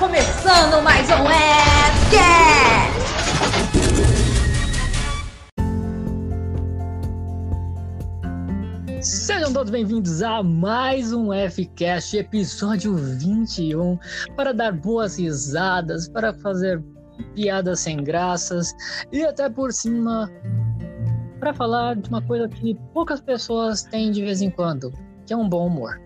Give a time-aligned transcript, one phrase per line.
[0.00, 1.26] começando mais um
[2.08, 3.00] Fcast!
[9.02, 13.98] Sejam todos bem-vindos a mais um Fcast, episódio 21,
[14.34, 16.82] para dar boas risadas, para fazer
[17.34, 18.74] piadas sem graças
[19.12, 20.30] e até por cima
[21.38, 24.90] para falar de uma coisa que poucas pessoas têm de vez em quando,
[25.26, 26.00] que é um bom humor.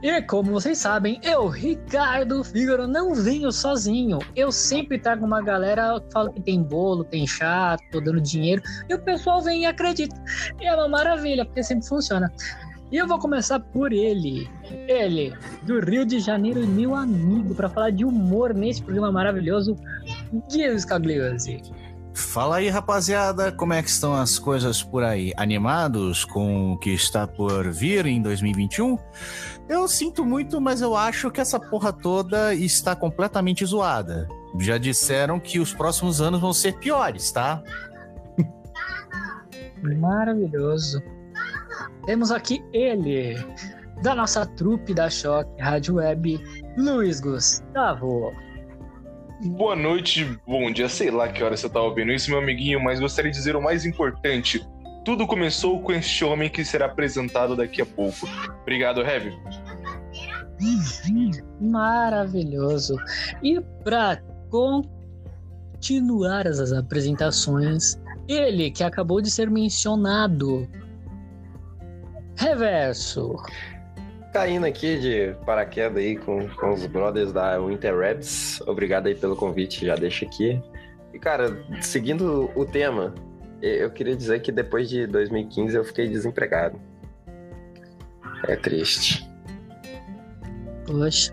[0.00, 4.20] E como vocês sabem, eu, Ricardo Fígaro, não venho sozinho.
[4.36, 8.62] Eu sempre trago uma galera que fala que tem bolo, tem chá, tô dando dinheiro,
[8.88, 10.14] e o pessoal vem e acredita.
[10.60, 12.32] E é uma maravilha, porque sempre funciona.
[12.92, 14.48] E eu vou começar por ele.
[14.86, 15.34] Ele,
[15.64, 19.74] do Rio de Janeiro, meu amigo, para falar de humor nesse programa maravilhoso,
[20.48, 21.60] Guilherme Scagliosi.
[22.14, 25.32] Fala aí, rapaziada, como é que estão as coisas por aí?
[25.36, 28.98] Animados com o que está por vir em 2021?
[29.68, 34.26] Eu sinto muito, mas eu acho que essa porra toda está completamente zoada.
[34.58, 37.62] Já disseram que os próximos anos vão ser piores, tá?
[39.82, 41.02] Maravilhoso.
[42.06, 43.36] Temos aqui ele,
[44.02, 46.40] da nossa trupe da Choque Rádio Web,
[46.76, 48.32] Luiz Gustavo.
[49.40, 52.98] Boa noite, bom dia, sei lá que hora você tá ouvindo isso, meu amiguinho, mas
[52.98, 54.66] gostaria de dizer o mais importante.
[55.08, 58.28] Tudo começou com este homem que será apresentado daqui a pouco.
[58.60, 59.34] Obrigado, Heavy.
[61.58, 62.94] Maravilhoso.
[63.42, 67.98] E para continuar as apresentações,
[68.28, 70.68] ele que acabou de ser mencionado.
[72.36, 73.34] Reverso.
[74.34, 78.60] Caindo aqui de paraquedas aí com, com os brothers da Winter Rebs.
[78.66, 80.62] Obrigado aí pelo convite, já deixo aqui.
[81.14, 83.14] E cara, seguindo o tema,
[83.62, 86.80] eu queria dizer que depois de 2015 eu fiquei desempregado.
[88.46, 89.28] É triste.
[90.86, 91.32] Poxa.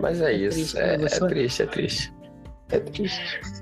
[0.00, 0.56] Mas é, É isso.
[0.56, 1.04] triste, é, né?
[1.04, 2.12] é triste, é triste.
[2.70, 3.61] É triste.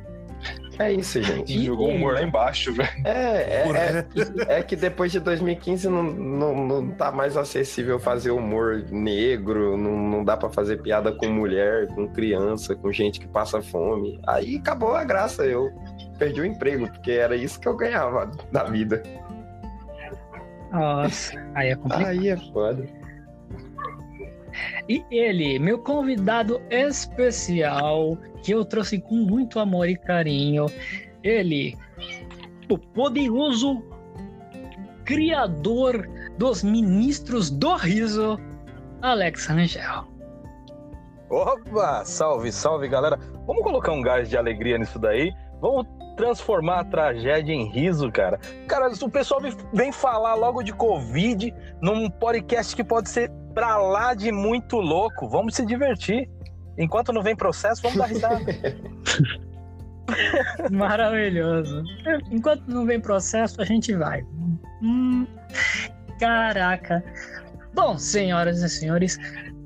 [0.81, 1.63] É isso, gente.
[1.63, 2.89] Jogou o humor lá embaixo, velho.
[3.05, 4.07] É, é,
[4.49, 9.77] é, é que depois de 2015 não, não, não tá mais acessível fazer humor negro,
[9.77, 14.19] não, não dá pra fazer piada com mulher, com criança, com gente que passa fome.
[14.27, 15.71] Aí acabou a graça, eu
[16.19, 19.03] perdi o emprego, porque era isso que eu ganhava da vida.
[20.73, 22.07] Nossa, aí é complicado.
[22.07, 23.00] Aí é foda.
[24.89, 30.67] E ele, meu convidado especial, que eu trouxe com muito amor e carinho,
[31.23, 31.77] ele,
[32.71, 33.83] o poderoso
[35.05, 38.39] criador dos ministros do riso,
[39.03, 40.05] Alex Rangel.
[41.29, 42.05] Opa!
[42.05, 43.19] Salve, salve, galera.
[43.47, 45.33] Vamos colocar um gás de alegria nisso daí?
[45.61, 48.39] Vamos transformar a tragédia em riso, cara.
[48.67, 53.77] Cara, o pessoal vem- vem falar logo de Covid num podcast que pode ser pra
[53.77, 55.29] lá de muito louco.
[55.29, 56.29] Vamos se divertir.
[56.79, 58.41] Enquanto não vem processo, vamos dar risada.
[60.71, 61.85] Maravilhoso.
[62.31, 64.23] Enquanto não vem processo, a gente vai.
[64.83, 65.27] Hum,
[66.19, 67.03] caraca.
[67.75, 69.19] Bom, senhoras e senhores,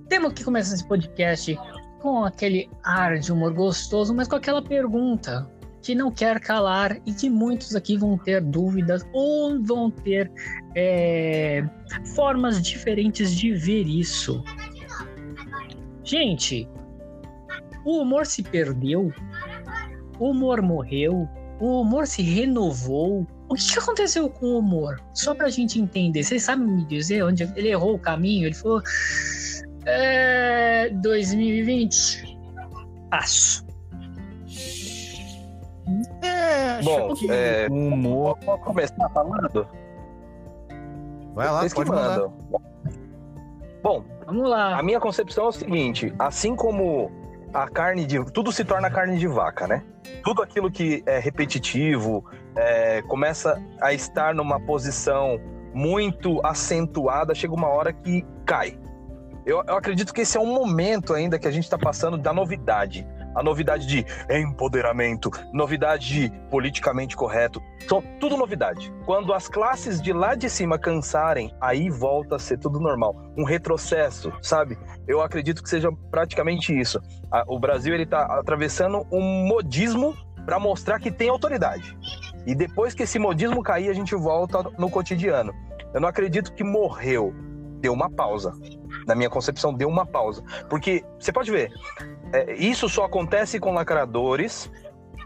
[0.08, 1.58] temos que começar esse podcast
[2.00, 5.48] com aquele ar de humor gostoso, mas com aquela pergunta
[5.84, 10.32] que não quer calar e que muitos aqui vão ter dúvidas ou vão ter
[10.74, 11.62] é,
[12.14, 14.42] formas diferentes de ver isso.
[16.02, 16.66] Gente,
[17.84, 19.12] o humor se perdeu?
[20.18, 21.28] O humor morreu?
[21.60, 23.26] O humor se renovou?
[23.48, 24.98] O que aconteceu com o humor?
[25.12, 26.24] Só pra gente entender.
[26.24, 28.46] Vocês sabem me dizer onde ele errou o caminho?
[28.46, 28.82] Ele falou.
[29.84, 30.88] É.
[30.88, 32.38] 2020.
[33.10, 33.63] Passo.
[36.26, 38.38] É, Bom, que é, o humor.
[38.44, 39.66] Vamos começar falando?
[41.34, 42.28] Vai lá, Vocês pode mandar.
[43.82, 44.78] Bom, Vamos lá.
[44.78, 47.10] A minha concepção é o seguinte: assim como
[47.52, 48.22] a carne de.
[48.32, 49.82] Tudo se torna carne de vaca, né?
[50.22, 52.24] Tudo aquilo que é repetitivo
[52.56, 55.40] é, começa a estar numa posição
[55.72, 58.78] muito acentuada, chega uma hora que cai.
[59.44, 62.32] Eu, eu acredito que esse é um momento ainda que a gente está passando da
[62.32, 63.06] novidade.
[63.34, 67.60] A novidade de empoderamento, novidade de politicamente correto.
[67.88, 68.92] São tudo novidade.
[69.04, 73.16] Quando as classes de lá de cima cansarem, aí volta a ser tudo normal.
[73.36, 74.78] Um retrocesso, sabe?
[75.06, 77.00] Eu acredito que seja praticamente isso.
[77.46, 80.14] O Brasil ele tá atravessando um modismo
[80.46, 81.96] para mostrar que tem autoridade.
[82.46, 85.52] E depois que esse modismo cair, a gente volta no cotidiano.
[85.92, 87.34] Eu não acredito que morreu.
[87.80, 88.52] Deu uma pausa.
[89.06, 90.42] Na minha concepção, deu uma pausa.
[90.68, 91.72] Porque você pode ver,
[92.32, 94.70] é, isso só acontece com lacradores.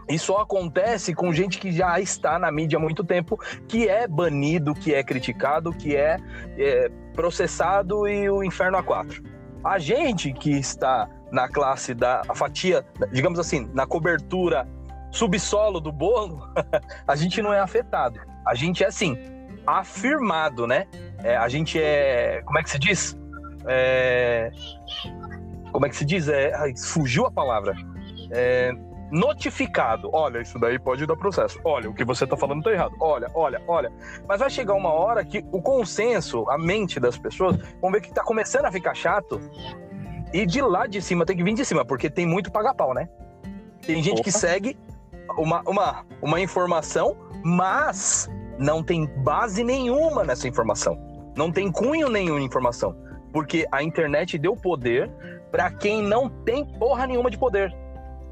[0.07, 3.37] E só acontece com gente que já está na mídia há muito tempo,
[3.67, 6.17] que é banido, que é criticado, que é,
[6.57, 9.21] é processado e o inferno a quatro.
[9.63, 14.67] A gente que está na classe da fatia, digamos assim, na cobertura
[15.11, 16.41] subsolo do bolo,
[17.07, 18.19] a gente não é afetado.
[18.45, 19.17] A gente é assim,
[19.65, 20.87] afirmado, né?
[21.23, 22.41] É, a gente é.
[22.45, 23.18] Como é que se diz?
[23.69, 24.51] É,
[25.71, 26.27] como é que se diz?
[26.27, 27.75] É, ai, fugiu a palavra.
[28.31, 28.71] É,
[29.11, 30.09] notificado.
[30.13, 31.59] Olha, isso daí pode dar processo.
[31.63, 32.95] Olha, o que você tá falando tá errado.
[32.99, 33.91] Olha, olha, olha.
[34.27, 38.13] Mas vai chegar uma hora que o consenso, a mente das pessoas, vão ver que
[38.13, 39.39] tá começando a ficar chato.
[40.33, 43.09] E de lá de cima tem que vir de cima, porque tem muito paga-pau, né?
[43.85, 44.23] Tem gente Opa.
[44.23, 44.77] que segue
[45.37, 48.29] uma, uma, uma informação, mas
[48.59, 50.99] não tem base nenhuma nessa informação.
[51.35, 52.95] Não tem cunho nenhum em informação.
[53.31, 55.09] Porque a internet deu poder
[55.51, 57.75] para quem não tem porra nenhuma de poder.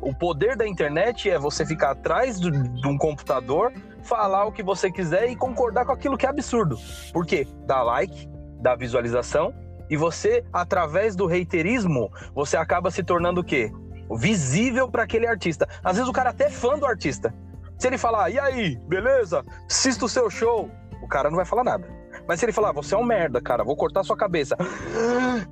[0.02, 3.74] O poder da internet é você ficar atrás de um computador,
[4.04, 6.78] falar o que você quiser e concordar com aquilo que é absurdo.
[7.12, 7.48] Por quê?
[7.66, 8.30] Dá like,
[8.62, 9.54] dá visualização,
[9.90, 13.72] e você, através do reiterismo, você acaba se tornando o quê?
[14.18, 15.68] Visível para aquele artista.
[15.84, 17.34] Às vezes o cara até é fã do artista.
[17.78, 19.46] Se ele falar, e aí, beleza?
[19.70, 20.70] Assisto o seu show,
[21.02, 21.88] o cara não vai falar nada.
[22.28, 24.56] Mas se ele falar, você é um merda, cara, vou cortar sua cabeça.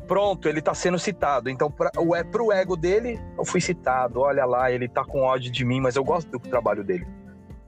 [0.08, 1.50] Pronto, ele tá sendo citado.
[1.50, 4.22] Então, pra, é pro ego dele, eu fui citado.
[4.22, 7.06] Olha lá, ele tá com ódio de mim, mas eu gosto do trabalho dele.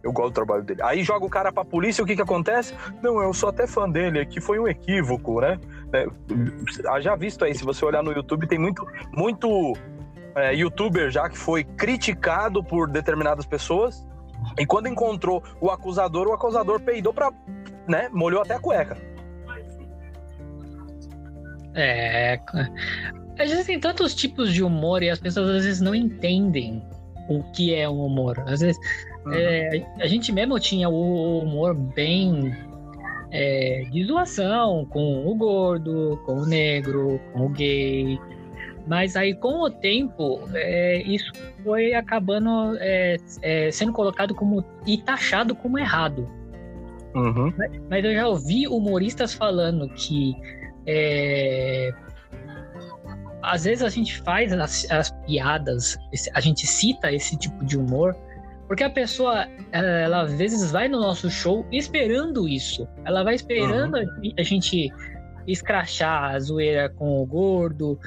[0.03, 0.81] Eu gosto do trabalho dele.
[0.83, 2.73] Aí joga o cara pra polícia, o que que acontece?
[3.01, 5.59] Não, eu sou até fã dele, aqui foi um equívoco, né?
[5.91, 6.07] É,
[7.01, 9.73] já visto aí, se você olhar no YouTube, tem muito, muito
[10.35, 14.05] é, youtuber já que foi criticado por determinadas pessoas.
[14.57, 17.31] E quando encontrou o acusador, o acusador peidou pra
[17.87, 18.97] né, molhou até a cueca.
[21.75, 22.39] É.
[23.39, 26.83] Às vezes tem tantos tipos de humor e as pessoas às vezes não entendem
[27.29, 28.43] o que é um humor.
[28.47, 28.77] Às vezes
[29.25, 29.33] uhum.
[29.33, 32.55] é, a gente mesmo tinha o humor bem
[33.31, 38.19] é, de zoação com o gordo, com o negro, com o gay.
[38.87, 41.31] Mas aí com o tempo é, isso
[41.63, 46.27] foi acabando é, é, sendo colocado como e taxado como errado.
[47.17, 47.53] Uhum.
[47.57, 50.35] Mas, mas, eu já ouvi humoristas falando que
[50.85, 51.91] é,
[53.41, 55.97] às vezes a gente faz as, as, piadas,
[56.33, 58.15] a gente cita esse tipo de humor,
[58.67, 62.87] porque a pessoa, ela, ela, às vezes vai no nosso show esperando isso.
[63.05, 64.33] Ela vai esperando uhum.
[64.37, 64.91] a gente
[65.47, 67.97] escrachar a zoeira com o gordo,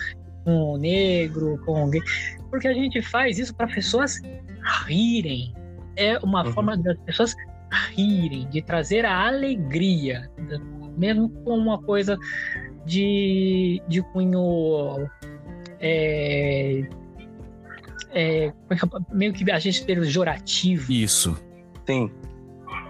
[0.44, 2.02] com o negro, com o gay.
[2.50, 4.20] Porque a gente faz isso para pessoas
[4.86, 5.54] rirem.
[5.96, 6.52] É uma uhum.
[6.52, 7.34] forma das pessoas
[7.94, 10.30] rirem, de trazer a alegria,
[10.96, 12.18] mesmo com uma coisa
[12.84, 15.08] de, de cunho
[15.80, 16.82] é,
[18.12, 18.52] é, é
[19.12, 20.92] meio que a gente pejorativo.
[20.92, 21.36] Isso.
[21.86, 22.10] Sim.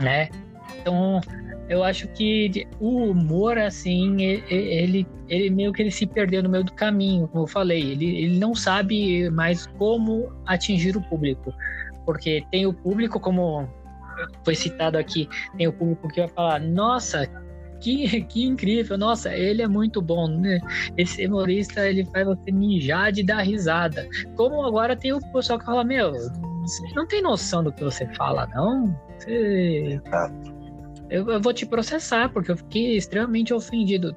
[0.01, 0.29] Né?
[0.81, 1.21] Então,
[1.69, 6.65] eu acho que o humor, assim, ele, ele meio que ele se perdeu no meio
[6.65, 7.93] do caminho, como eu falei.
[7.93, 11.53] Ele, ele não sabe mais como atingir o público.
[12.05, 13.69] Porque tem o público, como
[14.45, 17.27] foi citado aqui, tem o público que vai falar, nossa,
[17.81, 20.61] que, que incrível, nossa, ele é muito bom, né?
[20.97, 24.07] Esse humorista, ele faz você mijar de dar risada.
[24.37, 28.07] Como agora tem o pessoal que fala, meu, você não tem noção do que você
[28.15, 28.95] fala, não?
[29.19, 30.01] Você...
[31.09, 34.15] Eu, eu vou te processar, porque eu fiquei extremamente ofendido.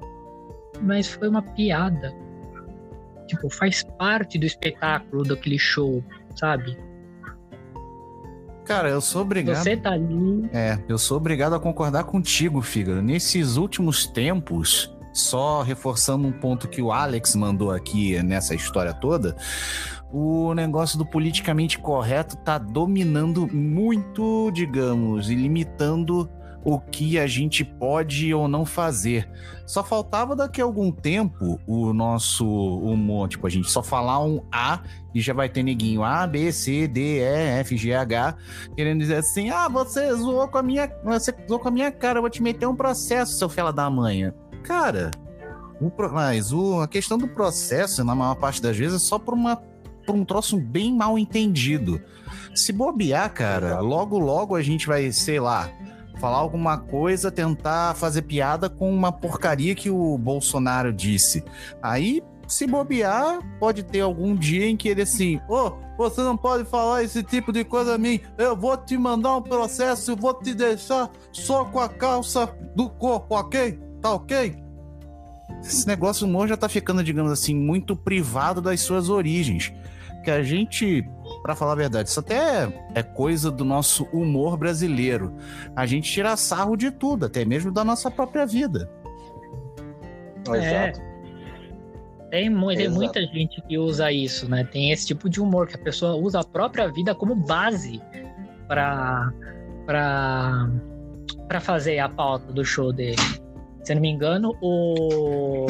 [0.80, 2.14] Mas foi uma piada.
[3.26, 6.04] Tipo, faz parte do espetáculo daquele show,
[6.36, 6.76] sabe?
[8.64, 9.62] Cara, eu sou obrigado.
[9.62, 10.48] Você tá ali.
[10.52, 13.02] É, eu sou obrigado a concordar contigo, Fígaro.
[13.02, 19.36] Nesses últimos tempos, só reforçando um ponto que o Alex mandou aqui nessa história toda,
[20.10, 26.30] o negócio do politicamente correto tá dominando muito, digamos, e limitando
[26.64, 29.28] o que a gente pode ou não fazer.
[29.66, 34.42] Só faltava daqui a algum tempo o nosso humor, tipo, a gente só falar um
[34.50, 34.80] A
[35.14, 38.36] e já vai ter neguinho A, B, C, D, E, F, G, H,
[38.74, 42.18] querendo dizer assim: ah, você zoou com a minha, você zoou com a minha cara,
[42.18, 44.34] eu vou te meter um processo, seu fela da manha.
[44.62, 45.10] Cara,
[45.80, 49.34] o, mas o, a questão do processo, na maior parte das vezes, é só por
[49.34, 49.62] uma
[50.06, 52.00] por um troço bem mal entendido.
[52.54, 55.70] Se bobear, cara, logo logo a gente vai, sei lá,
[56.18, 61.44] falar alguma coisa, tentar fazer piada com uma porcaria que o Bolsonaro disse.
[61.82, 66.36] Aí, se bobear, pode ter algum dia em que ele assim, ô, oh, você não
[66.36, 70.16] pode falar esse tipo de coisa a mim, eu vou te mandar um processo, eu
[70.16, 73.78] vou te deixar só com a calça do corpo, ok?
[74.00, 74.56] Tá ok?
[75.62, 79.72] Esse negócio humor já tá ficando, digamos assim, muito privado das suas origens.
[80.22, 81.06] Que a gente
[81.44, 85.30] para falar a verdade, isso até é coisa do nosso humor brasileiro.
[85.76, 88.90] A gente tira sarro de tudo, até mesmo da nossa própria vida.
[90.54, 90.90] É.
[92.30, 92.94] Tem, mu- tem Exato.
[92.94, 94.64] muita gente que usa isso, né?
[94.64, 98.00] Tem esse tipo de humor que a pessoa usa a própria vida como base
[98.66, 99.30] para
[99.84, 100.70] para
[101.46, 103.20] para fazer a pauta do show dele.
[103.82, 105.66] Se eu não me engano, o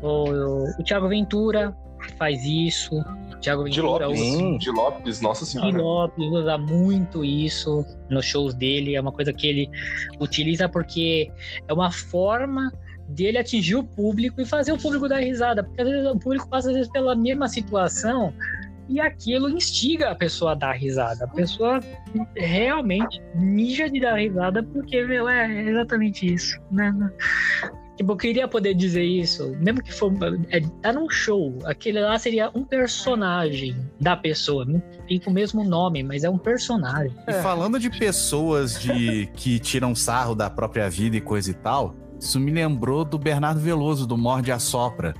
[0.00, 1.76] o, o Thiago Ventura
[2.18, 3.04] faz isso.
[3.36, 4.20] O Thiago De Ventura Lopes.
[4.20, 5.76] usa De Lopes, nossa senhora.
[5.76, 9.70] Lopes usa muito isso nos shows dele, é uma coisa que ele
[10.20, 11.30] utiliza porque
[11.66, 12.72] é uma forma
[13.08, 16.48] dele atingir o público e fazer o público dar risada, porque às vezes o público
[16.48, 18.32] passa às vezes pela mesma situação
[18.88, 21.24] e aquilo instiga a pessoa a dar risada.
[21.24, 21.80] A pessoa
[22.36, 26.92] realmente mija de dar risada porque, meu, é exatamente isso, né?
[27.96, 30.12] Tipo, eu queria poder dizer isso, mesmo que for.
[30.50, 31.58] É, tá num show.
[31.64, 34.64] Aquele lá seria um personagem da pessoa.
[34.64, 37.14] Não fica o mesmo nome, mas é um personagem.
[37.26, 41.94] E falando de pessoas de que tiram sarro da própria vida e coisa e tal,
[42.20, 45.14] isso me lembrou do Bernardo Veloso, do Morde a Sopra.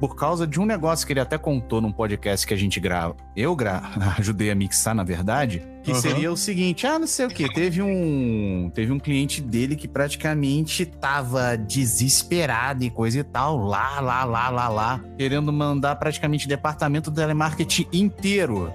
[0.00, 3.14] Por causa de um negócio que ele até contou num podcast que a gente grava.
[3.36, 3.82] Eu gra
[4.18, 5.62] ajudei a mixar, na verdade.
[5.82, 6.00] Que Uhum.
[6.00, 7.52] seria o seguinte: ah, não sei o que.
[7.52, 13.58] Teve um, teve um cliente dele que praticamente tava desesperado e coisa e tal.
[13.58, 15.00] Lá, lá, lá, lá, lá.
[15.18, 18.72] Querendo mandar praticamente o departamento do telemarketing inteiro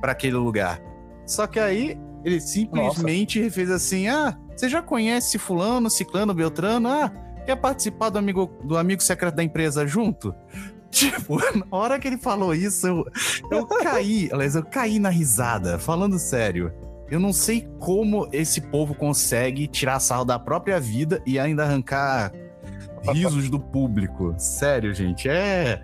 [0.00, 0.80] para aquele lugar.
[1.26, 6.88] Só que aí ele simplesmente fez assim: ah, você já conhece fulano, ciclano, beltrano?
[6.88, 7.12] Ah,
[7.46, 10.34] quer participar do amigo, do amigo secreto da empresa junto?
[10.88, 13.04] Tipo, na hora que ele falou isso, eu,
[13.50, 16.72] eu caí, aliás, eu caí na risada, falando sério.
[17.10, 22.32] Eu não sei como esse povo consegue tirar sarro da própria vida e ainda arrancar
[23.12, 24.34] risos do público.
[24.38, 25.82] Sério, gente, é.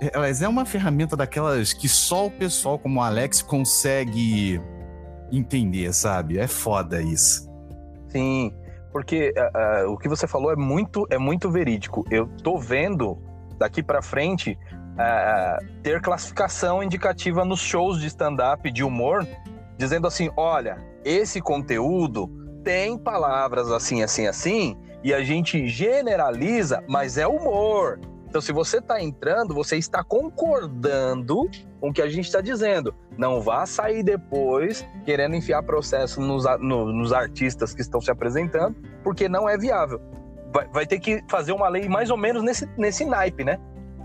[0.00, 4.60] é- Aliás, é uma ferramenta daquelas que só o pessoal como o Alex consegue
[5.30, 6.38] entender, sabe?
[6.38, 7.48] É foda isso.
[8.08, 8.52] Sim,
[8.92, 12.04] porque ah, ah, o que você falou é muito, é muito verídico.
[12.10, 13.18] Eu tô vendo
[13.58, 14.58] daqui pra frente
[14.98, 19.26] ah, ter classificação indicativa nos shows de stand-up de humor,
[19.78, 22.28] dizendo assim: olha, esse conteúdo
[22.62, 27.98] tem palavras assim, assim, assim, e a gente generaliza, mas é humor.
[28.32, 32.94] Então, se você está entrando, você está concordando com o que a gente está dizendo.
[33.18, 38.74] Não vá sair depois querendo enfiar processo nos, no- nos artistas que estão se apresentando,
[39.04, 40.00] porque não é viável.
[40.50, 43.58] Vai, vai ter que fazer uma lei mais ou menos nesse, nesse naipe, né?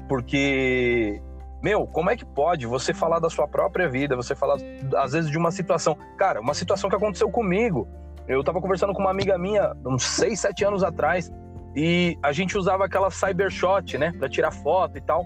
[0.09, 1.21] Porque,
[1.63, 4.57] meu, como é que pode você falar da sua própria vida, você falar,
[4.97, 5.97] às vezes, de uma situação.
[6.17, 7.87] Cara, uma situação que aconteceu comigo.
[8.27, 11.31] Eu tava conversando com uma amiga minha, uns 6, 7 anos atrás,
[11.79, 15.23] e a gente usava aquela Cybershot, né, pra tirar foto e tal.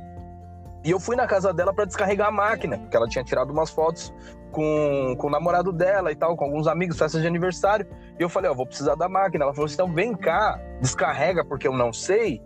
[0.83, 3.69] E eu fui na casa dela para descarregar a máquina, porque ela tinha tirado umas
[3.69, 4.13] fotos
[4.51, 7.87] com, com o namorado dela e tal, com alguns amigos, festas de aniversário.
[8.19, 9.45] E eu falei, ó, vou precisar da máquina.
[9.45, 12.43] Ela falou assim, então vem cá, descarrega porque eu não sei.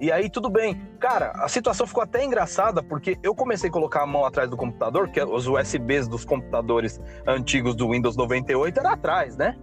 [0.00, 0.80] E aí tudo bem.
[1.00, 4.56] Cara, a situação ficou até engraçada, porque eu comecei a colocar a mão atrás do
[4.56, 9.56] computador, que os USBs dos computadores antigos do Windows 98 era atrás, né?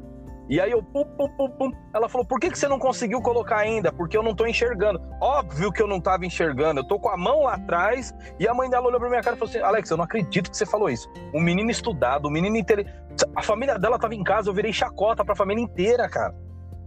[0.50, 1.72] E aí eu pum, pum, pum, pum.
[1.94, 3.92] Ela falou: por que, que você não conseguiu colocar ainda?
[3.92, 5.02] Porque eu não tô enxergando.
[5.20, 6.80] Óbvio que eu não tava enxergando.
[6.80, 9.36] Eu tô com a mão lá atrás e a mãe dela olhou pra minha cara
[9.36, 11.10] e falou assim: Alex, eu não acredito que você falou isso.
[11.34, 12.96] Um menino estudado, um menino inteligente.
[13.36, 16.34] A família dela tava em casa, eu virei chacota pra família inteira, cara.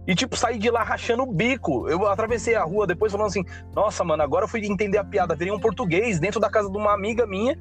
[0.07, 1.87] E, tipo, saí de lá rachando o bico.
[1.87, 3.43] Eu atravessei a rua depois falando assim:
[3.75, 5.35] Nossa, mano, agora eu fui entender a piada.
[5.35, 7.57] Virei um português dentro da casa de uma amiga minha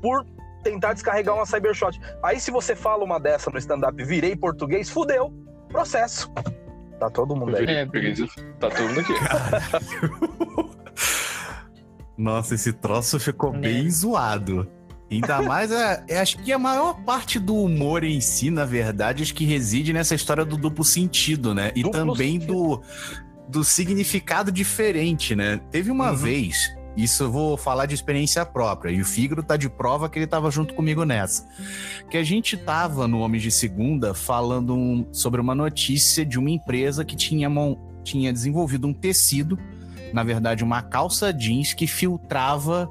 [0.00, 0.24] por
[0.62, 2.00] tentar descarregar uma Cybershot.
[2.22, 5.32] Aí, se você fala uma dessa no stand-up, virei português, fudeu.
[5.68, 6.30] Processo.
[7.00, 7.64] Tá todo mundo aí.
[7.66, 7.86] É,
[8.60, 9.12] Tá todo mundo aqui.
[12.16, 13.60] Nossa, esse troço ficou Né?
[13.60, 14.68] bem zoado.
[15.10, 19.22] Ainda mais, é, é, acho que a maior parte do humor em si, na verdade,
[19.22, 21.70] acho que reside nessa história do duplo sentido, né?
[21.74, 22.52] E Duplo também sentido.
[22.54, 22.82] do,
[23.48, 25.60] do significado diferente, né?
[25.70, 26.16] Teve uma Uhum.
[26.16, 30.18] vez, isso eu vou falar de experiência própria, e o Fígaro tá de prova que
[30.18, 31.46] ele tava junto comigo nessa.
[32.10, 36.50] Que a gente tava no Homens de Segunda falando um- sobre uma notícia de uma
[36.50, 37.48] empresa que tinha,
[38.04, 39.58] tinha desenvolvido um tecido
[40.12, 42.86] na verdade, uma calça jeans que filtrava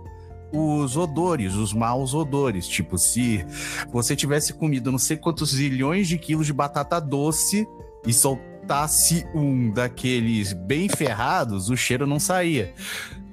[0.52, 2.68] os odores, os maus odores.
[2.68, 3.46] Tipo, se
[3.92, 7.68] você tivesse comido não sei quantos zilhões de quilos de batata doce
[8.08, 12.74] e soltasse um daqueles bem ferrados, o cheiro não saía.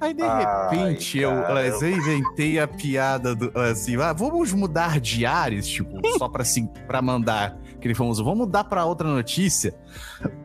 [0.01, 1.61] Aí, de Ai, repente, eu, caramba.
[1.61, 6.67] eu inventei a piada do, assim, ah, vamos mudar de ares, tipo, só pra, assim,
[6.87, 9.73] pra mandar aquele famoso, vamos mudar pra outra notícia.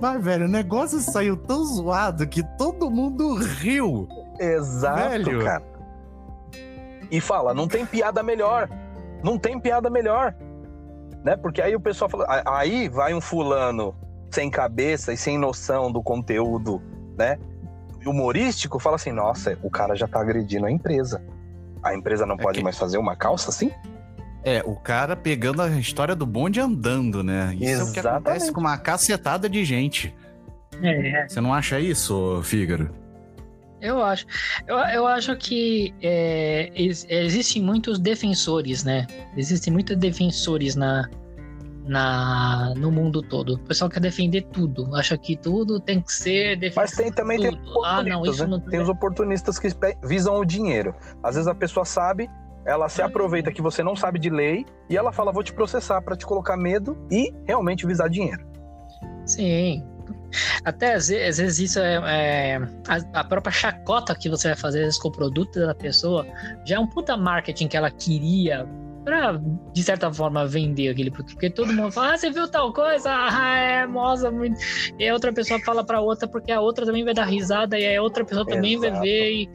[0.00, 4.08] Mas, velho, o negócio saiu tão zoado que todo mundo riu.
[4.40, 5.44] Exato, Velho.
[5.44, 5.64] cara.
[7.10, 8.68] E fala, não tem piada melhor.
[9.22, 10.34] Não tem piada melhor.
[11.24, 11.36] Né?
[11.36, 13.94] Porque aí o pessoal fala, aí vai um fulano
[14.30, 16.82] sem cabeça e sem noção do conteúdo,
[17.16, 17.38] né?
[18.06, 21.22] Humorístico, fala assim: nossa, o cara já tá agredindo a empresa.
[21.82, 23.70] A empresa não É pode que- mais fazer uma calça assim?
[24.42, 27.54] É, o cara pegando a história do bonde andando, né?
[27.58, 28.28] Isso é o que Exatamente.
[28.28, 30.14] acontece com uma cacetada de gente.
[30.82, 32.90] É, Você não acha isso, Fígaro?
[33.80, 34.26] eu acho.
[34.66, 39.06] Eu, eu acho que é, ex- existem muitos defensores, né?
[39.36, 41.08] Existem muitos defensores na,
[41.84, 43.54] na, no mundo todo.
[43.54, 44.94] O pessoal quer defender tudo.
[44.96, 46.76] Acha que tudo tem que ser defendido.
[46.76, 47.60] Mas tem também tem.
[47.84, 48.50] Ah, não, isso né?
[48.50, 49.68] não- tem os oportunistas que
[50.02, 50.94] visam o dinheiro.
[51.22, 52.28] Às vezes a pessoa sabe,
[52.64, 56.00] ela se aproveita que você não sabe de lei e ela fala: vou te processar
[56.00, 58.46] pra te colocar medo e realmente visar dinheiro.
[59.26, 59.84] Sim.
[60.64, 62.56] Até às vezes, às vezes isso é, é-
[62.88, 66.26] a, a própria chacota que você vai fazer às vezes, com o produto da pessoa
[66.64, 68.66] já é um puta marketing que ela queria
[69.04, 69.40] pra,
[69.72, 71.32] de certa forma, vender aquele produto.
[71.32, 73.10] Porque todo mundo fala, ah, você viu tal coisa?
[73.10, 74.58] Ah, é, moça, muito.
[74.98, 77.96] E a outra pessoa fala pra outra, porque a outra também vai dar risada, e
[77.96, 79.04] a outra pessoa também vai Exato.
[79.04, 79.32] ver.
[79.32, 79.50] E,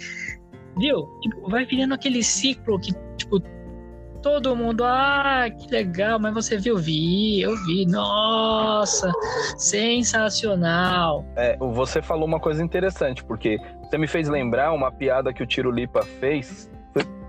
[0.77, 1.07] viu?
[1.21, 3.41] Tipo, vai virando aquele ciclo que, tipo,
[4.21, 6.77] todo mundo, ah, que legal, mas você viu?
[6.77, 9.11] Vi, eu vi, nossa,
[9.57, 11.25] sensacional.
[11.35, 15.47] É, você falou uma coisa interessante, porque você me fez lembrar uma piada que o
[15.47, 16.69] Tiro Lipa fez.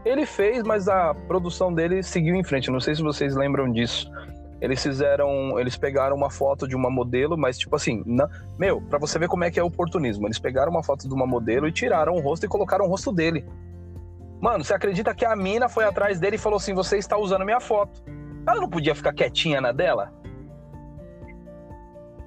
[0.05, 2.71] Ele fez, mas a produção dele seguiu em frente.
[2.71, 4.11] Não sei se vocês lembram disso.
[4.61, 5.59] Eles fizeram.
[5.59, 8.29] Eles pegaram uma foto de uma modelo, mas tipo assim, não,
[8.59, 10.27] meu, pra você ver como é que é oportunismo.
[10.27, 13.13] Eles pegaram uma foto de uma modelo e tiraram o rosto e colocaram o rosto
[13.13, 13.45] dele.
[14.41, 17.45] Mano, você acredita que a mina foi atrás dele e falou assim: você está usando
[17.45, 18.03] minha foto?
[18.47, 20.13] Ela não podia ficar quietinha na dela?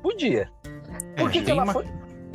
[0.02, 0.50] Podia.
[1.18, 1.86] Por que, É, que ela uma- foi?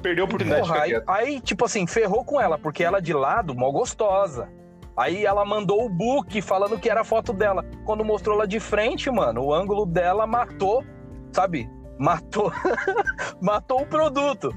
[0.02, 3.00] Perdeu a oportunidade de Porra, ficar aí, aí, tipo assim, ferrou com ela, porque ela
[3.02, 4.48] de lado, mó gostosa.
[4.98, 7.64] Aí ela mandou o book falando que era a foto dela.
[7.84, 10.84] Quando mostrou ela de frente, mano, o ângulo dela matou,
[11.32, 11.70] sabe?
[11.98, 12.52] Matou.
[13.40, 14.52] matou o produto.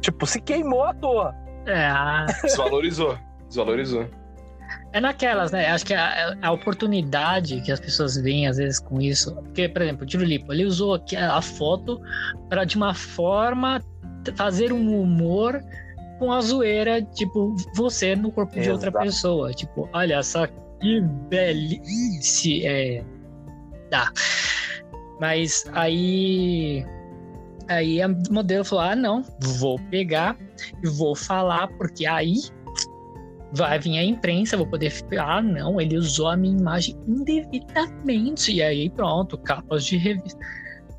[0.00, 1.34] Tipo, se queimou à toa.
[1.66, 1.92] É,
[2.42, 3.18] Desvalorizou.
[3.48, 4.06] Desvalorizou.
[4.94, 5.68] é naquelas, né?
[5.68, 9.34] Acho que a, a oportunidade que as pessoas veem às vezes com isso.
[9.34, 12.00] Porque, por exemplo, o Tiro Lipo, ele usou aqui a foto
[12.48, 13.82] para de uma forma
[14.34, 15.60] fazer um humor
[16.18, 19.52] com a zoeira, tipo, você no corpo de outra pessoa.
[19.52, 20.46] Tipo, olha só
[20.80, 22.66] que belice.
[22.66, 23.04] É.
[23.90, 24.10] Dá.
[25.20, 26.84] Mas aí.
[27.68, 29.24] Aí a modelo falou: ah, não,
[29.58, 30.36] vou pegar
[30.82, 32.36] e vou falar, porque aí
[33.52, 34.92] vai vir a imprensa, vou poder.
[35.18, 38.52] Ah, não, ele usou a minha imagem indevidamente.
[38.52, 40.38] E aí pronto, capas de revista.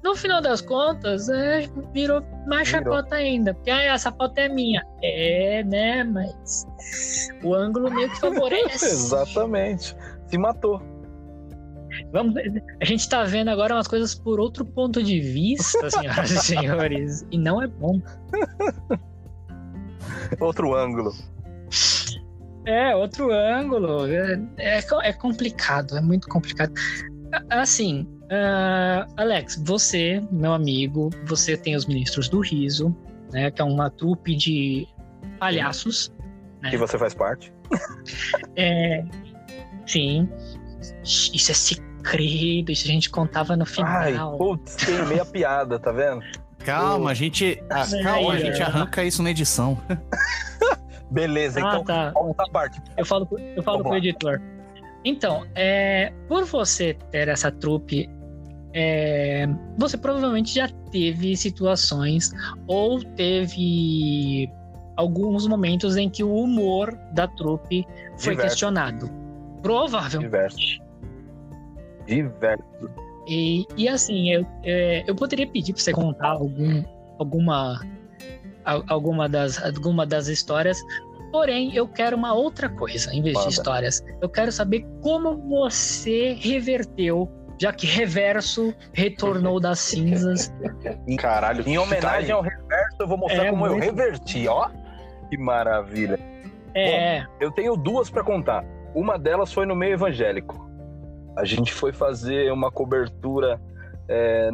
[0.07, 2.93] No final das contas, é, virou mais Virou.
[2.93, 3.53] chacota ainda.
[3.53, 4.81] Porque ah, essa foto é minha.
[5.03, 6.01] É, né?
[6.05, 6.65] Mas
[7.43, 8.85] o ângulo meio que favorece.
[8.87, 9.93] Exatamente.
[10.27, 10.81] Se matou.
[12.13, 12.35] Vamos,
[12.81, 17.27] a gente tá vendo agora umas coisas por outro ponto de vista, senhoras e senhores.
[17.29, 18.01] E não é bom.
[20.39, 21.11] Outro ângulo.
[22.65, 24.05] É, outro ângulo.
[24.07, 26.71] É, é, é complicado, é muito complicado.
[27.49, 32.95] Assim, ah, Alex, você, meu amigo, você tem os ministros do riso,
[33.31, 33.51] né?
[33.51, 34.87] Que é uma trupe de
[35.39, 36.11] palhaços.
[36.61, 36.69] né?
[36.69, 37.53] Que você faz parte.
[38.55, 39.03] É,
[39.85, 40.27] sim.
[41.03, 44.37] Isso é segredo, isso a gente contava no Ai, final.
[44.37, 46.21] putz, queimei a piada, tá vendo?
[46.59, 47.61] Calma, a gente.
[47.69, 49.77] ah, Aí, calma, a gente arranca isso na edição.
[51.11, 52.45] Beleza, Ah, então tá.
[52.51, 52.81] parte.
[52.97, 53.97] Eu falo, pro- eu falo Vamos pro lá.
[53.97, 54.41] editor.
[55.07, 58.09] Então, é, por você ter essa trupe,
[58.73, 62.31] é, você provavelmente já teve situações
[62.67, 64.49] ou teve
[64.97, 67.85] alguns momentos em que o humor da trupe
[68.17, 68.41] foi Diversos.
[68.41, 69.09] questionado.
[69.61, 70.19] Provável.
[70.19, 70.79] Diversos.
[72.05, 72.65] Diversos.
[73.27, 76.83] E, e assim, eu, é, eu poderia pedir para você contar algum,
[77.19, 77.81] alguma,
[78.65, 80.77] al- alguma, das, alguma das histórias,
[81.31, 83.47] porém eu quero uma outra coisa em vez Manda.
[83.47, 84.03] de histórias.
[84.21, 90.53] Eu quero saber como você reverteu, já que Reverso retornou das cinzas.
[91.17, 91.67] Caralho.
[91.67, 94.69] Em homenagem ao reverso, eu vou mostrar É, como eu reverti, ó.
[95.29, 96.19] Que maravilha.
[96.75, 98.63] É, Eu tenho duas pra contar.
[98.93, 100.67] Uma delas foi no meio evangélico.
[101.35, 103.59] A gente foi fazer uma cobertura,
[104.07, 104.49] é,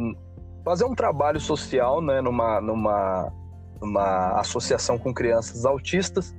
[0.64, 3.32] fazer um trabalho social, né, numa, numa,
[3.80, 6.34] numa associação com crianças autistas.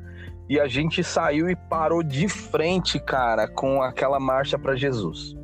[0.47, 5.35] E a gente saiu e parou de frente, cara, com aquela marcha para Jesus.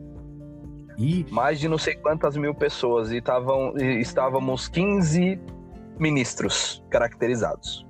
[0.98, 5.40] Ih, Mais de não sei quantas mil pessoas e, tavam, e estávamos 15
[5.98, 7.86] ministros caracterizados.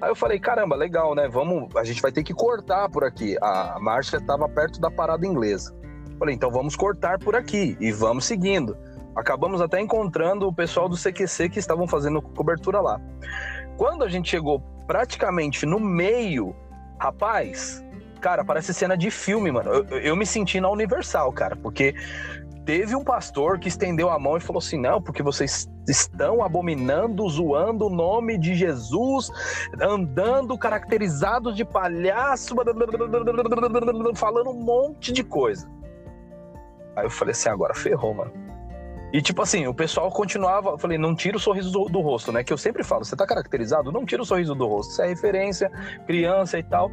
[0.00, 1.28] Aí eu falei, caramba, legal, né?
[1.28, 3.36] Vamos, a gente vai ter que cortar por aqui.
[3.42, 5.74] A marcha estava perto da parada inglesa.
[6.18, 8.76] Falei, então vamos cortar por aqui e vamos seguindo.
[9.14, 12.98] Acabamos até encontrando o pessoal do CQC que estavam fazendo cobertura lá.
[13.80, 16.54] Quando a gente chegou praticamente no meio,
[16.98, 17.82] rapaz,
[18.20, 19.70] cara, parece cena de filme, mano.
[19.70, 21.94] Eu, eu me senti na Universal, cara, porque
[22.66, 27.26] teve um pastor que estendeu a mão e falou assim: não, porque vocês estão abominando,
[27.30, 29.30] zoando o nome de Jesus,
[29.80, 32.54] andando caracterizados de palhaço,
[34.14, 35.66] falando um monte de coisa.
[36.94, 38.49] Aí eu falei assim: agora ferrou, mano.
[39.12, 42.30] E tipo assim, o pessoal continuava, eu falei, não tira o sorriso do, do, rosto,
[42.30, 42.44] né?
[42.44, 44.92] Que eu sempre falo, você tá caracterizado, não tira o sorriso do rosto.
[44.92, 45.70] Isso é referência,
[46.06, 46.90] criança e tal.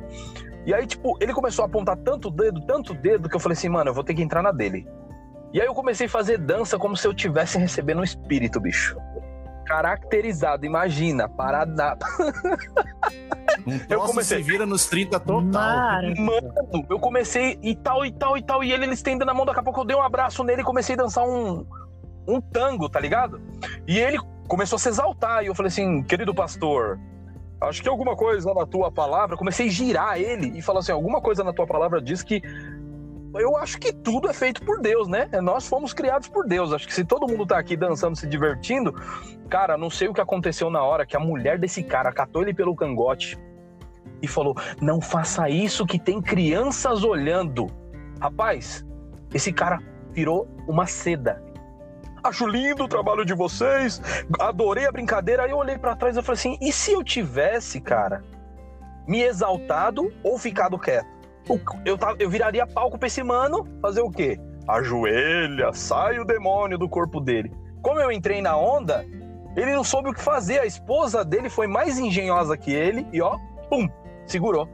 [0.65, 3.69] E aí, tipo, ele começou a apontar tanto dedo, tanto dedo, que eu falei assim,
[3.69, 4.87] mano, eu vou ter que entrar na dele.
[5.53, 8.97] E aí eu comecei a fazer dança como se eu tivesse recebendo um espírito, bicho.
[9.65, 11.97] Caracterizado, imagina, parada.
[13.65, 14.37] Um eu comecei.
[14.37, 16.01] se vira nos 30 total.
[16.17, 18.63] Mano, eu comecei e tal, e tal, e tal.
[18.63, 20.65] E ele, ele estendendo a mão, daqui a pouco eu dei um abraço nele e
[20.65, 21.65] comecei a dançar um,
[22.27, 23.41] um tango, tá ligado?
[23.87, 25.43] E ele começou a se exaltar.
[25.43, 26.99] E eu falei assim, querido pastor,
[27.61, 29.37] acho que alguma coisa na tua palavra.
[29.37, 32.41] Comecei a girar ele e falar assim: alguma coisa na tua palavra diz que
[33.35, 35.29] eu acho que tudo é feito por Deus, né?
[35.41, 36.73] Nós fomos criados por Deus.
[36.73, 38.93] Acho que se todo mundo tá aqui dançando, se divertindo,
[39.49, 42.53] cara, não sei o que aconteceu na hora que a mulher desse cara catou ele
[42.53, 43.37] pelo cangote
[44.21, 47.67] e falou: Não faça isso que tem crianças olhando.
[48.19, 48.85] Rapaz,
[49.33, 49.79] esse cara
[50.11, 51.43] virou uma seda.
[52.27, 54.01] Acho lindo o trabalho de vocês,
[54.37, 55.43] adorei a brincadeira.
[55.43, 58.21] Aí eu olhei para trás e falei assim: e se eu tivesse, cara,
[59.07, 61.07] me exaltado ou ficado quieto?
[61.85, 64.37] eu, eu viraria palco pra esse mano, fazer o quê?
[64.67, 67.49] Ajoelha, sai o demônio do corpo dele.
[67.81, 69.05] Como eu entrei na onda,
[69.55, 70.59] ele não soube o que fazer.
[70.59, 73.37] A esposa dele foi mais engenhosa que ele e ó,
[73.69, 73.87] pum,
[74.25, 74.67] segurou.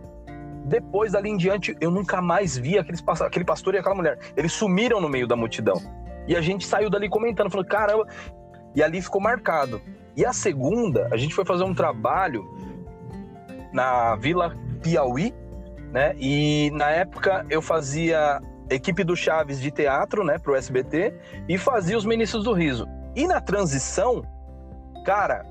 [0.65, 4.17] Depois dali em diante, eu nunca mais vi aqueles, aquele pastor e aquela mulher.
[4.35, 6.02] Eles sumiram no meio da multidão.
[6.27, 8.07] E a gente saiu dali comentando, falou, caramba.
[8.75, 9.81] E ali ficou marcado.
[10.15, 12.43] E a segunda, a gente foi fazer um trabalho
[13.71, 15.33] na Vila Piauí,
[15.91, 16.15] né?
[16.17, 21.13] E na época eu fazia equipe do Chaves de teatro, né, pro SBT
[21.47, 22.87] e fazia os Ministros do Riso.
[23.15, 24.23] E na transição,
[25.05, 25.45] cara,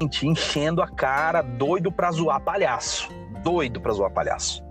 [0.00, 3.08] gente enchendo a cara, doido pra zoar palhaço,
[3.42, 4.62] doido pra zoar palhaço.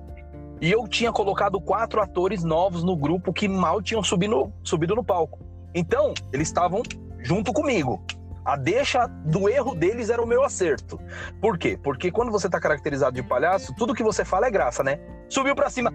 [0.62, 5.04] E eu tinha colocado quatro atores novos no grupo que mal tinham subido, subido no
[5.04, 5.40] palco.
[5.74, 6.84] Então, eles estavam
[7.24, 8.06] junto comigo.
[8.46, 11.00] A deixa do erro deles era o meu acerto.
[11.42, 11.80] Por quê?
[11.82, 15.00] Porque quando você tá caracterizado de palhaço, tudo que você fala é graça, né?
[15.30, 15.92] Subiu pra cima.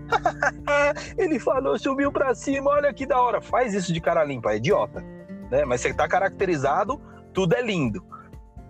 [1.16, 3.40] Ele falou, subiu pra cima, olha que da hora.
[3.40, 5.00] Faz isso de cara limpa, é idiota.
[5.50, 5.64] Né?
[5.64, 7.00] Mas você tá caracterizado,
[7.32, 8.04] tudo é lindo.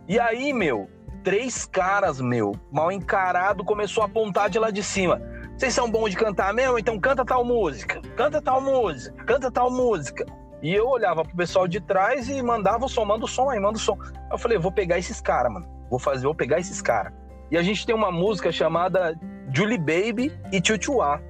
[0.09, 0.91] E aí, meu,
[1.23, 5.21] três caras, meu, mal encarado, começou a apontar de lá de cima.
[5.57, 6.79] Vocês são bons de cantar mesmo?
[6.79, 10.27] Então canta tal música, canta tal música, canta tal música.
[10.63, 13.59] E eu olhava pro pessoal de trás e mandava o som, manda o som aí,
[13.59, 13.97] manda o som.
[14.31, 15.67] Eu falei, vou pegar esses caras, mano.
[15.89, 17.13] Vou fazer, vou pegar esses caras.
[17.51, 19.19] E a gente tem uma música chamada
[19.51, 21.23] Julie Baby e Chuchuá,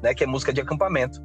[0.00, 0.14] né?
[0.14, 1.20] Que é música de acampamento.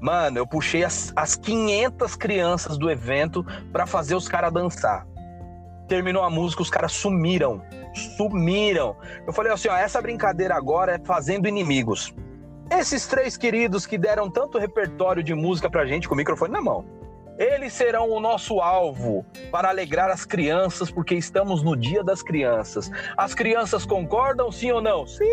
[0.00, 5.06] Mano, eu puxei as, as 500 crianças do evento para fazer os caras dançar.
[5.88, 7.60] Terminou a música, os caras sumiram.
[7.92, 8.96] Sumiram.
[9.26, 12.14] Eu falei assim: ó, essa brincadeira agora é fazendo inimigos.
[12.70, 16.60] Esses três queridos que deram tanto repertório de música pra gente com o microfone na
[16.62, 16.84] mão.
[17.38, 22.90] Eles serão o nosso alvo para alegrar as crianças, porque estamos no Dia das Crianças.
[23.16, 25.06] As crianças concordam, sim ou não?
[25.06, 25.24] Sim!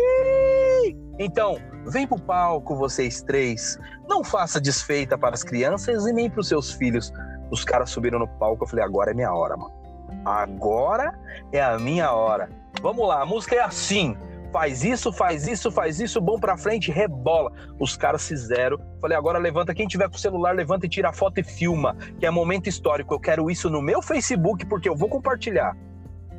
[1.18, 3.78] Então, vem pro palco, vocês três.
[4.08, 7.12] Não faça desfeita para as crianças e nem para os seus filhos.
[7.50, 9.79] Os caras subiram no palco, eu falei, agora é minha hora, mano.
[10.24, 11.18] Agora
[11.52, 12.48] é a minha hora.
[12.80, 14.16] Vamos lá, a música é assim
[14.52, 17.52] faz isso, faz isso, faz isso, bom pra frente, rebola.
[17.78, 18.78] Os caras fizeram.
[19.00, 21.96] Falei, agora levanta, quem tiver com o celular, levanta e tira a foto e filma,
[22.18, 23.14] que é momento histórico.
[23.14, 25.76] Eu quero isso no meu Facebook porque eu vou compartilhar.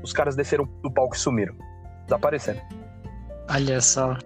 [0.03, 1.55] Os caras desceram do palco e sumiram.
[2.05, 2.61] Desaparecendo.
[3.49, 4.17] Olha só.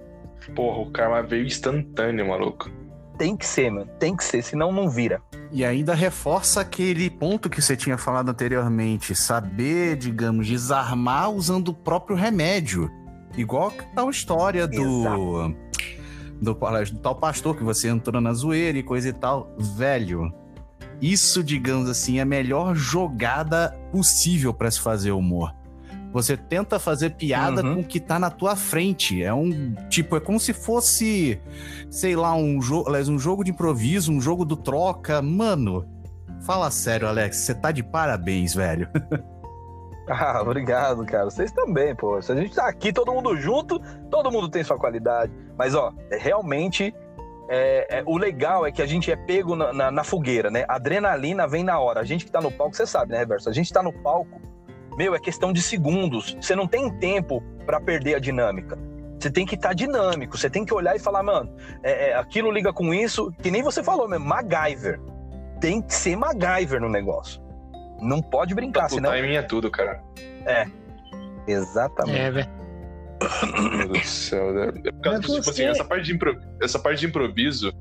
[0.56, 2.70] Porra, o karma veio instantâneo, maluco.
[3.18, 3.90] Tem que ser, mano.
[4.00, 5.22] Tem que ser, senão não vira.
[5.52, 11.74] E ainda reforça aquele ponto que você tinha falado anteriormente: saber, digamos, desarmar usando o
[11.74, 12.92] próprio remédio.
[13.38, 15.50] Igual a tal história do,
[16.42, 19.54] do, do tal pastor que você entrou na zoeira e coisa e tal.
[19.58, 20.34] Velho,
[21.02, 25.54] isso, digamos assim, é a melhor jogada possível para se fazer humor.
[26.16, 27.76] Você tenta fazer piada uhum.
[27.76, 29.22] com o que tá na tua frente.
[29.22, 31.42] É um tipo, é como se fosse,
[31.90, 35.22] sei lá, um jogo, um jogo de improviso, um jogo do troca.
[35.22, 35.86] Mano,
[36.46, 38.88] fala sério, Alex, você tá de parabéns, velho.
[40.08, 41.26] Ah, obrigado, cara.
[41.26, 42.22] Vocês também, pô.
[42.22, 45.34] Se a gente tá aqui todo mundo junto, todo mundo tem sua qualidade.
[45.58, 46.94] Mas, ó, é realmente.
[47.50, 50.64] É, é, o legal é que a gente é pego na, na, na, fogueira, né?
[50.68, 52.02] A adrenalina vem na hora.
[52.02, 53.50] A gente que tá no palco, você sabe, né, Reverso?
[53.50, 54.40] A gente tá no palco,
[54.98, 56.36] meu, é questão de segundos.
[56.40, 58.78] Você não tem tempo para perder a dinâmica.
[59.20, 62.16] Você tem que estar tá dinâmico, você tem que olhar e falar, mano, é, é,
[62.16, 65.00] aquilo liga com isso, que nem você falou mesmo, MacGyver.
[65.60, 67.42] Tem que ser MacGyver no negócio.
[68.02, 69.10] Não pode brincar, O senão.
[69.12, 70.04] timing é tudo, cara.
[70.46, 70.66] É.
[71.48, 72.20] Exatamente.
[72.20, 72.50] É, velho.
[73.54, 74.54] Meu Deus do céu.
[74.54, 74.68] né?
[74.84, 77.72] É por causa Mas que, tipo assim, essa parte, de impro- essa parte de improviso,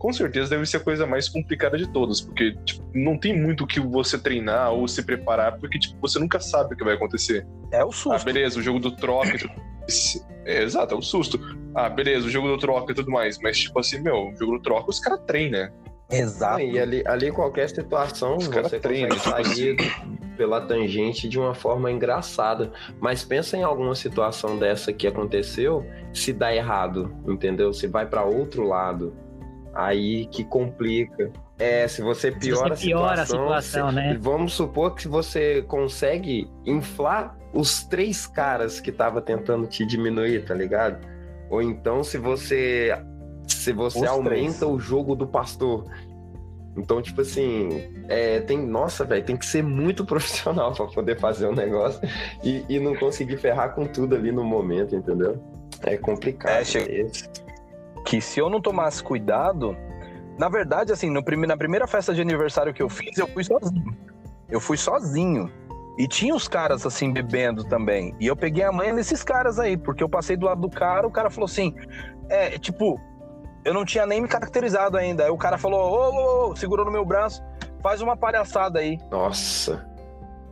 [0.00, 3.64] com certeza deve ser a coisa mais complicada de todas, porque tipo, não tem muito
[3.64, 6.94] o que você treinar ou se preparar, porque tipo, você nunca sabe o que vai
[6.94, 7.46] acontecer.
[7.70, 8.24] É o Ah, susto.
[8.24, 10.26] beleza, o jogo do troca e tudo mais.
[10.46, 11.38] É, exato, é o susto.
[11.74, 13.38] Ah, beleza, o jogo do troca e tudo mais.
[13.42, 15.72] Mas, tipo assim, meu, o jogo do troca os caras treinam, né?
[16.10, 16.60] Exato.
[16.62, 21.38] E ali, ali qualquer situação Os caras você treinam, consegue tipo sair pela tangente de
[21.38, 22.72] uma forma engraçada.
[22.98, 27.72] Mas pensa em alguma situação dessa que aconteceu, se dá errado, entendeu?
[27.74, 29.14] Se vai pra outro lado,
[29.74, 31.30] aí que complica.
[31.58, 34.18] É, se você piora, você piora a a situação, situação, se- né?
[34.20, 40.54] Vamos supor que você consegue inflar os três caras que tava tentando te diminuir, tá
[40.54, 41.06] ligado?
[41.50, 42.96] Ou então se você
[43.46, 44.62] se você Os aumenta três.
[44.62, 45.84] o jogo do pastor.
[46.76, 47.68] Então, tipo assim,
[48.08, 52.00] é, tem, nossa, velho, tem que ser muito profissional pra poder fazer o negócio
[52.44, 55.42] e, e não conseguir ferrar com tudo ali no momento, entendeu?
[55.82, 56.52] É complicado.
[56.52, 57.10] É, chega-
[58.10, 59.76] que se eu não tomasse cuidado,
[60.36, 63.44] na verdade, assim, no prime- na primeira festa de aniversário que eu fiz, eu fui
[63.44, 63.96] sozinho.
[64.48, 65.48] Eu fui sozinho.
[65.96, 68.12] E tinha os caras, assim, bebendo também.
[68.18, 71.06] E eu peguei a manha desses caras aí, porque eu passei do lado do cara,
[71.06, 71.72] o cara falou assim:
[72.28, 73.00] é, tipo,
[73.64, 75.22] eu não tinha nem me caracterizado ainda.
[75.22, 77.40] Aí o cara falou: ô, ô, ô, segurou no meu braço,
[77.80, 78.98] faz uma palhaçada aí.
[79.08, 79.88] Nossa.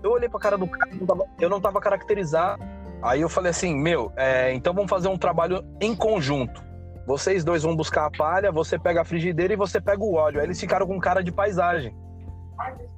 [0.01, 2.63] Eu olhei pra cara do cara, eu não tava, eu não tava caracterizado.
[3.03, 6.68] Aí eu falei assim, meu, é, então vamos fazer um trabalho em conjunto.
[7.09, 10.41] Vocês dois vão buscar a palha, você pega a frigideira e você pega o óleo.
[10.41, 11.97] Aí eles ficaram com cara de paisagem.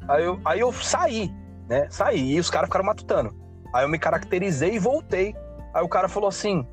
[0.08, 1.32] Aí eu, aí eu saí,
[1.68, 1.86] né?
[1.90, 3.32] Saí e os caras ficaram matutando.
[3.72, 5.32] Aí eu me caracterizei e voltei.
[5.72, 6.66] Aí o cara falou assim: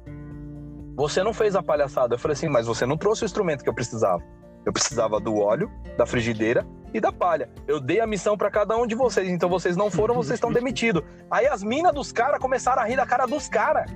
[0.96, 2.16] Você não fez a palhaçada.
[2.16, 4.24] Eu falei assim, mas você não trouxe o instrumento que eu precisava.
[4.66, 7.52] Eu precisava do óleo, da frigideira e da palha.
[7.68, 10.52] Eu dei a missão pra cada um de vocês, então vocês não foram, vocês estão
[10.52, 11.04] demitidos.
[11.30, 13.92] Aí as minas dos caras começaram a rir da cara dos caras.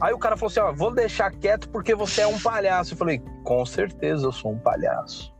[0.00, 2.94] Aí o cara falou assim: ó, vou deixar quieto porque você é um palhaço.
[2.94, 5.32] Eu falei, com certeza eu sou um palhaço.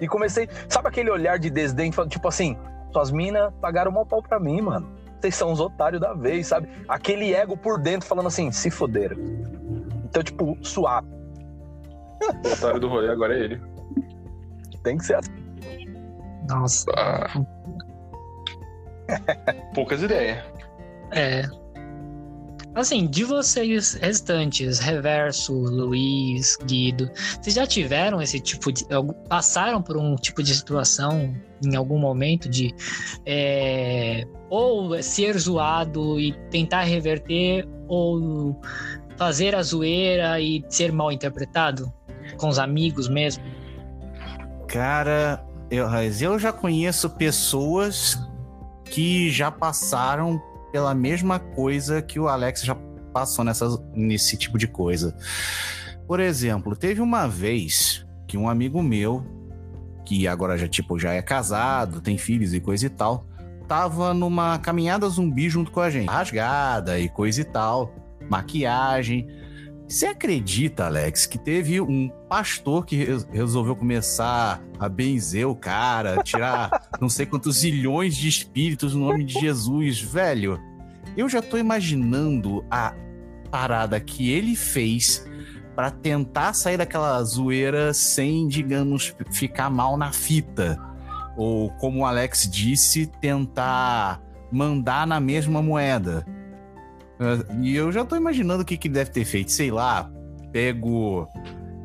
[0.00, 2.56] E comecei, sabe aquele olhar de desdém, falando, tipo assim,
[2.92, 4.88] suas minas pagaram mal pau pra mim, mano.
[5.20, 6.68] Vocês são os otários da vez, sabe?
[6.88, 9.16] Aquele ego por dentro falando assim, se foderam.
[10.04, 11.08] Então, tipo, suave.
[12.44, 13.60] O otário do rolê agora é ele.
[14.82, 15.32] Tem que ser assim.
[16.48, 16.86] Nossa.
[16.96, 17.28] Ah.
[19.74, 20.44] Poucas ideias.
[21.10, 21.42] É.
[22.78, 27.10] Assim, de vocês restantes, Reverso, Luiz, Guido,
[27.42, 28.86] vocês já tiveram esse tipo de.
[29.28, 32.72] passaram por um tipo de situação em algum momento de
[33.26, 38.56] é, ou ser zoado e tentar reverter, ou
[39.16, 41.92] fazer a zoeira e ser mal interpretado?
[42.36, 43.42] Com os amigos mesmo?
[44.68, 45.88] Cara, eu,
[46.20, 48.16] eu já conheço pessoas
[48.84, 50.40] que já passaram
[50.72, 52.76] pela mesma coisa que o Alex já
[53.12, 55.16] passou nessas, nesse tipo de coisa.
[56.06, 59.24] Por exemplo, teve uma vez que um amigo meu,
[60.04, 63.24] que agora já tipo já é casado, tem filhos e coisa e tal,
[63.66, 67.94] tava numa caminhada zumbi junto com a gente, rasgada e coisa e tal,
[68.30, 69.28] maquiagem.
[69.88, 76.22] Você acredita, Alex, que teve um pastor que re- resolveu começar a benzer o cara,
[76.22, 80.60] tirar não sei quantos zilhões de espíritos no nome de Jesus, velho?
[81.16, 82.94] Eu já tô imaginando a
[83.50, 85.26] parada que ele fez
[85.74, 90.78] pra tentar sair daquela zoeira sem, digamos, ficar mal na fita.
[91.34, 94.20] Ou, como o Alex disse, tentar
[94.52, 96.26] mandar na mesma moeda.
[97.60, 99.50] E eu já tô imaginando o que, que deve ter feito.
[99.52, 100.10] Sei lá,
[100.52, 101.28] pego.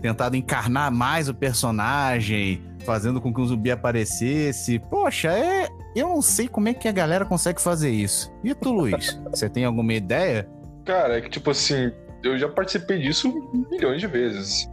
[0.01, 4.77] Tentado encarnar mais o personagem, fazendo com que um zumbi aparecesse.
[4.77, 5.69] Poxa, é.
[5.95, 8.31] Eu não sei como é que a galera consegue fazer isso.
[8.43, 9.19] E tu, Luiz?
[9.31, 10.47] Você tem alguma ideia?
[10.83, 11.91] Cara, é que tipo assim,
[12.23, 13.33] eu já participei disso
[13.71, 14.69] milhões de vezes.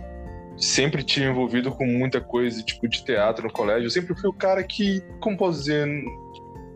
[0.57, 3.87] Sempre tive envolvido com muita coisa, tipo, de teatro no colégio.
[3.87, 5.87] Eu sempre fui o cara que, como posso dizer,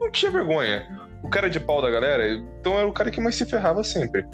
[0.01, 0.87] não tinha vergonha.
[1.25, 2.29] O cara de pau da galera,
[2.61, 4.27] então era o cara que mais se ferrava sempre.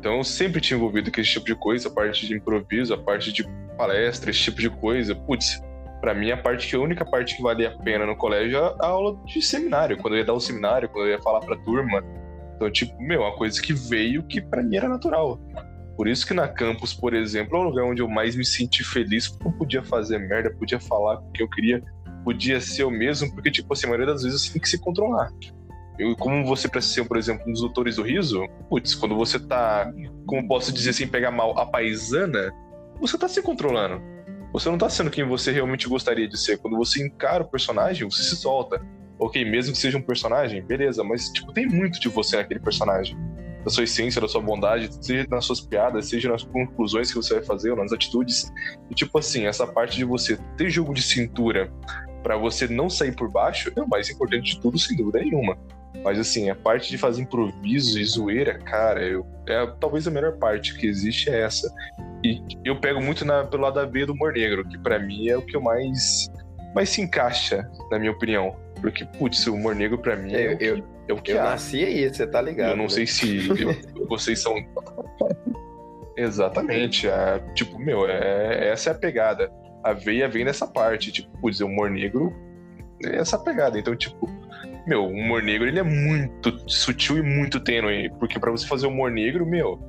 [0.00, 2.98] Então eu sempre tinha envolvido com esse tipo de coisa, a parte de improviso, a
[2.98, 3.44] parte de
[3.76, 5.14] palestra, esse tipo de coisa.
[5.14, 5.62] Putz,
[6.00, 8.74] pra mim a parte que a única parte que valia a pena no colégio é
[8.80, 11.56] a aula de seminário, quando eu ia dar o seminário, quando eu ia falar pra
[11.58, 12.02] turma.
[12.56, 15.38] Então, tipo, meu, uma coisa que veio que pra mim era natural.
[15.96, 18.82] Por isso que na campus, por exemplo, é o lugar onde eu mais me senti
[18.82, 21.80] feliz, porque eu podia fazer merda, podia falar o que eu queria,
[22.24, 24.80] podia ser eu mesmo, porque, tipo assim, a maioria das vezes você tem que se
[24.80, 25.30] controlar.
[25.98, 29.38] Eu, como você precisa ser, por exemplo, um dos doutores do riso, putz, quando você
[29.38, 29.92] tá,
[30.26, 32.52] como posso dizer sem pegar mal, a paisana,
[33.00, 34.00] você tá se controlando.
[34.52, 36.58] Você não tá sendo quem você realmente gostaria de ser.
[36.58, 38.80] Quando você encara o personagem, você se solta.
[39.18, 43.16] Ok, mesmo que seja um personagem, beleza, mas tipo, tem muito de você naquele personagem.
[43.64, 47.34] Da sua essência, da sua bondade, seja nas suas piadas, seja nas conclusões que você
[47.34, 48.50] vai fazer, ou nas atitudes.
[48.88, 51.70] E tipo assim, essa parte de você ter jogo de cintura
[52.22, 55.56] para você não sair por baixo é o mais importante de tudo, sem dúvida nenhuma.
[56.04, 60.36] Mas assim, a parte de fazer improviso e zoeira, cara, eu, é talvez a melhor
[60.38, 61.72] parte que existe é essa.
[62.22, 65.28] E eu pego muito na, pelo lado da B do humor negro, que para mim
[65.28, 66.28] é o que eu mais,
[66.74, 68.54] mais se encaixa, na minha opinião.
[68.80, 71.32] Porque, putz, o humor negro pra mim é, Eu, o que, eu, é o que
[71.32, 71.44] eu há.
[71.44, 72.70] nasci aí, você tá ligado.
[72.70, 72.90] Eu não né?
[72.90, 74.54] sei se eu- vocês são.
[76.16, 77.08] Exatamente.
[77.08, 79.50] a- tipo, meu, é, essa é a pegada.
[79.88, 81.10] A veia vem dessa parte.
[81.10, 82.34] Tipo, putz, o humor negro
[83.04, 83.78] é essa pegada.
[83.78, 84.28] Então, tipo,
[84.86, 88.10] meu, o humor negro ele é muito sutil e muito tênue.
[88.18, 89.80] Porque pra você fazer humor negro, meu,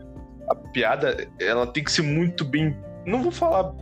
[0.47, 2.75] a piada ela tem que ser muito bem.
[3.05, 3.73] Não vou falar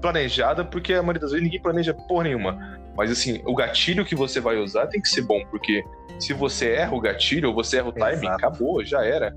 [0.00, 2.80] planejada, porque a maioria das vezes ninguém planeja porra nenhuma.
[2.96, 5.82] Mas assim, o gatilho que você vai usar tem que ser bom, porque
[6.18, 8.34] se você erra o gatilho ou você erra o timing, Exato.
[8.34, 9.34] acabou, já era.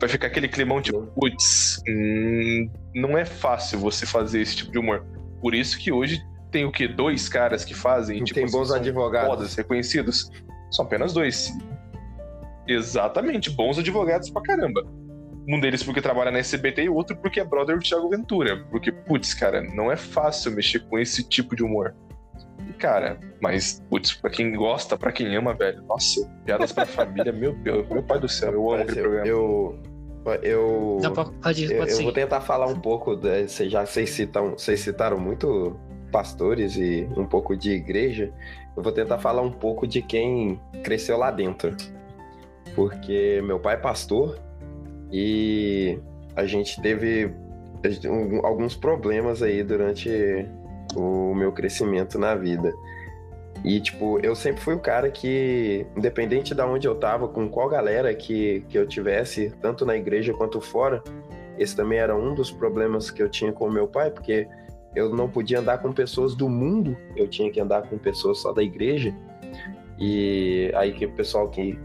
[0.00, 4.78] Vai ficar aquele climão tipo, putz, hum, não é fácil você fazer esse tipo de
[4.78, 5.04] humor.
[5.44, 6.88] Por isso que hoje tem o quê?
[6.88, 9.28] Dois caras que fazem, tipo, tem assim, bons advogados.
[9.28, 10.30] fodas, reconhecidos.
[10.70, 11.52] São apenas dois.
[12.66, 14.82] Exatamente, bons advogados pra caramba.
[15.46, 18.64] Um deles porque trabalha na SBT e o outro porque é brother do Thiago Ventura.
[18.70, 21.94] Porque, putz, cara, não é fácil mexer com esse tipo de humor.
[22.66, 27.32] E, cara, mas, putz, pra quem gosta, pra quem ama, velho, nossa, piadas pra família,
[27.34, 29.28] meu Deus, meu pai do céu, eu amo Parece, aquele programa.
[29.28, 29.82] eu,
[30.42, 34.10] eu, Não, pode, pode, eu, eu vou tentar falar um pouco, da- cê- já vocês
[34.10, 35.76] citam, vocês citaram muito
[36.10, 38.32] pastores e um pouco de igreja,
[38.76, 41.76] eu vou tentar falar um pouco de quem cresceu lá dentro.
[42.74, 44.38] Porque meu pai é pastor
[45.12, 45.98] e
[46.34, 47.32] a gente teve
[48.42, 50.08] alguns problemas aí durante
[50.96, 52.72] o meu crescimento na vida.
[53.64, 57.66] E, tipo, eu sempre fui o cara que, independente de onde eu tava, com qual
[57.66, 61.02] galera que, que eu tivesse, tanto na igreja quanto fora,
[61.58, 64.46] esse também era um dos problemas que eu tinha com meu pai, porque
[64.94, 68.52] eu não podia andar com pessoas do mundo, eu tinha que andar com pessoas só
[68.52, 69.14] da igreja.
[69.98, 71.78] E aí que o pessoal que.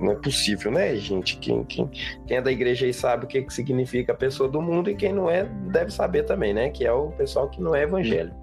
[0.00, 1.36] Não é possível, né, gente?
[1.36, 1.86] Quem, quem,
[2.26, 5.12] quem é da igreja aí sabe o que, que significa pessoa do mundo, e quem
[5.12, 6.70] não é deve saber também, né?
[6.70, 8.34] Que é o pessoal que não é evangélico.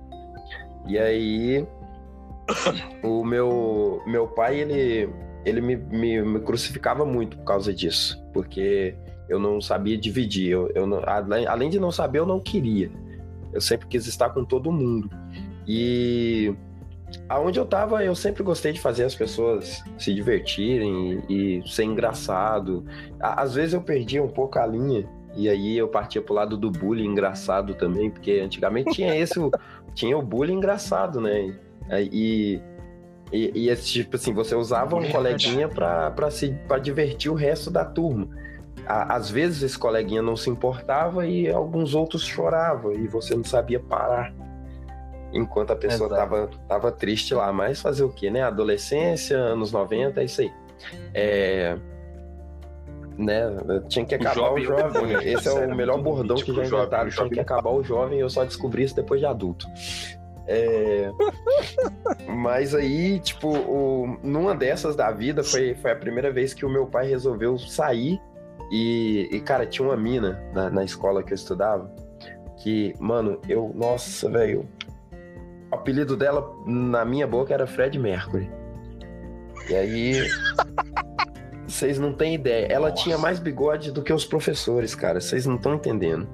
[0.88, 1.68] E aí,
[3.04, 5.10] o meu, meu pai, ele,
[5.46, 8.96] ele me, me, me crucificava muito por causa disso, porque
[9.30, 10.50] eu não sabia dividir.
[10.52, 12.90] Eu, eu não- além, além de não saber, eu não queria.
[13.54, 15.10] Eu sempre quis estar com todo mundo.
[15.68, 16.54] E
[17.28, 21.84] aonde eu tava, eu sempre gostei de fazer as pessoas se divertirem e, e ser
[21.84, 22.86] engraçado.
[23.20, 25.08] Às vezes eu perdia um pouco a linha.
[25.36, 29.36] E aí eu partia pro lado do bullying engraçado também, porque antigamente tinha esse,
[29.94, 31.54] tinha o bullying engraçado, né?
[31.90, 32.62] E,
[33.32, 37.36] e, e esse tipo assim, você usava um coleguinha pra, pra, se, pra divertir o
[37.36, 38.28] resto da turma.
[38.86, 43.44] À- Às vezes esse coleguinha não se importava e alguns outros choravam e você não
[43.44, 44.34] sabia parar.
[45.34, 47.52] Enquanto a pessoa tava, tava triste lá.
[47.52, 48.44] Mas fazer o quê, né?
[48.44, 50.52] Adolescência, anos 90, é isso aí.
[51.14, 51.76] É...
[53.18, 53.44] Né?
[53.90, 54.86] Tinha que acabar o jovem jovem.
[54.86, 57.08] é demônio, gente, Esse é o melhor bordão que já o jovem, inventaram.
[57.08, 57.40] o Tinha que jovem.
[57.40, 59.66] acabar o jovem eu só descobri isso depois de adulto.
[60.48, 61.12] É...
[62.28, 64.18] Mas aí, tipo, o...
[64.24, 68.20] numa dessas da vida, foi, foi a primeira vez que o meu pai resolveu sair.
[68.72, 71.94] E, e, cara, tinha uma mina na, na escola que eu estudava.
[72.58, 73.72] Que, mano, eu.
[73.76, 74.68] Nossa, velho.
[75.72, 78.50] O apelido dela na minha boca era Fred Mercury.
[79.70, 80.28] E aí.
[81.68, 82.66] Vocês não têm ideia.
[82.68, 83.04] Ela Nossa.
[83.04, 85.20] tinha mais bigode do que os professores, cara.
[85.20, 86.28] Vocês não estão entendendo.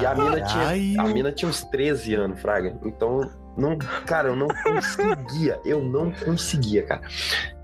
[0.00, 2.76] E a mina tinha, a mina tinha uns 13 anos, Fraga.
[2.84, 3.76] Então, não,
[4.06, 5.60] cara, eu não conseguia.
[5.64, 7.02] Eu não conseguia, cara.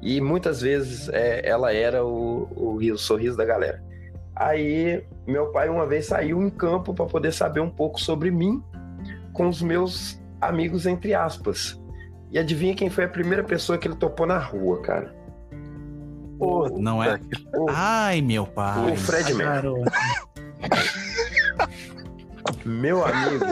[0.02, 3.82] E muitas vezes é, ela era o, o, o sorriso da galera.
[4.34, 8.62] Aí, meu pai uma vez saiu em campo para poder saber um pouco sobre mim
[9.32, 11.80] com os meus amigos, entre aspas.
[12.30, 15.14] E adivinha quem foi a primeira pessoa que ele topou na rua, cara?
[16.38, 17.18] Pô, Não é?
[17.54, 18.92] O, Ai, meu pai.
[18.92, 19.82] o Fred Mercury.
[22.66, 23.44] Meu amigo.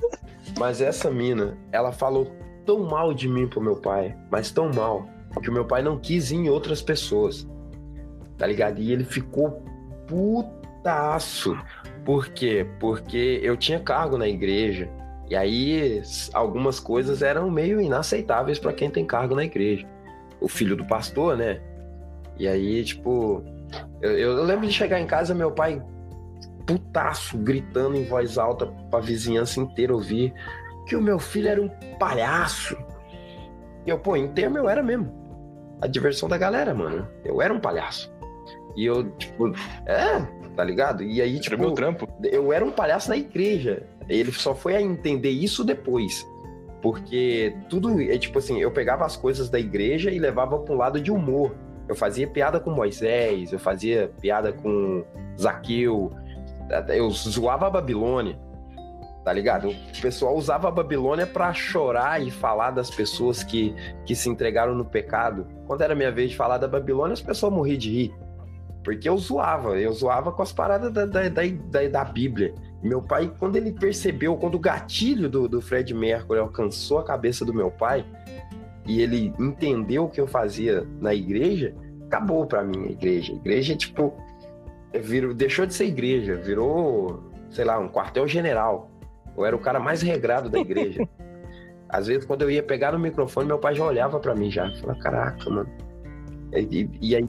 [0.58, 2.32] Mas essa mina, ela falou
[2.64, 5.06] tão mal de mim pro meu pai, mas tão mal,
[5.40, 7.46] que o meu pai não quis ir em outras pessoas.
[8.38, 8.80] Tá ligado?
[8.80, 9.62] E ele ficou
[10.06, 11.56] putaço.
[12.04, 12.66] Por quê?
[12.80, 14.88] Porque eu tinha cargo na igreja.
[15.28, 16.02] E aí,
[16.32, 19.86] algumas coisas eram meio inaceitáveis para quem tem cargo na igreja.
[20.40, 21.60] O, o filho do pastor, né?
[22.38, 23.44] E aí, tipo,
[24.00, 25.82] eu, eu lembro de chegar em casa, meu pai
[26.66, 30.34] putaço, gritando em voz alta pra vizinhança inteira ouvir
[30.86, 32.76] que o meu filho era um palhaço.
[33.84, 35.12] E eu, pô, em termo eu era mesmo.
[35.80, 37.06] A diversão da galera, mano.
[37.24, 38.12] Eu era um palhaço.
[38.76, 39.52] E eu, tipo,
[39.86, 40.20] é,
[40.54, 41.02] tá ligado?
[41.02, 41.58] E aí, tipo.
[41.58, 42.08] Meu trampo.
[42.22, 43.86] Eu era um palhaço na igreja.
[44.08, 46.26] Ele só foi a entender isso depois.
[46.80, 50.78] Porque tudo, é tipo assim, eu pegava as coisas da igreja e levava para um
[50.78, 51.54] lado de humor.
[51.88, 55.04] Eu fazia piada com Moisés, eu fazia piada com
[55.40, 56.12] Zaqueu,
[56.88, 58.38] eu zoava a Babilônia,
[59.24, 59.70] tá ligado?
[59.70, 64.74] O pessoal usava a Babilônia para chorar e falar das pessoas que, que se entregaram
[64.74, 65.46] no pecado.
[65.66, 68.14] Quando era minha vez de falar da Babilônia, as pessoas morriam de rir.
[68.84, 72.54] Porque eu zoava, eu zoava com as paradas da, da, da, da Bíblia.
[72.80, 77.44] Meu pai, quando ele percebeu, quando o gatilho do, do Fred Mercury alcançou a cabeça
[77.44, 78.04] do meu pai,
[78.86, 81.74] e ele entendeu o que eu fazia na igreja,
[82.06, 83.32] acabou para mim a igreja.
[83.32, 84.14] A igreja, tipo,
[84.98, 88.90] virou, deixou de ser igreja, virou, sei lá, um quartel-general.
[89.36, 91.06] Eu era o cara mais regrado da igreja.
[91.88, 94.70] Às vezes, quando eu ia pegar no microfone, meu pai já olhava para mim já.
[94.76, 95.70] Falava, caraca, mano.
[96.52, 97.28] E, e, aí.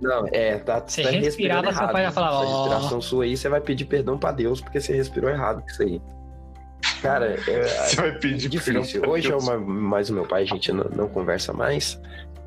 [0.00, 0.82] Não, é, tá.
[0.86, 4.18] Você tá respirava, seu pai ia falar, Essa respiração sua aí, você vai pedir perdão
[4.18, 6.00] para Deus, porque você respirou errado com isso aí.
[7.00, 8.82] Cara, é, Você vai pedir difícil.
[8.82, 12.00] perdão pra Hoje é uma, mais o meu pai, a gente não, não conversa mais.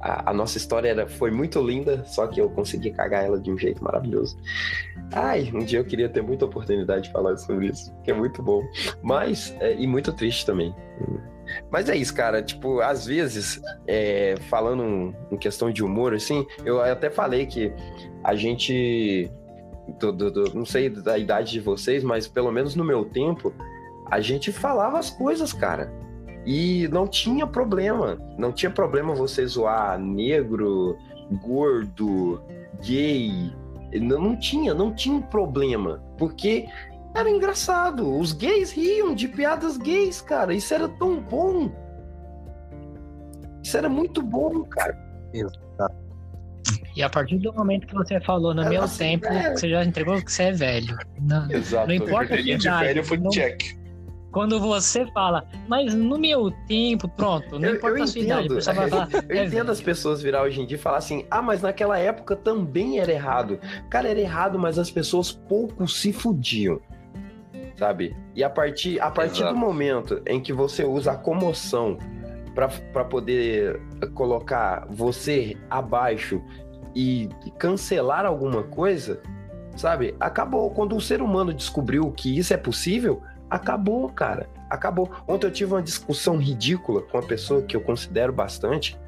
[0.08, 3.51] A, a nossa história era, foi muito linda, só que eu consegui cagar ela de
[3.51, 4.38] um jeito maravilhoso.
[5.12, 8.41] Ai, um dia eu queria ter muita oportunidade de falar sobre isso, que é muito
[8.41, 8.64] bom.
[9.03, 10.74] Mas, é, e muito triste também.
[11.70, 12.41] Mas é isso, cara.
[12.41, 17.74] Tipo, às vezes, é, falando em- questão de humor, assim, eu até falei que
[18.24, 19.30] a gente.
[19.99, 23.53] do- do- do- não sei da idade de vocês, mas pelo menos no meu tempo,
[24.12, 25.89] a gente falava as coisas, cara.
[26.50, 28.18] E não tinha problema.
[28.38, 30.98] Não tinha problema você zoar negro,
[31.45, 32.41] gordo,
[32.82, 33.52] gay.
[34.02, 36.02] Não, não tinha, não tinha um problema.
[36.18, 36.66] Porque
[37.14, 38.18] era engraçado.
[38.18, 40.54] Os gays riam de piadas gays, cara.
[40.54, 41.70] Isso era tão bom.
[43.62, 44.98] Isso era muito bom, cara.
[46.95, 49.52] E a partir do momento que você falou no É, meu assim, tempo, é.
[49.56, 50.98] você já entregou que você é velho.
[51.22, 51.88] Não, Exato.
[51.88, 53.77] Não importa a Carteirinha de idade, velho foi não- check.
[54.38, 58.42] Quando você fala, mas no meu tempo, pronto, não Eu, importa eu a sua idade,
[58.42, 59.10] o entendo, pessoal vai falar.
[59.28, 59.72] eu é entendo velho.
[59.72, 63.12] as pessoas virar hoje em dia e falar assim: ah, mas naquela época também era
[63.12, 63.60] errado.
[63.90, 66.80] Cara, era errado, mas as pessoas pouco se fudiam.
[67.78, 68.16] Sabe?
[68.36, 69.56] E a partir, a partir Exato.
[69.56, 71.98] do momento em que você usa a comoção
[72.54, 73.82] para poder
[74.14, 76.44] colocar você abaixo
[76.96, 77.28] e
[77.58, 79.20] cancelar alguma coisa,
[79.76, 80.14] sabe?
[80.20, 80.70] Acabou.
[80.70, 84.50] Quando o ser humano descobriu que isso é possível, acabou, cara.
[84.70, 85.10] Acabou.
[85.28, 89.00] Ontem eu tive uma discussão ridícula com uma pessoa que eu considero bastante,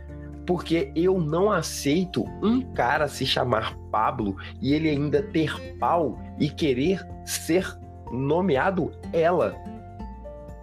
[0.46, 6.50] porque eu não aceito um cara se chamar Pablo e ele ainda ter pau e
[6.50, 7.68] querer ser
[8.12, 9.56] nomeado ela.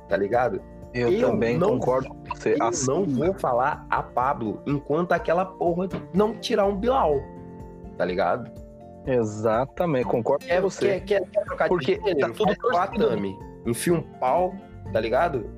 [0.08, 0.60] Tá ligado?
[0.94, 2.54] Eu, Eu também não- concordo com você.
[2.58, 7.20] Eu Assim, não vou falar a Pablo enquanto aquela porra não tirar um Bilal.
[7.98, 8.50] Tá ligado?
[9.06, 11.00] Exatamente, concordo Quer, com você.
[11.00, 12.28] quer, quer, quer trocar Porque de gênero?
[12.28, 13.04] tá tudo torcido.
[13.06, 13.38] atame.
[13.66, 14.54] Enfia um pau,
[14.92, 15.50] tá ligado?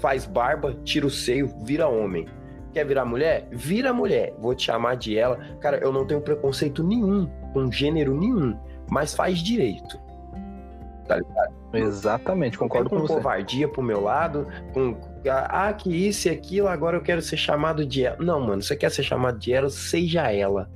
[0.00, 2.26] Faz barba, tira o seio, vira homem.
[2.72, 3.46] Quer virar mulher?
[3.52, 4.34] Vira mulher.
[4.38, 5.38] Vou te chamar de ela.
[5.60, 8.58] Cara, eu não tenho preconceito nenhum com gênero nenhum,
[8.90, 10.00] mas faz direito.
[11.06, 11.52] Tá ligado?
[11.74, 13.14] Exatamente, concordo com com você.
[13.14, 14.96] covardia pro meu lado, com
[15.26, 18.16] ah, que isso e aquilo, agora eu quero ser chamado de ela.
[18.20, 20.70] Não, mano, você quer ser chamado de ela, seja ela.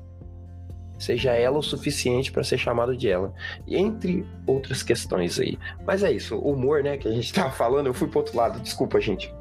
[0.98, 3.32] Seja ela o suficiente pra ser chamado de ela.
[3.66, 5.58] E entre outras questões aí.
[5.86, 8.36] Mas é isso, o humor, né, que a gente tava falando, eu fui pro outro
[8.36, 9.32] lado, desculpa, gente.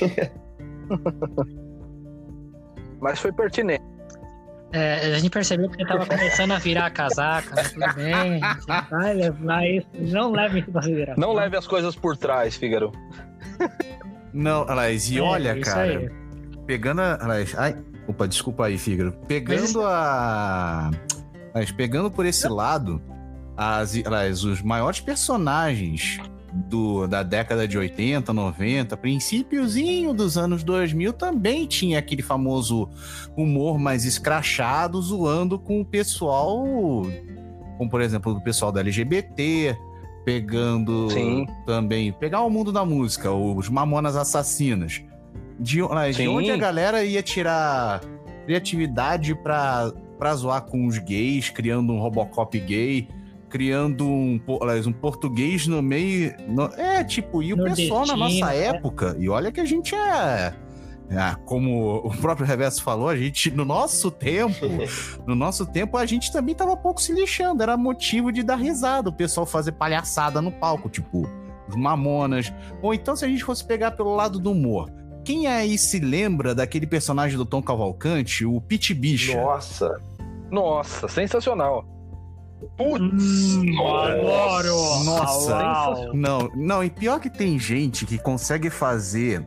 [3.00, 3.82] Mas foi pertinente.
[4.72, 8.40] É, a gente percebeu que você tava começando a virar a casaca, mas tudo bem,
[8.90, 11.14] vai levar isso, não leve isso em consideração.
[11.16, 12.90] Não leve as coisas por trás, Fígaro.
[14.32, 16.10] Não, aliás, e É, olha, cara, aí.
[16.66, 17.18] pegando a.
[17.22, 17.76] Aliás, ai,
[18.06, 19.12] opa, desculpa aí, Fígaro.
[19.26, 20.90] Pegando a.
[21.52, 23.00] Aliás, pegando por esse lado,
[23.56, 26.18] as, aliás, os maiores personagens
[26.52, 32.88] do, da década de 80, 90, princípiozinho dos anos 2000, também tinha aquele famoso
[33.36, 36.64] humor mais escrachado, zoando com o pessoal,
[37.76, 39.76] como por exemplo, o pessoal da LGBT,
[40.24, 41.46] pegando Sim.
[41.66, 45.02] também, pegar o mundo da música, os Mamonas Assassinas.
[45.58, 48.00] De, aliás, de onde a galera ia tirar
[48.44, 53.08] criatividade pra, pra zoar com os gays, criando um Robocop gay,
[53.48, 54.40] criando um,
[54.86, 56.34] um português no meio.
[56.48, 58.66] no- é, tipo, e o pessoal na nossa é.
[58.66, 60.54] época, e olha que a gente é.
[61.10, 64.66] Ah, como o próprio Reverso falou, a gente, no nosso tempo,
[65.26, 67.62] no nosso tempo, a gente também tava pouco se lixando.
[67.62, 71.28] Era motivo de dar risada, o pessoal fazer palhaçada no palco, tipo,
[71.68, 72.52] os mamonas.
[72.82, 74.90] Ou então, se a gente fosse pegar pelo lado do humor.
[75.24, 79.36] Quem aí se lembra daquele personagem do Tom Cavalcante, o Pit Bicha?
[79.40, 80.00] Nossa.
[80.50, 81.84] Nossa, sensacional.
[82.76, 83.02] Putz,
[83.56, 84.12] Hum, nossa.
[84.12, 85.04] adoro.
[85.04, 85.52] Nossa.
[85.56, 86.14] Uau.
[86.14, 89.46] Não, não, e pior que tem gente que consegue fazer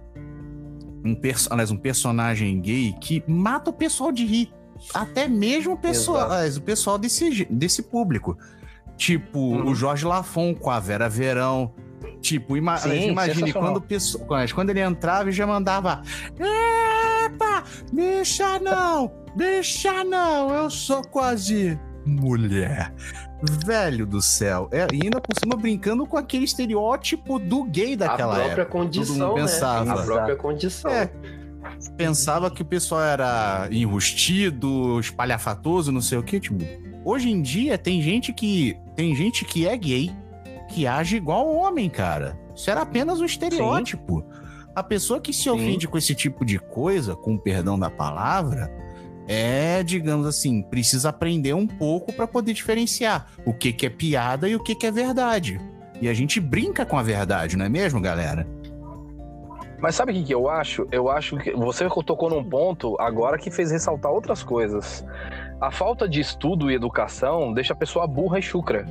[1.05, 4.53] um, perso aliás, um personagem gay que mata o pessoal de rir.
[4.93, 8.37] Até mesmo o pessoal, aliás, o pessoal desse, desse público.
[8.95, 9.69] Tipo, Uhum.
[9.69, 11.73] o Jorge Lafon com a Vera Verão.
[12.21, 13.83] Tipo, ima Sim, imagine quando,
[14.53, 16.01] quando ele entrava e já mandava.
[16.35, 17.63] Epa!
[17.91, 19.11] Deixa não!
[19.35, 20.53] Deixa não!
[20.53, 22.93] Eu sou quase mulher.
[23.65, 24.67] Velho do céu.
[24.71, 28.65] É, e ainda por cima brincando com aquele estereótipo do gay A daquela própria época.
[28.65, 29.41] condição, mundo né?
[29.41, 29.93] pensava.
[29.93, 30.91] A própria condição.
[30.91, 31.11] É.
[31.95, 36.39] Pensava que o pessoal era enrustido, espalhafatoso, não sei o que.
[36.39, 36.57] Tipo,
[37.05, 38.75] hoje em dia tem gente que.
[38.95, 40.11] Tem gente que é gay
[40.67, 42.37] que age igual homem, cara.
[42.55, 44.23] Isso era apenas um estereótipo.
[44.75, 45.49] A pessoa que se Sim.
[45.49, 48.71] ofende com esse tipo de coisa, com o perdão da palavra,
[49.27, 54.47] é, digamos assim, precisa aprender um pouco para poder diferenciar o que, que é piada
[54.47, 55.59] e o que, que é verdade.
[55.99, 58.47] E a gente brinca com a verdade, não é mesmo, galera?
[59.79, 60.87] Mas sabe o que, que eu acho?
[60.91, 65.05] Eu acho que você tocou num ponto agora que fez ressaltar outras coisas.
[65.59, 68.87] A falta de estudo e educação deixa a pessoa burra e chucra.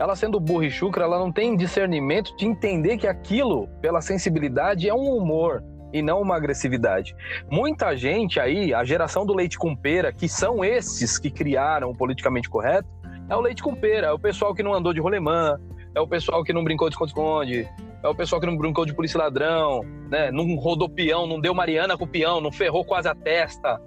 [0.00, 4.88] Ela sendo burra e chucra, ela não tem discernimento de entender que aquilo, pela sensibilidade,
[4.88, 7.14] é um humor e não uma agressividade.
[7.50, 11.94] Muita gente aí, a geração do leite com pera, que são esses que criaram o
[11.94, 12.88] politicamente correto,
[13.28, 15.58] é o leite com pera, é o pessoal que não andou de rolemã,
[15.94, 17.68] é o pessoal que não brincou de esconde-esconde,
[18.02, 20.30] é o pessoal que não brincou de polícia ladrão, né?
[20.32, 23.78] Não rodou peão, não deu Mariana com o peão, não ferrou quase a testa,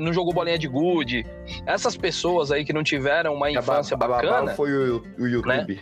[0.00, 1.26] não jogou bolinha de gude.
[1.66, 4.54] Essas pessoas aí que não tiveram uma A ba- infância a babá bacana.
[4.54, 5.80] foi o, o YouTube.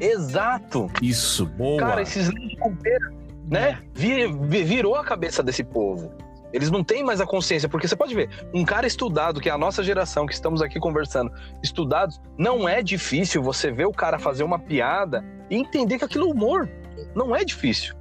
[0.00, 0.90] Exato!
[1.00, 1.78] Isso, boa.
[1.78, 2.30] Cara, esses
[3.48, 3.78] né?
[3.94, 4.26] Vi-
[4.64, 6.12] virou a cabeça desse povo.
[6.52, 9.52] Eles não têm mais a consciência, porque você pode ver, um cara estudado, que é
[9.52, 11.30] a nossa geração, que estamos aqui conversando,
[11.62, 16.28] estudados, não é difícil você ver o cara fazer uma piada e entender que aquilo
[16.28, 16.68] é humor.
[17.14, 17.94] Não é difícil.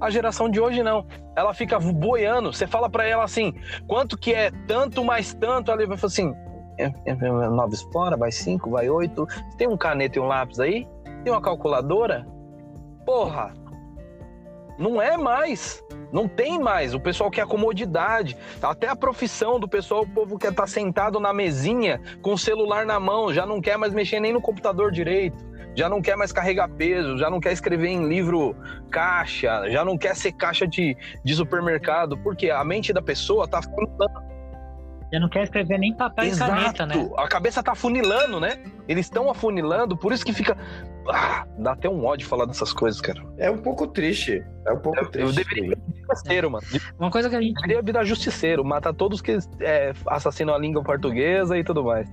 [0.00, 1.06] A geração de hoje não.
[1.34, 2.52] Ela fica boiando.
[2.52, 3.54] Você fala pra ela assim,
[3.86, 5.70] quanto que é tanto mais tanto?
[5.70, 6.34] Ela vai falar assim,
[6.78, 7.14] é, é, é
[7.48, 9.26] nove espora, vai cinco, vai oito.
[9.56, 10.86] Tem um caneta e um lápis aí?
[11.24, 12.26] Tem uma calculadora?
[13.04, 13.54] Porra!
[14.78, 15.82] Não é mais.
[16.12, 16.94] Não tem mais.
[16.94, 18.36] O pessoal quer comodidade.
[18.62, 22.84] Até a profissão do pessoal, o povo quer estar sentado na mesinha com o celular
[22.84, 25.44] na mão, já não quer mais mexer nem no computador direito,
[25.76, 28.56] já não quer mais carregar peso, já não quer escrever em livro
[28.90, 33.60] caixa, já não quer ser caixa de, de supermercado, porque a mente da pessoa tá
[33.62, 34.26] funilando.
[35.12, 36.94] Já não quer escrever nem papel e caneta, né?
[37.16, 38.58] A cabeça tá afunilando, né?
[38.88, 40.56] Eles estão afunilando, por isso que fica.
[41.08, 43.22] Ah, dá até um ódio falar dessas coisas, cara.
[43.38, 44.44] É um pouco triste.
[44.66, 45.36] É um pouco Eu- eu triste.
[45.44, 45.78] deveria-
[46.10, 46.66] Justiceiro, mano.
[46.98, 50.82] Uma coisa que a gente Deveria virar justiceiro, matar todos que é, assassinam a língua
[50.82, 52.08] portuguesa e tudo mais.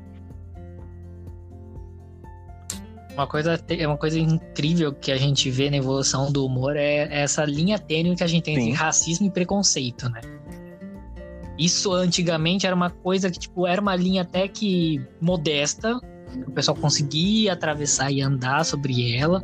[3.14, 7.07] Uma coisa, é uma coisa incrível que a gente vê na evolução do humor é
[7.11, 8.74] essa linha tênue que a gente tem entre Sim.
[8.74, 10.22] racismo e preconceito, né?
[11.57, 15.99] Isso antigamente era uma coisa que, tipo, era uma linha até que modesta,
[16.47, 19.43] o pessoal conseguia atravessar e andar sobre ela,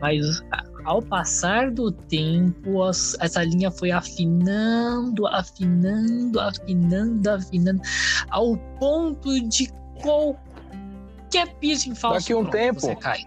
[0.00, 0.42] mas
[0.86, 2.88] ao passar do tempo,
[3.20, 7.82] essa linha foi afinando, afinando, afinando, afinando,
[8.30, 10.43] ao ponto de qualquer
[11.60, 13.24] piercing falso Daqui um pronto, tempo, você cai.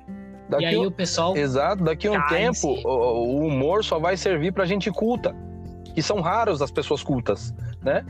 [0.50, 4.16] Daqui e aí um- o pessoal Exato, daqui a um tempo o, humor só vai
[4.16, 5.36] servir pra gente culta.
[5.96, 8.06] E são raros as pessoas cultas, né?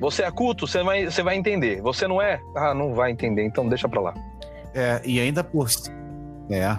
[0.00, 1.80] Você é culto, você vai, você vai entender.
[1.80, 2.40] Você não é?
[2.56, 4.14] Ah, não vai entender, então deixa pra lá.
[4.74, 5.68] É, e ainda por.
[6.50, 6.76] É.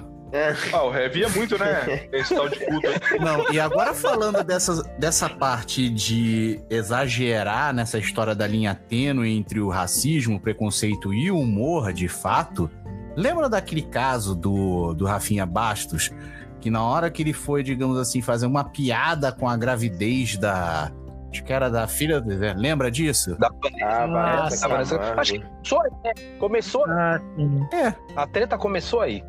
[0.73, 2.07] Ah, o Heavy é muito, né?
[2.11, 3.19] Esse tal de aí.
[3.19, 9.59] Não, e agora falando dessa, dessa parte de exagerar nessa história da linha tênue entre
[9.59, 12.69] o racismo, o preconceito e o humor, de fato,
[13.15, 16.11] lembra daquele caso do, do Rafinha Bastos?
[16.59, 20.91] Que na hora que ele foi, digamos assim, fazer uma piada com a gravidez da.
[21.29, 23.35] Acho que era da filha dele, lembra disso?
[23.37, 23.49] Da
[23.81, 26.13] Ah, Nossa, Vanessa acho que começou aí, né?
[26.39, 27.67] Começou, Ah, sim.
[28.15, 29.23] a treta começou aí.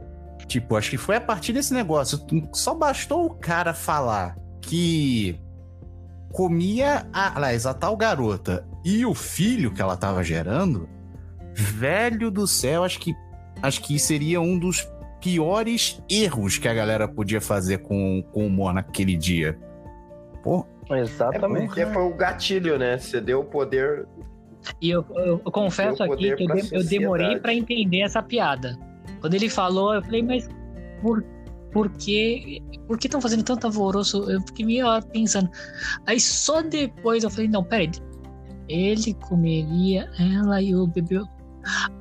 [0.46, 2.18] Tipo, acho que foi a partir desse negócio.
[2.52, 5.38] Só bastou o cara falar que
[6.32, 10.88] comia a, aliás, a tal garota e o filho que ela tava gerando.
[11.54, 13.14] Velho do céu, acho que
[13.62, 14.86] acho que seria um dos
[15.20, 19.58] piores erros que a galera podia fazer com com o humor naquele dia.
[20.42, 21.66] Pô, É Exatamente.
[21.66, 22.98] porque foi o gatilho, né?
[22.98, 24.06] Você deu o poder.
[24.82, 28.76] E eu, eu- eu confesso aqui que eu, de- eu demorei pra entender essa piada.
[29.24, 30.46] Quando ele falou, eu falei, mas
[31.00, 31.24] por,
[31.72, 34.30] por que por que estão fazendo tanto alvoroço?
[34.30, 35.48] Eu fiquei meio hora pensando.
[36.06, 37.90] Aí só depois eu falei, não, peraí.
[38.68, 41.22] Ele comeria ela e o bebê.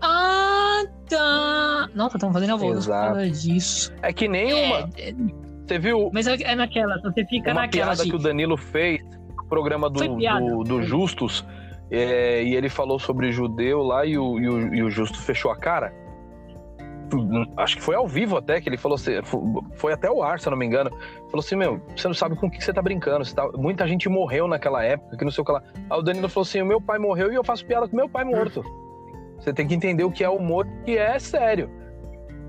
[0.01, 1.89] Ah, tá!
[1.95, 3.93] Nossa, estão fazendo alvoroço por causa disso.
[4.01, 4.89] É que nem uma.
[4.97, 5.15] É, é,
[5.65, 7.85] Você viu mas é, é naquela, você fica uma naquela.
[7.85, 9.01] piada assim, que o Danilo fez
[9.37, 11.45] no programa do, do, do Justus,
[11.89, 15.51] é, e ele falou sobre judeu lá e o, e o, e o Justus fechou
[15.51, 16.02] a cara?
[17.57, 20.39] Acho que foi ao vivo até que ele falou assim, fo- foi até o ar,
[20.39, 20.89] se eu não me engano.
[21.29, 23.23] Falou assim: Meu, você não sabe com o que você tá brincando.
[23.25, 25.61] você tá- Muita gente morreu naquela época, que não sei o que lá.
[25.89, 28.09] Aí o Danilo falou assim: O meu pai morreu e eu faço piada com meu
[28.09, 28.63] pai morto.
[29.39, 31.69] Você tem que entender o que é humor e é sério.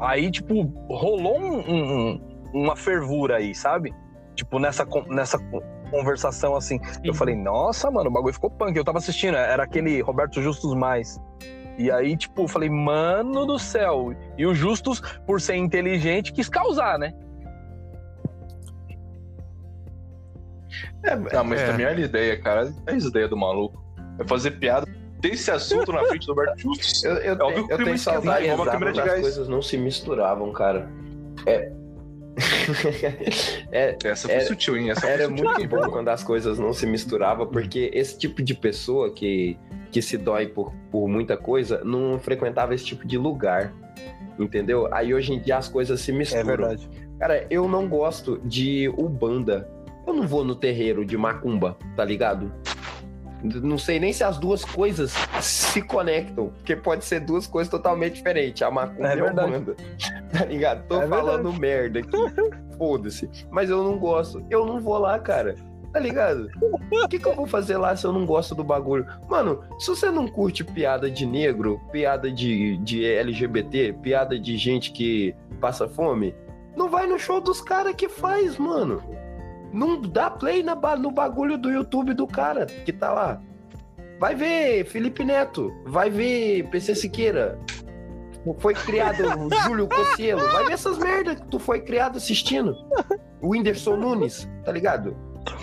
[0.01, 0.55] Aí, tipo,
[0.89, 2.21] rolou um- um- um-
[2.53, 3.93] uma fervura aí, sabe?
[4.35, 6.81] Tipo, nessa, nessa con- conversação assim.
[7.05, 8.77] Eu falei, nossa, mano, o bagulho ficou punk.
[8.77, 11.21] Eu tava assistindo, era aquele Roberto Justus Mais.
[11.79, 14.15] E aí, tipo, eu falei, mano do céu.
[14.39, 17.13] E o Justus, por ser inteligente, quis causar, né?
[21.33, 21.67] Ah, mas É.
[21.67, 22.73] também olha a ideia, cara.
[22.87, 23.83] É a ideia do maluco.
[24.19, 24.87] É fazer piada
[25.21, 27.03] desse assunto na frente do Roberto Justus.
[27.05, 29.21] Eu, eu, É óbvio tenho- que eu tenho saudade uma quando câmera de as gás.
[29.21, 30.89] coisas não se misturavam, cara.
[31.47, 31.73] É.
[33.71, 34.91] é Essa foi Era- sutil, hein?
[34.91, 35.45] Essa foi Era sutil.
[35.45, 39.57] muito bom quando as coisas não se misturavam, porque esse tipo de pessoa que,
[39.95, 43.73] que se dói por, por muita coisa não frequentava esse tipo de lugar.
[44.37, 44.93] Entendeu?
[44.93, 46.41] Aí hoje em dia as coisas se misturam.
[46.41, 46.91] É verdade.
[47.21, 49.71] Cara, eu não gosto de Ubanda.
[50.05, 52.53] Eu não vou no terreiro de Macumba, tá ligado?
[53.41, 58.15] Não sei nem se as duas coisas se conectam, porque pode ser duas coisas totalmente
[58.15, 58.63] diferentes.
[58.63, 59.49] A Macumba É e a verdade.
[59.55, 59.77] Ubanda.
[60.33, 60.89] Tá ligado?
[60.89, 62.17] Tô É falando merda aqui.
[62.77, 63.31] Foda-se.
[63.49, 64.45] Mas eu não gosto.
[64.51, 65.55] Eu não vou lá, cara.
[65.95, 66.51] Tá ligado?
[66.91, 69.07] O que, que eu vou fazer lá se eu não gosto do bagulho?
[69.29, 74.91] Mano, se você não curte piada de negro, piada de, de LGBT, piada de gente
[74.91, 76.35] que passa fome,
[76.77, 79.05] não vai no show dos caras que faz, mano.
[79.73, 83.41] Não dá play na no bagulho do YouTube do cara que tá lá.
[84.19, 87.57] Vai ver Felipe Neto, vai ver PC Siqueira.
[88.59, 92.75] Foi criado o Júlio Cossielo, vai ver essas merdas que tu foi criado assistindo.
[93.41, 95.17] O Whindersson Nunes, tá ligado?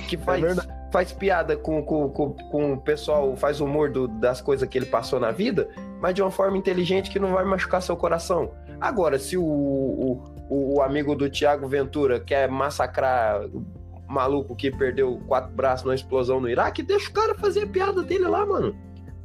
[0.07, 0.67] Que faz, verdade.
[0.91, 4.85] faz piada com, com, com, com o pessoal, faz humor do- das coisas que ele
[4.85, 5.69] passou na vida,
[6.01, 8.51] mas de uma forma inteligente que não vai machucar seu coração.
[8.79, 13.63] Agora, se o, o, o amigo do Thiago Ventura quer massacrar o
[14.07, 18.01] maluco que perdeu quatro braços numa explosão no Iraque, deixa o cara fazer a piada
[18.03, 18.75] dele lá, mano.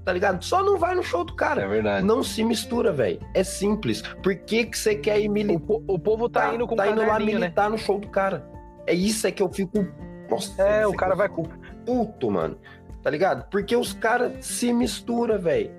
[0.04, 0.44] Tá ligado?
[0.44, 1.62] Só não vai no show do cara.
[1.62, 2.06] É verdade.
[2.06, 3.18] Não se mistura, velho.
[3.34, 4.02] É simples.
[4.22, 5.66] Por que, que você quer ir O, militar?
[5.66, 7.24] po- o povo tá, indo com tá indo lá né?
[7.24, 8.48] militar no show do cara.
[8.86, 9.84] É isso é que eu fico.
[10.30, 11.48] Nossa, É, o cara vai fico
[11.84, 12.56] puto, mano.
[13.02, 13.48] Tá ligado?
[13.50, 15.70] Porque os caras se misturam, velho.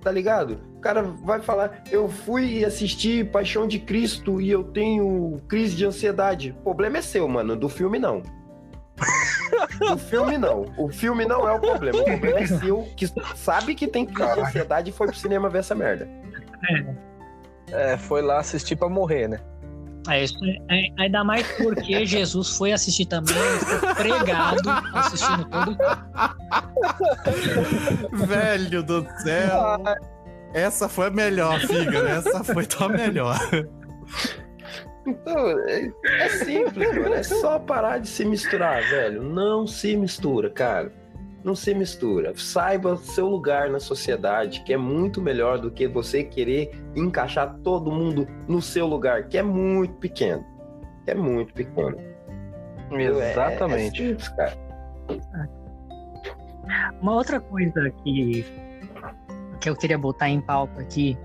[0.00, 0.58] Tá ligado?
[0.76, 5.84] O cara vai falar, eu fui assistir Paixão de Cristo e eu tenho crise de
[5.84, 6.56] ansiedade.
[6.60, 7.54] O problema é seu, mano.
[7.54, 8.22] Do filme, não.
[9.78, 10.64] Do filme, não.
[10.78, 11.98] O filme não é o problema.
[11.98, 15.50] O problema é seu, que sabe que tem crise de ansiedade e foi pro cinema
[15.50, 16.08] ver essa merda.
[17.70, 19.40] É, foi lá assistir pra morrer, né?
[20.08, 20.34] É isso,
[20.70, 23.34] é- ainda mais porque Jesus foi assistir também,
[23.96, 25.76] pregado assistindo todo.
[28.26, 29.76] velho do céu.
[30.54, 31.98] Essa foi a melhor, Figa.
[32.08, 33.38] Essa foi tua melhor.
[35.06, 37.14] Então, é, é simples, mano.
[37.14, 39.22] É só parar de se misturar, velho.
[39.22, 40.92] Não se mistura, cara.
[41.42, 42.32] Não se mistura.
[42.36, 47.90] Saiba seu lugar na sociedade, que é muito melhor do que você querer encaixar todo
[47.90, 50.44] mundo no seu lugar, que é muito pequeno.
[51.04, 51.96] Que é muito pequeno.
[52.92, 54.02] É- Exatamente.
[54.02, 54.58] É, simples, cara.
[57.00, 58.44] Uma outra coisa que,
[59.60, 61.16] que eu queria botar em pauta aqui,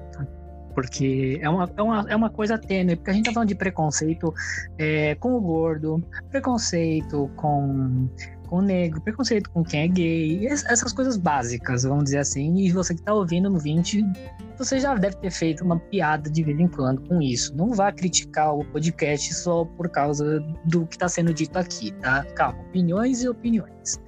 [0.74, 3.56] porque é uma, é uma, é uma coisa tênue, porque a gente tá falando de
[3.56, 4.34] preconceito
[4.78, 8.10] é, com o gordo, preconceito com,
[8.56, 12.56] com o negro, preconceito com quem é gay, es- essas coisas básicas, vamos dizer assim,
[12.56, 14.02] e você que tá ouvindo no 20,
[14.58, 17.54] você já deve ter feito uma piada de vez em quando com isso.
[17.56, 22.24] Não vá criticar o podcast só por causa do que está sendo dito aqui, tá?
[22.36, 24.00] Calma, opiniões e opiniões.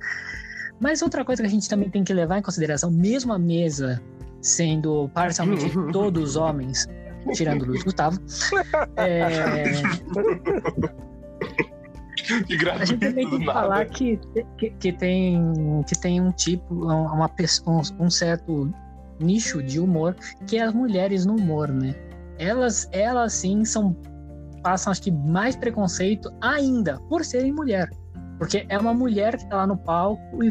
[0.79, 4.01] Mas outra coisa que a gente também tem que levar em consideração, mesmo a mesa
[4.41, 6.87] sendo parcialmente todos homens,
[7.33, 8.17] tirando o Luiz Gustavo,
[8.95, 9.63] é,
[12.47, 13.59] Que a gente também gratuito tem que nada.
[13.59, 14.19] falar que,
[14.57, 17.29] que, que tem, que tem um tipo, uma,
[17.67, 18.71] um, um certo
[19.19, 20.15] nicho de humor,
[20.45, 21.95] que é as mulheres no humor, né?
[22.37, 23.95] Elas, elas sim são
[24.61, 27.89] passam acho que mais preconceito ainda por serem mulher.
[28.37, 30.49] Porque é uma mulher que tá lá no palco e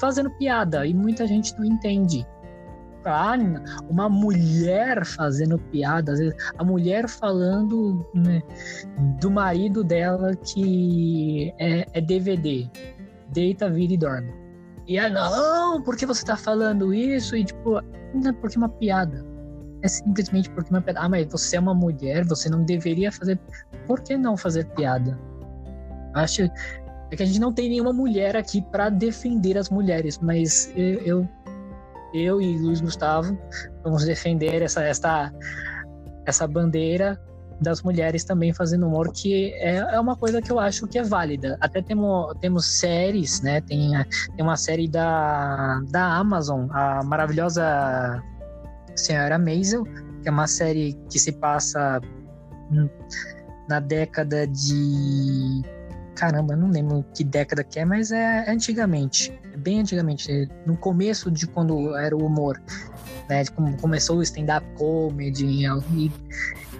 [0.00, 2.26] fazendo piada, e muita gente não entende.
[3.88, 8.42] Uma mulher fazendo piada, às vezes, a mulher falando né,
[9.20, 12.68] do marido dela que é, é DVD,
[13.32, 14.32] deita, vira e dorme.
[14.86, 17.36] E ela, não, por que você tá falando isso?
[17.36, 17.80] E tipo,
[18.14, 19.24] não é porque é uma piada.
[19.82, 21.00] É simplesmente porque é uma piada.
[21.00, 23.38] Ah, mas você é uma mulher, você não deveria fazer.
[23.86, 25.18] Por que não fazer piada?
[26.14, 26.42] Acho
[27.10, 31.00] é que a gente não tem nenhuma mulher aqui para defender as mulheres, mas eu,
[31.00, 31.28] eu,
[32.14, 33.36] eu e Luiz Gustavo
[33.82, 35.32] vamos defender essa, essa,
[36.24, 37.20] essa bandeira
[37.60, 41.02] das mulheres também fazendo humor, que é, é uma coisa que eu acho que é
[41.02, 41.56] válida.
[41.60, 43.60] Até temos, temos séries, né?
[43.60, 43.92] Tem,
[44.36, 48.22] tem uma série da, da Amazon, a maravilhosa
[48.96, 49.84] Senhora Maisel,
[50.22, 52.00] que é uma série que se passa
[53.68, 55.62] na década de.
[56.14, 59.32] Caramba, não lembro que década que é, mas é antigamente.
[59.52, 60.48] É bem antigamente.
[60.64, 62.60] No começo de quando era o humor.
[63.28, 65.64] Né, como começou o stand-up comedy.
[65.66, 66.12] E,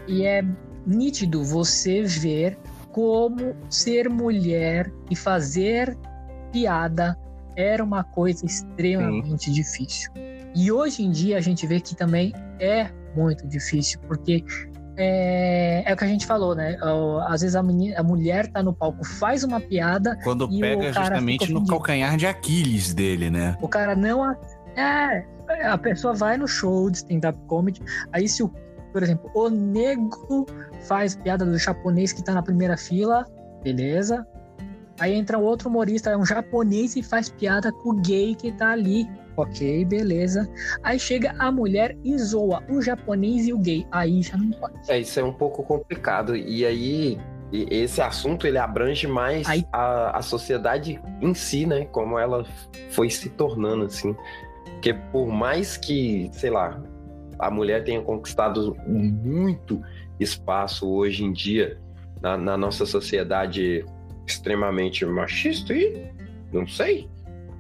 [0.07, 0.45] e é
[0.87, 2.59] nítido você ver
[2.93, 5.97] como ser mulher e fazer
[6.53, 7.19] piada
[7.57, 10.13] era uma coisa extremamente difícil.
[10.55, 14.45] E hoje em dia a gente vê que também é muito difícil, porque
[14.97, 16.77] é, é o que a gente falou, né?
[17.29, 20.93] Às vezes a, menina, a mulher tá no palco, faz uma piada, Quando E pega
[20.93, 23.57] justamente no calcanhar de Aquiles dele, né?
[23.61, 24.23] o cara não.
[24.23, 24.37] a-
[24.77, 25.25] É,
[25.67, 27.81] a pessoa vai no show de stand-up comedy,
[28.13, 28.51] aí se o,
[28.93, 30.47] por exemplo, o negro
[30.83, 33.25] faz piada do japonês que tá na primeira fila,
[33.63, 34.27] beleza?
[34.99, 38.71] Aí entra outro humorista, é um japonês e faz piada com o gay que tá
[38.71, 39.09] ali.
[39.37, 40.49] Ok, beleza.
[40.83, 43.87] Aí chega a mulher e zoa o japonês e o gay.
[43.91, 44.75] Aí já não pode.
[44.89, 46.37] É, isso é um pouco complicado.
[46.37, 47.19] E aí,
[47.53, 51.85] esse assunto, ele abrange mais Aí- a, a sociedade em si, né?
[51.87, 52.45] Como ela
[52.91, 54.15] foi se tornando, assim.
[54.75, 56.81] Porque por mais que, sei lá,
[57.39, 59.83] a mulher tenha conquistado muito
[60.21, 61.79] espaço hoje em dia
[62.23, 63.85] na, na nossa sociedade
[64.27, 66.07] extremamente machista e
[66.53, 67.09] não sei,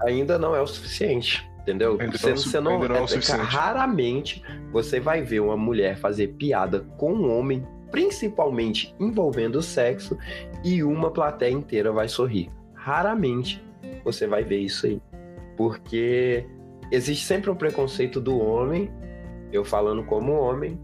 [0.02, 1.44] ainda não é o suficiente.
[1.64, 1.96] Entendeu?
[1.98, 3.40] Ainda Você, não é você não, é é- suficiente.
[3.42, 10.18] raramente você vai ver uma mulher fazer piada com um homem, principalmente envolvendo sexo,
[10.62, 12.50] e uma plateia inteira vai sorrir.
[12.74, 13.64] Raramente
[14.04, 15.00] você vai ver isso aí.
[15.56, 16.46] Porque
[16.92, 18.90] existe sempre um preconceito do homem,
[19.50, 20.78] eu falando como homem,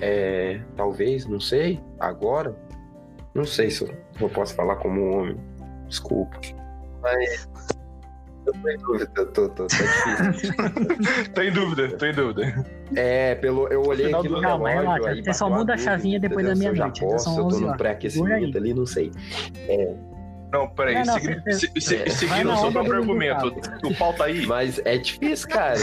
[0.00, 2.56] é, talvez, não sei, agora,
[3.32, 5.36] não sei se eu, se eu posso falar como homem,
[5.86, 6.36] desculpa.
[7.00, 7.48] Mas
[8.46, 10.54] eu tô em dúvida, tô, tô, tô, tá difícil.
[11.34, 12.64] Tô em dúvida, tô em dúvida.
[12.94, 16.20] É, pelo, eu olhei aqui no Calma, relógio, relaxa, aí você só muda a chavinha
[16.20, 16.72] depois da entendeu?
[16.74, 19.10] Se eu então posso, eu tô 11 no pré-aquecimento ali, não sei.
[20.52, 21.18] Não, peraí, Não, não,
[21.52, 23.52] se- se- Vai seguindo na o seu próprio argumento,
[23.84, 24.46] o pau tá aí.
[24.46, 25.78] Mas é difícil, cara.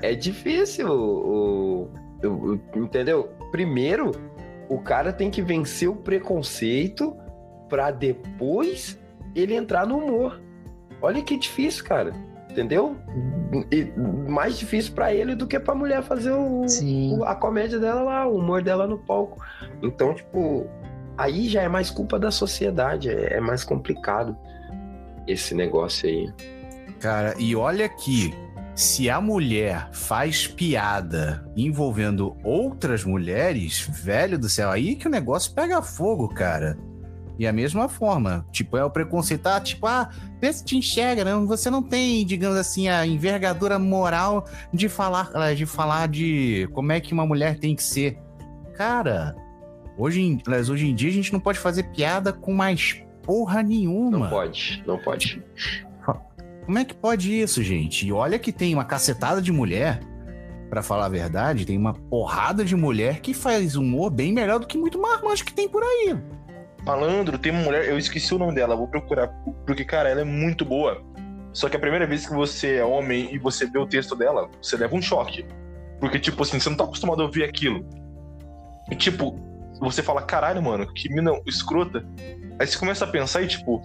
[0.00, 1.90] É, é difícil o,
[2.24, 3.30] o- o- Entendeu?
[3.50, 4.12] Primeiro,
[4.68, 7.16] o cara tem que vencer o preconceito
[7.68, 8.98] pra depois
[9.34, 10.40] ele entrar no humor.
[11.02, 12.12] Olha que difícil, cara.
[12.50, 12.96] Entendeu?
[13.70, 13.84] E
[14.30, 16.64] mais difícil pra ele do que pra mulher fazer o,
[17.18, 19.44] o- a comédia dela lá, o humor dela no palco.
[19.82, 20.66] Então, tipo,
[21.18, 24.34] aí já é mais culpa da sociedade, é, é mais complicado
[25.26, 26.32] esse negócio aí.
[26.98, 28.32] Cara, e olha aqui,
[28.74, 35.52] se a mulher faz piada envolvendo outras mulheres, velho do céu, aí que o negócio
[35.52, 36.78] pega fogo, cara.
[37.38, 40.08] E a mesma forma, tipo, é o preconceito, ah, tipo, ah,
[40.40, 41.34] vê se te enxerga, né?
[41.46, 46.92] você não tem, digamos assim, a envergadura moral de falar, eh, de falar de como
[46.92, 48.18] é que uma mulher tem que ser.
[48.74, 49.36] Cara,
[49.98, 54.18] hoje em, hoje em dia a gente não pode fazer piada com mais porra nenhuma.
[54.18, 55.42] Não pode, não pode.
[56.64, 58.06] Como é que pode isso, gente?
[58.06, 60.00] E olha que tem uma cacetada de mulher,
[60.68, 64.66] pra falar a verdade, tem uma porrada de mulher que faz humor bem melhor do
[64.66, 66.16] que muito marmanjo que tem por aí.
[66.86, 69.28] Malandro, tem uma mulher, eu esqueci o nome dela, vou procurar,
[69.66, 71.02] porque, cara, ela é muito boa.
[71.52, 74.48] Só que a primeira vez que você é homem e você vê o texto dela,
[74.62, 75.44] você leva um choque.
[75.98, 77.84] Porque, tipo assim, você não tá acostumado a ouvir aquilo.
[78.90, 79.36] E, tipo,
[79.80, 82.06] você fala, caralho, mano, que mina escrota.
[82.60, 83.82] Aí você começa a pensar e, tipo,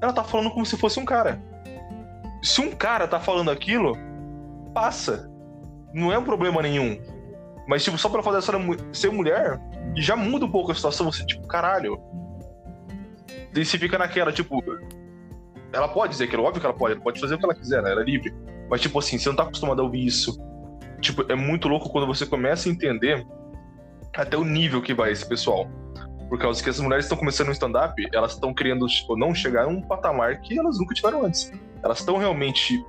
[0.00, 1.42] ela tá falando como se fosse um cara.
[2.42, 3.96] Se um cara tá falando aquilo,
[4.72, 5.30] passa.
[5.92, 6.98] Não é um problema nenhum.
[7.66, 8.52] Mas, tipo, só pela fazer essa
[8.92, 9.60] ser mulher,
[9.96, 11.10] já muda um pouco a situação.
[11.10, 12.00] Você, tipo, caralho.
[13.58, 14.62] Daí você fica naquela, tipo.
[15.72, 17.82] Ela pode dizer aquilo, óbvio que ela pode, ela pode fazer o que ela quiser,
[17.82, 17.90] né?
[17.90, 18.32] Ela é livre.
[18.70, 20.40] Mas, tipo assim, você não tá acostumado a ouvir isso.
[21.00, 23.26] Tipo, é muito louco quando você começa a entender
[24.16, 25.68] até o nível que vai esse pessoal.
[26.28, 29.64] Por causa que as mulheres estão começando no stand-up, elas estão querendo tipo, não chegar
[29.64, 31.50] a um patamar que elas nunca tiveram antes.
[31.82, 32.80] Elas estão realmente,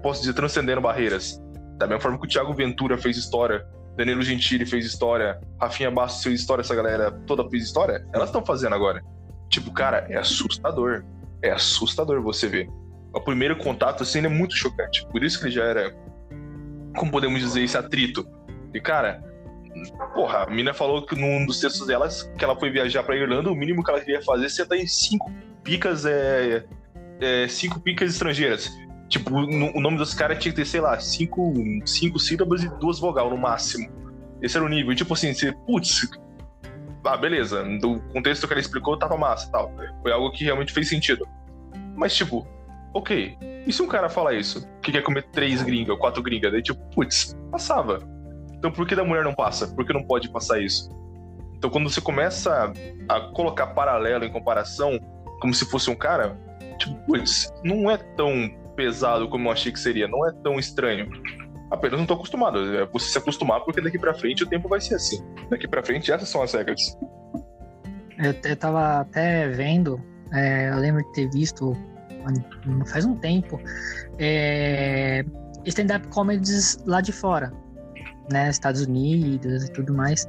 [0.00, 1.42] posso dizer, transcendendo barreiras.
[1.76, 6.22] Da mesma forma que o Thiago Ventura fez história, Danilo Gentili fez história, Rafinha Bastos
[6.22, 9.02] fez história, essa galera toda fez história, elas estão fazendo agora.
[9.50, 11.04] Tipo, cara, é assustador.
[11.42, 12.70] É assustador você ver.
[13.12, 15.04] O primeiro contato, assim, é muito chocante.
[15.08, 15.94] Por isso que ele já era,
[16.96, 18.26] como podemos dizer, esse atrito.
[18.72, 19.22] E, cara,
[20.14, 23.50] porra, a mina falou que num dos textos delas, que ela foi viajar pra Irlanda,
[23.50, 25.30] o mínimo que ela queria fazer é em cinco
[25.64, 26.64] picas, é,
[27.20, 28.70] é, cinco picas estrangeiras.
[29.08, 31.52] Tipo, no, o nome dos caras tinha que ter, sei lá, cinco,
[31.84, 33.90] cinco sílabas e duas vogal no máximo.
[34.40, 34.92] Esse era o nível.
[34.92, 36.08] E, tipo assim, você, putz,
[37.04, 39.72] ah, beleza, do contexto que ela explicou tava massa tal.
[40.02, 41.26] Foi algo que realmente fez sentido.
[41.96, 42.46] Mas, tipo,
[42.94, 43.36] ok,
[43.66, 44.66] e se um cara falar isso?
[44.82, 46.52] Que quer comer três gringas, quatro gringas?
[46.52, 47.98] Daí, tipo, putz, passava.
[48.60, 49.66] Então por que da mulher não passa?
[49.68, 50.90] Por que não pode passar isso?
[51.56, 52.72] Então quando você começa
[53.08, 54.98] a colocar paralelo em comparação,
[55.40, 56.38] como se fosse um cara,
[56.78, 61.10] tipo, putz, não é tão pesado como eu achei que seria, não é tão estranho.
[61.70, 62.76] Apenas não tô acostumado.
[62.76, 65.24] É você se acostumar porque daqui para frente o tempo vai ser assim.
[65.48, 66.98] Daqui para frente essas são as regras.
[68.18, 70.00] Eu, eu tava até vendo,
[70.32, 71.76] é, eu lembro de ter visto
[72.86, 73.58] faz um tempo
[74.18, 75.24] é,
[75.64, 77.52] stand-up comedies lá de fora,
[78.30, 78.50] né?
[78.50, 80.26] Estados Unidos e tudo mais.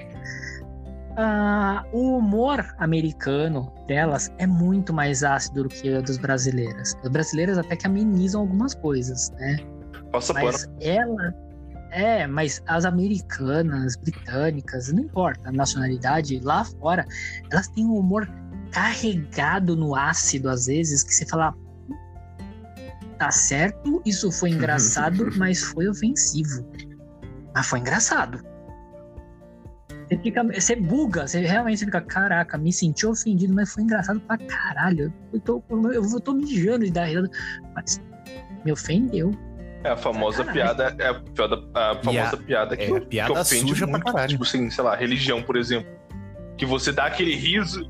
[1.18, 6.96] Ah, o humor americano delas é muito mais ácido do que o dos brasileiras.
[7.04, 9.58] As brasileiras até que amenizam algumas coisas, né?
[10.12, 10.78] Passa mas pano.
[10.82, 11.34] ela
[11.91, 17.05] é, mas as americanas, britânicas, não importa a nacionalidade, lá fora,
[17.51, 18.30] elas têm um humor
[18.72, 21.53] carregado no ácido às vezes que você fala
[23.18, 26.66] tá certo, isso foi engraçado, mas foi ofensivo.
[27.53, 28.43] Mas foi engraçado.
[30.07, 34.39] Você, fica, você buga, você realmente fica, caraca, me senti ofendido, mas foi engraçado pra
[34.39, 35.14] caralho.
[35.32, 37.30] Eu tô, eu tô mijando de dar risada,
[37.76, 38.01] mas
[38.66, 39.32] me ofendeu.
[39.84, 43.34] É a famosa piada, é a, piada, a famosa a, piada que, é, a piada
[43.34, 44.30] que ofende suja muito, pra caralho.
[44.30, 45.92] tipo assim, sei lá, religião, por exemplo.
[46.58, 47.90] Que você dá aquele riso,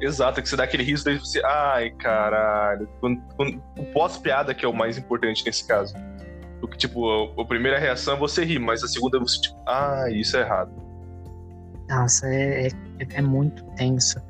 [0.00, 2.88] exato, que você dá aquele riso, daí você, ai, caralho.
[3.00, 5.94] Quando, quando, o pós-piada que é o mais importante nesse caso.
[6.60, 9.58] Porque, tipo, a, a, primeira reação é você rir, mas a segunda é você, tipo,
[9.66, 10.70] ah, isso é errado.
[11.88, 12.70] Nossa, é, é,
[13.14, 14.20] é muito tenso.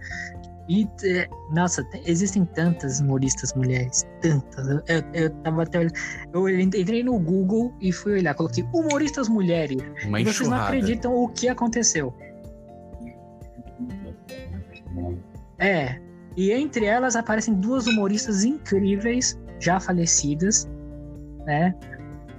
[0.68, 4.68] E, é, nossa, existem tantas humoristas mulheres, tantas.
[4.68, 5.88] Eu, eu tava até
[6.32, 9.82] Eu entrei no Google e fui olhar, coloquei humoristas mulheres.
[10.04, 12.14] Uma e vocês não acreditam o que aconteceu.
[15.58, 16.00] É.
[16.36, 20.68] E entre elas aparecem duas humoristas incríveis, já falecidas,
[21.44, 21.74] né?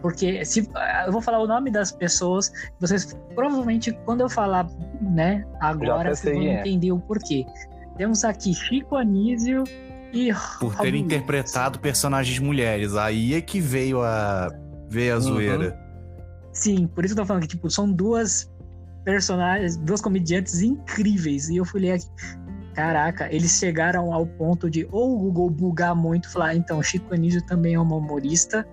[0.01, 0.69] Porque se
[1.05, 4.67] eu vou falar o nome das pessoas, vocês provavelmente quando eu falar,
[4.99, 6.59] né, agora vocês vão é.
[6.59, 7.45] entender o porquê.
[7.97, 9.63] Temos aqui Chico Anísio
[10.13, 14.49] e por ter interpretado personagens mulheres, aí é que veio a
[14.89, 15.21] veio a uhum.
[15.21, 15.79] zoeira.
[16.51, 18.51] Sim, por isso que eu tô falando que tipo são duas
[19.03, 22.07] personagens, duas comediantes incríveis e eu fui ler aqui.
[22.73, 27.13] Caraca, eles chegaram ao ponto de ou o Google bugar muito, falar, ah, então Chico
[27.13, 28.65] Anísio também é uma humorista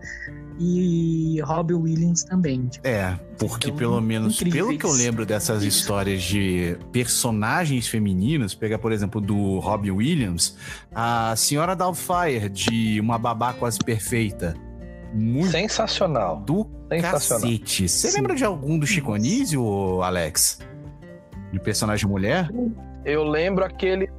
[0.59, 2.67] e Robbie Williams também.
[2.67, 2.87] Tipo.
[2.87, 4.67] É, porque então, pelo menos, incríveis.
[4.67, 10.57] pelo que eu lembro dessas histórias de personagens femininos, pegar, por exemplo, do Robbie Williams,
[10.95, 14.55] a Senhora Doubtfire, de Uma Babá Quase Perfeita.
[15.15, 16.41] Muito Sensacional.
[16.41, 17.43] Do Sensacional.
[17.43, 17.89] cacete.
[17.89, 20.59] Você lembra de algum do Chico Anísio, Alex?
[21.53, 22.49] De personagem mulher?
[23.05, 24.11] Eu lembro aquele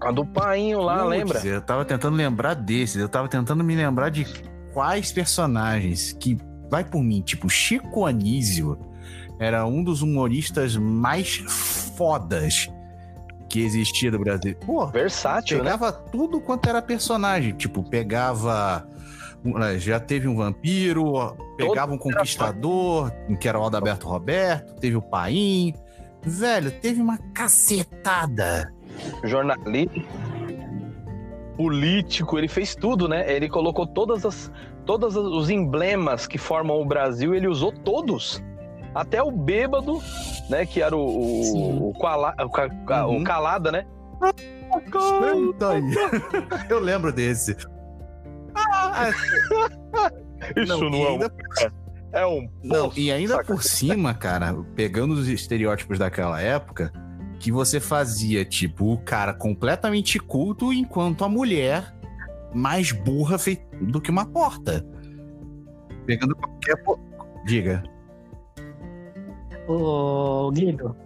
[0.00, 1.46] a do painho lá, Putz, lembra?
[1.46, 2.96] Eu tava tentando lembrar desses.
[2.96, 4.26] Eu tava tentando me lembrar de
[4.72, 6.36] quais personagens que
[6.70, 8.78] vai por mim, tipo Chico Anísio
[9.38, 11.36] era um dos humoristas mais
[11.96, 12.70] fodas
[13.48, 14.56] que existia do Brasil.
[14.64, 15.64] Pô, versátil, né?
[15.64, 15.98] pegava né?
[16.10, 18.88] tudo quanto era personagem, tipo, pegava
[19.78, 25.74] já teve um vampiro, pegava um conquistador, que era o Adalberto Roberto, teve o Paim.
[26.22, 28.72] Velho, teve uma cacetada.
[29.24, 30.00] Jornalista
[31.56, 33.30] político, ele fez tudo, né?
[33.30, 34.50] Ele colocou todas as
[34.84, 38.42] todos os emblemas que formam o Brasil, ele usou todos.
[38.94, 40.02] Até o bêbado,
[40.50, 40.66] né?
[40.66, 43.20] Que era o, o, o, Quala, o, uhum.
[43.20, 43.86] o Calada, né?
[46.68, 47.56] Eu lembro desse.
[50.56, 51.32] Isso não, não é, ainda...
[52.12, 52.48] é um.
[52.62, 56.92] Não, e ainda por cima, cara, pegando os estereótipos daquela época,
[57.38, 61.94] que você fazia, tipo, o cara completamente culto, enquanto a mulher
[62.54, 63.36] mais burra
[63.80, 64.86] do que uma porta.
[66.06, 66.76] Pegando qualquer.
[67.44, 67.82] Diga.
[69.66, 70.96] Ô, Guido.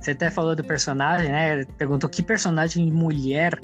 [0.00, 1.64] você até falou do personagem, né?
[1.76, 3.60] Perguntou que personagem mulher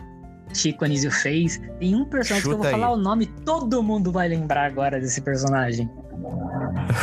[0.53, 1.61] Chico Anísio fez.
[1.78, 2.95] Tem um personagem que eu Chuta vou falar aí.
[2.95, 5.90] o nome, todo mundo vai lembrar agora desse personagem.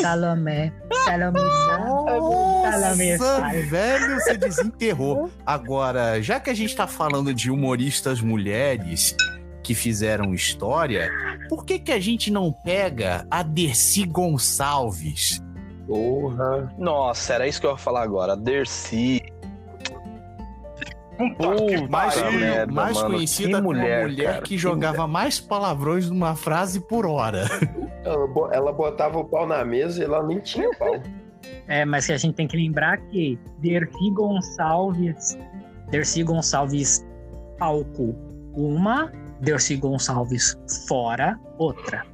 [0.00, 0.72] Salomé.
[1.04, 1.40] Salomé.
[1.66, 2.18] Salomé.
[2.18, 2.80] Nossa,
[3.18, 3.62] Salomé.
[3.62, 5.30] velho, você desenterrou.
[5.44, 9.14] Agora, já que a gente tá falando de humoristas mulheres
[9.62, 11.10] que fizeram história,
[11.48, 15.42] por que que a gente não pega a Dercy Gonçalves?
[15.86, 16.72] Porra.
[16.78, 18.36] Nossa, era isso que eu ia falar agora.
[18.36, 19.20] Dercy.
[21.36, 23.14] Puta Mais, merda, mais mano.
[23.14, 27.44] conhecida como mulher, mulher cara, que que jogava mais palavrões numa frase por hora.
[28.04, 30.94] Ela, bo- ela botava o pau na mesa e ela nem tinha pau.
[31.68, 35.38] É, mas que a gente tem que lembrar que Dercy Gonçalves.
[35.90, 37.04] Dercy Gonçalves
[37.58, 38.14] palco,
[38.54, 39.12] uma.
[39.40, 40.58] Dercy Gonçalves
[40.88, 42.04] fora, outra.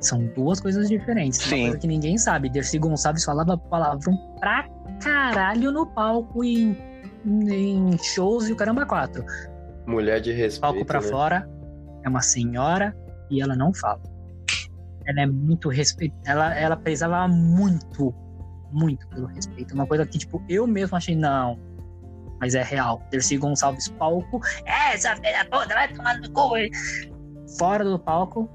[0.00, 1.38] São duas coisas diferentes.
[1.40, 1.62] Uma Sim.
[1.62, 2.48] coisa que ninguém sabe.
[2.50, 4.66] Dercy Gonçalves falava palavrão pra
[5.02, 6.76] caralho no palco e
[7.26, 9.24] em, shows e o caramba quatro.
[9.86, 10.60] Mulher de respeito.
[10.60, 11.06] Palco pra né?
[11.06, 11.48] fora,
[12.04, 12.96] é uma senhora
[13.30, 14.00] e ela não fala.
[15.06, 16.14] Ela é muito respeito.
[16.26, 18.14] Ela, ela prezava muito,
[18.72, 19.74] muito pelo respeito.
[19.74, 21.58] Uma coisa que, tipo, eu mesmo achei, não.
[22.40, 23.00] Mas é real.
[23.10, 24.40] Dercy Gonçalves, palco.
[24.64, 26.56] É, essa filha toda, vai tomar no cu.
[26.56, 26.70] hein?"
[27.58, 28.50] Fora do palco.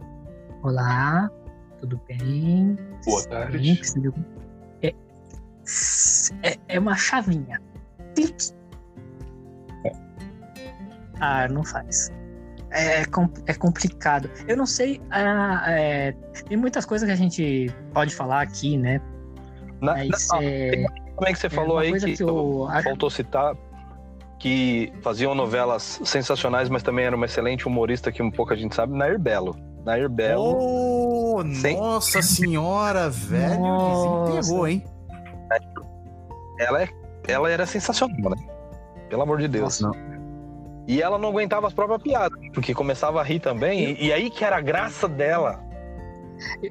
[0.62, 1.32] Olá,
[1.80, 2.78] tudo bem?
[3.06, 3.82] Boa tarde.
[4.84, 4.94] É,
[6.44, 7.60] é, é uma chavinha.
[8.14, 8.61] Clique.
[11.22, 12.12] Ah, não faz.
[12.72, 13.02] É,
[13.46, 14.30] é complicado.
[14.48, 15.02] Eu não sei.
[15.12, 16.14] ah, é,
[16.48, 19.00] tem muitas coisas que a gente pode falar aqui, né?
[19.82, 22.24] Na, Mas não, é, como é que você é falou uma aí coisa que, que
[22.24, 23.56] eu acho- faltou citar
[24.40, 28.74] que faziam novelas sensacionais, mas também era uma excelente humorista que um pouco a gente
[28.76, 29.56] sabe, Nair Belo.
[29.86, 30.56] Nair Belo.
[30.60, 33.58] Oh, Sem- nossa senhora, velho.
[33.62, 34.30] Nossa.
[34.32, 34.84] Desenterrou, hein?
[36.60, 36.90] Ela, é,
[37.28, 38.38] ela era sensacional, né?
[39.10, 39.82] Pelo amor de Deus.
[39.82, 40.00] Nossa,
[40.88, 43.92] E ela não aguentava as próprias piadas, porque começava a rir também.
[43.94, 45.60] E, e aí que era a graça dela.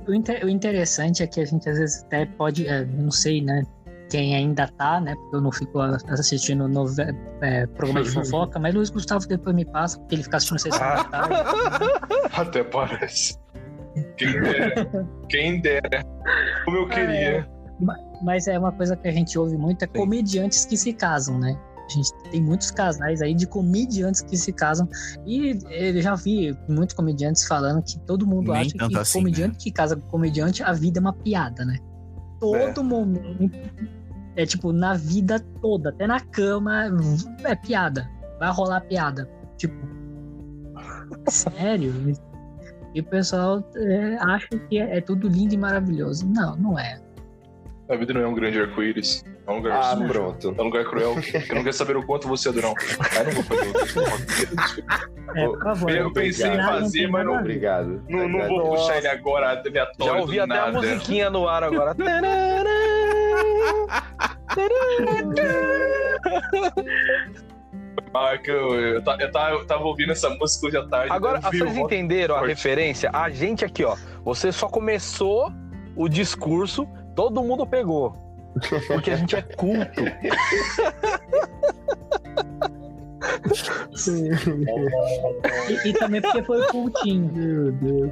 [0.06, 3.40] O, inter- o interessante é que a gente às vezes até pode, é, não sei,
[3.40, 3.62] né?
[4.10, 5.14] Quem ainda tá, né?
[5.14, 7.00] Porque eu não fico assistindo nove,
[7.40, 10.80] é, programa de fofoca, mas Luiz Gustavo depois me passa, porque ele fica assistindo sessão
[10.80, 11.34] da tarde.
[12.36, 13.38] Até parece.
[14.16, 15.08] Quem dera.
[15.28, 16.04] Quem dera.
[16.64, 17.48] Como eu queria.
[18.22, 21.56] Mas é uma coisa que a gente ouve muito, é comediantes que se casam, né?
[21.90, 24.88] A gente tem muitos casais aí de comediantes que se casam.
[25.26, 29.58] E eu já vi muitos comediantes falando que todo mundo Nem acha que assim, comediante
[29.58, 31.78] que casa com comediante, a vida é uma piada, né?
[32.38, 33.50] Todo momento.
[34.36, 36.84] É tipo, na vida toda, até na cama,
[37.44, 38.08] é piada.
[38.38, 39.28] Vai rolar piada.
[39.56, 39.76] Tipo.
[41.28, 41.92] Sério?
[42.94, 46.26] E o pessoal é, acha que é, é tudo lindo e maravilhoso.
[46.26, 47.00] Não, não é.
[47.88, 49.24] A vida não é um grande arco-íris.
[49.50, 50.08] É um lugar Ah, sujo.
[50.08, 50.54] pronto.
[50.56, 51.16] É um lugar cruel.
[51.48, 52.72] Eu não quero saber o quanto você é durão.
[53.00, 54.48] Ah, não vou fazer.
[55.34, 55.90] É, por favor.
[55.90, 57.40] Eu pensei em Nada, fazer, tem mas não- a.
[57.40, 58.02] Obrigado.
[58.08, 58.76] Não, não vou Obrigado.
[58.76, 60.72] puxar ele agora aleatório Já ouvi até a nada.
[60.72, 61.96] musiquinha no ar agora.
[68.12, 71.12] Ah, é que eu, eu, eu tava, eu tava ouvindo essa música hoje à tarde.
[71.12, 73.10] Agora, vocês entenderam a referência?
[73.12, 73.96] A gente aqui, ó.
[74.24, 75.52] Você só começou
[75.94, 78.29] o discurso, todo mundo pegou.
[78.88, 80.02] Porque a gente é culto.
[85.68, 87.30] E, e também porque foi o cultinho.
[87.32, 88.10] Meu Deus.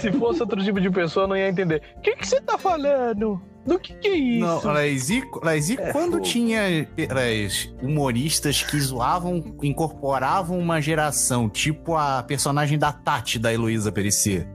[0.00, 1.82] Se fosse outro tipo de pessoa, não ia entender.
[1.96, 3.40] O que que você tá falando?
[3.66, 4.46] Do que que é isso?
[4.46, 6.24] Não, Laís, e, Laís, e É quando fogo.
[6.24, 6.62] tinha
[7.10, 14.48] Laís, humoristas que zoavam, incorporavam uma geração, tipo a personagem da Tati da Heloísa Perecer?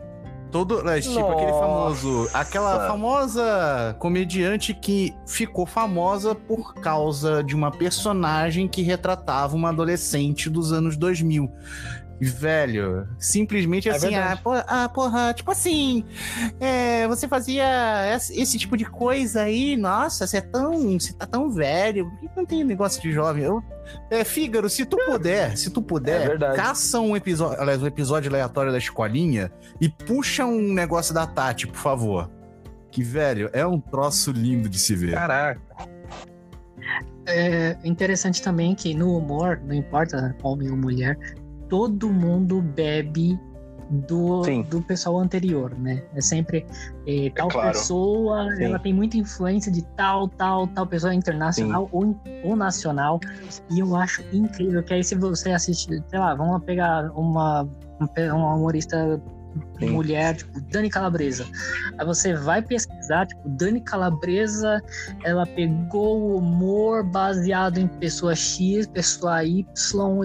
[0.56, 7.72] Todo, Laís, tipo aquele famoso, aquela famosa comediante que ficou famosa por causa de uma
[7.72, 11.52] personagem que retratava uma adolescente dos anos 2000.
[12.20, 16.06] E, Velho, simplesmente É assim, ah, porra, ah, porra, tipo assim,
[16.62, 17.66] é, você fazia
[18.16, 20.98] esse, esse tipo de coisa aí, nossa, você é tão.
[20.98, 22.10] Você tá tão velho.
[22.10, 23.44] Por que não tem negócio de jovem?
[23.44, 23.62] Eu,
[24.10, 26.56] é, Fígaro, se tu puder, se tu É puder, verdade.
[26.56, 29.52] caça um episódio, aliás, um episódio aleatório da escolinha
[29.82, 32.32] e puxa um negócio da Tati, por favor.
[32.92, 35.12] Que, velho, é um troço lindo de se ver.
[35.16, 35.60] Caraca.
[37.28, 41.18] É interessante também que no humor, não importa homem ou mulher,
[41.70, 43.40] todo mundo bebe
[43.90, 44.64] do, Sim.
[44.64, 46.04] do pessoal anterior, né?
[46.16, 46.66] É sempre
[47.08, 47.72] eh, tal claro.
[47.72, 48.66] pessoa, Sim.
[48.66, 53.20] ela tem muita influência de tal, tal, tal pessoa internacional ou, ou nacional.
[53.72, 57.68] E eu acho incrível que aí se você assiste, sei lá, vamos pegar uma,
[58.00, 59.22] uma humorista
[59.80, 59.90] Sim.
[59.92, 61.46] mulher, tipo Dani Calabresa.
[61.98, 64.82] Aí você vai pesquisar tipo, Dani Calabresa,
[65.24, 69.66] ela pegou o humor baseado em pessoa X, pessoa Y,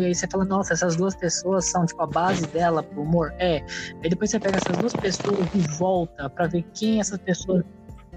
[0.00, 3.32] e aí você fala, nossa, essas duas pessoas são, tipo, a base dela pro humor.
[3.38, 3.62] É.
[4.02, 7.64] Aí depois você pega essas duas pessoas e volta pra ver quem essas pessoas.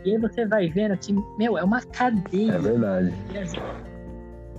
[0.05, 2.53] E aí você vai vendo que, meu, é uma cadeia.
[2.53, 3.13] É verdade.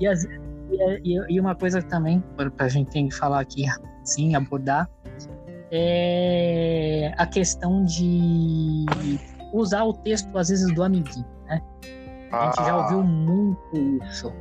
[0.01, 2.23] E, as- e, e- e- uma coisa também,
[2.57, 3.65] pra gente ter que falar aqui,
[4.05, 4.89] sim, abordar,
[5.71, 8.85] é a questão de
[9.53, 11.27] usar o texto, às vezes, do amiguinho.
[12.33, 13.61] A gente já ouviu muito
[14.05, 14.33] isso.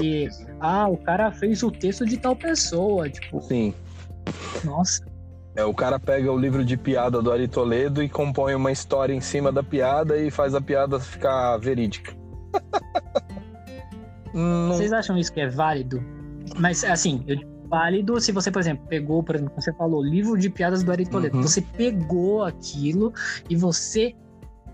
[0.00, 0.56] de- coisa.
[0.60, 3.10] Ah, o cara fez o texto de tal pessoa.
[3.10, 3.74] Tipo, Sim.
[4.64, 5.04] nossa.
[5.54, 9.12] É, o cara pega o livro de piada do Ari Toledo e compõe uma história
[9.12, 12.14] em cima da piada e faz a piada ficar verídica.
[14.32, 16.02] Não- Vocês acham isso que é válido?
[16.58, 17.36] Mas, assim, eu
[17.72, 21.06] válido se você, por exemplo, pegou, por exemplo, você falou, livro de piadas do Ari
[21.06, 21.38] Toledo.
[21.38, 21.42] Uhum.
[21.42, 23.14] Você pegou aquilo
[23.48, 24.14] e você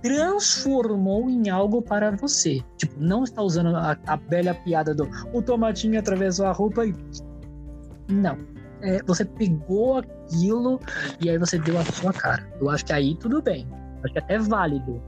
[0.03, 2.61] transformou em algo para você.
[2.77, 6.95] Tipo, não está usando a, a velha piada do o tomatinho atravessou a roupa e.
[8.09, 8.37] Não.
[8.81, 10.81] É, você pegou aquilo
[11.21, 12.49] e aí você deu a sua cara.
[12.61, 13.67] Eu acho que aí tudo bem.
[14.03, 15.01] Acho que até é válido.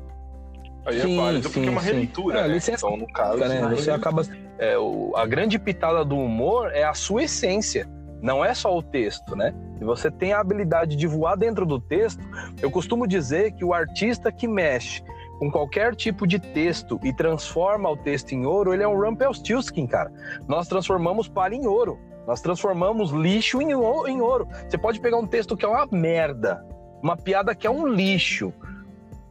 [0.91, 1.87] Aí Sim, é válido porque sim, é uma sim.
[1.87, 2.49] releitura, É, né?
[2.55, 3.39] licença Então, no caso...
[3.39, 3.69] né?
[3.75, 4.23] Você acaba.
[4.59, 7.89] é, o- a grande pitada do humor é a sua essência,
[8.23, 9.55] não é só o texto, né?
[9.79, 12.23] Se você tem a habilidade de voar dentro do texto,
[12.61, 15.03] eu costumo dizer que o artista que mexe
[15.39, 19.87] com qualquer tipo de texto e transforma o texto em ouro, ele é um Rumpelstiltskin,
[19.87, 20.13] cara.
[20.47, 21.99] Nós transformamos palha em ouro.
[22.27, 24.47] Nós transformamos lixo em ouro.
[24.69, 26.63] Você pode pegar um texto que é uma merda,
[27.03, 28.53] uma piada que é um lixo.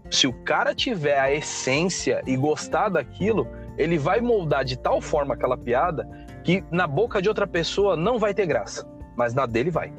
[0.09, 3.47] Se o cara tiver a essência e gostar daquilo,
[3.77, 6.07] ele vai moldar de tal forma aquela piada
[6.43, 9.93] que na boca de outra pessoa não vai ter graça, mas na dele vai.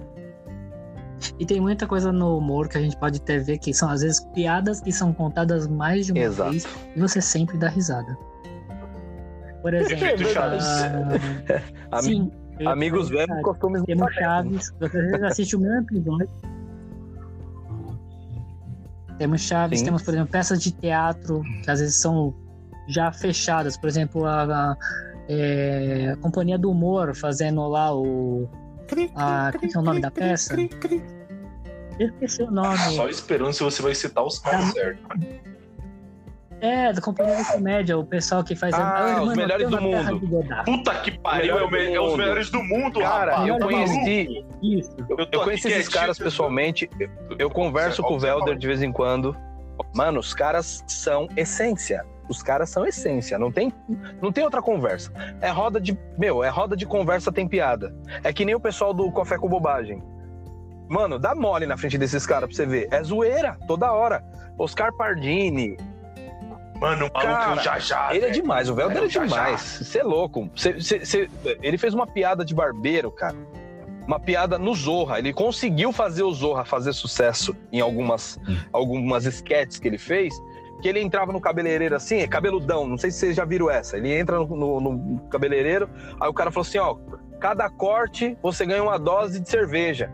[1.39, 4.01] E tem muita coisa no humor que a gente pode até ver que são, às
[4.01, 6.51] vezes, piadas que são contadas mais de uma Exato.
[6.51, 8.17] vez e você sempre dá risada.
[9.63, 10.65] Por exemplo, Chaves.
[11.93, 12.33] ah, sim,
[12.67, 16.29] Amigos velhos, costumes Temos Chaves, você às vezes assiste o mesmo episódio.
[19.21, 19.85] Temos Chaves, Sim.
[19.85, 22.35] temos, por exemplo, peças de teatro que às vezes são
[22.89, 23.77] já fechadas.
[23.77, 24.77] Por exemplo, a, a,
[25.29, 28.49] é, a Companhia do Humor fazendo lá o.
[28.89, 30.57] Como que é o nome da peça?
[31.99, 32.79] Eu esqueci o nome.
[32.97, 35.07] Só esperando se você vai citar os caras certo.
[36.61, 38.75] É, da Companhia da Comédia, o pessoal que faz.
[38.75, 40.21] Ah, a os melhores do mundo.
[40.65, 43.49] Puta que pariu, é, o me- é os melhores do mundo, Cara, rapaz.
[43.49, 44.45] eu conheci-?
[44.63, 44.95] Isso.
[45.09, 47.09] Eu, Eu conheço esses quietinho, caras você- pessoalmente, eu,
[47.39, 49.35] eu converso com o Velder de vez em quando.
[49.95, 52.05] Mano, os caras são essência.
[52.29, 53.73] Os caras são essência, não tem,
[54.23, 55.11] não tem outra conversa.
[55.41, 57.93] É roda de, meu, é roda de conversa tem piada.
[58.23, 60.01] É que nem o pessoal do Café com Bobagem.
[60.89, 62.87] Mano, dá mole na frente desses caras pra você ver.
[62.93, 64.23] É zoeira, toda hora.
[64.59, 65.77] Oscar Pardini,
[66.81, 68.09] Mano, o maluco Cara, já já.
[68.11, 68.33] ele é velho.
[68.43, 69.61] demais, o Velder É, é, demais.
[69.83, 70.49] Você é louco.
[70.57, 71.29] Cê- cê- cê-
[71.63, 73.37] ele fez uma piada de barbeiro, cara.
[74.07, 75.19] Uma piada no Zorra.
[75.19, 78.41] Ele conseguiu fazer o Zorra fazer sucesso em algumas,
[78.73, 80.35] algumas sketches que ele fez.
[80.81, 82.87] Que ele entrava no cabeleireiro assim, é cabeludão.
[82.89, 83.99] Não sei se vocês já viram essa.
[83.99, 86.97] Ele entra no, no- no cabeleireiro, aí o cara falou assim: ó,
[87.39, 90.11] cada corte você ganha uma dose de cerveja.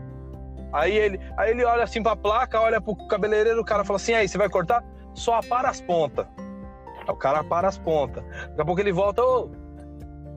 [0.73, 4.13] Aí ele, aí ele olha assim pra placa, olha pro cabeleireiro, o cara fala assim:
[4.13, 4.83] aí, você vai cortar?
[5.13, 6.27] Só apara as pontas.
[7.07, 8.23] O cara para as pontas.
[8.23, 9.49] Daqui a pouco ele volta, ô,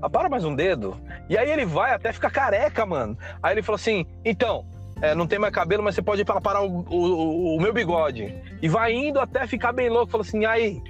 [0.01, 0.97] apara mais um dedo.
[1.29, 3.17] E aí ele vai até ficar careca, mano.
[3.43, 4.65] Aí ele falou assim: então,
[5.03, 8.35] é, não tem mais cabelo, mas você pode parar o, o, o meu bigode.
[8.63, 10.13] E vai indo até ficar bem louco.
[10.13, 10.83] Falou assim: aí,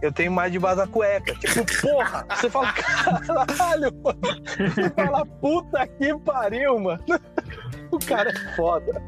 [0.00, 1.34] eu tenho mais de da cueca.
[1.34, 4.20] Tipo, porra, você fala, caralho, mano.
[4.74, 7.02] Você fala, puta que pariu, mano.
[7.90, 9.02] O cara é foda.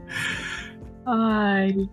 [1.04, 1.86] Ai.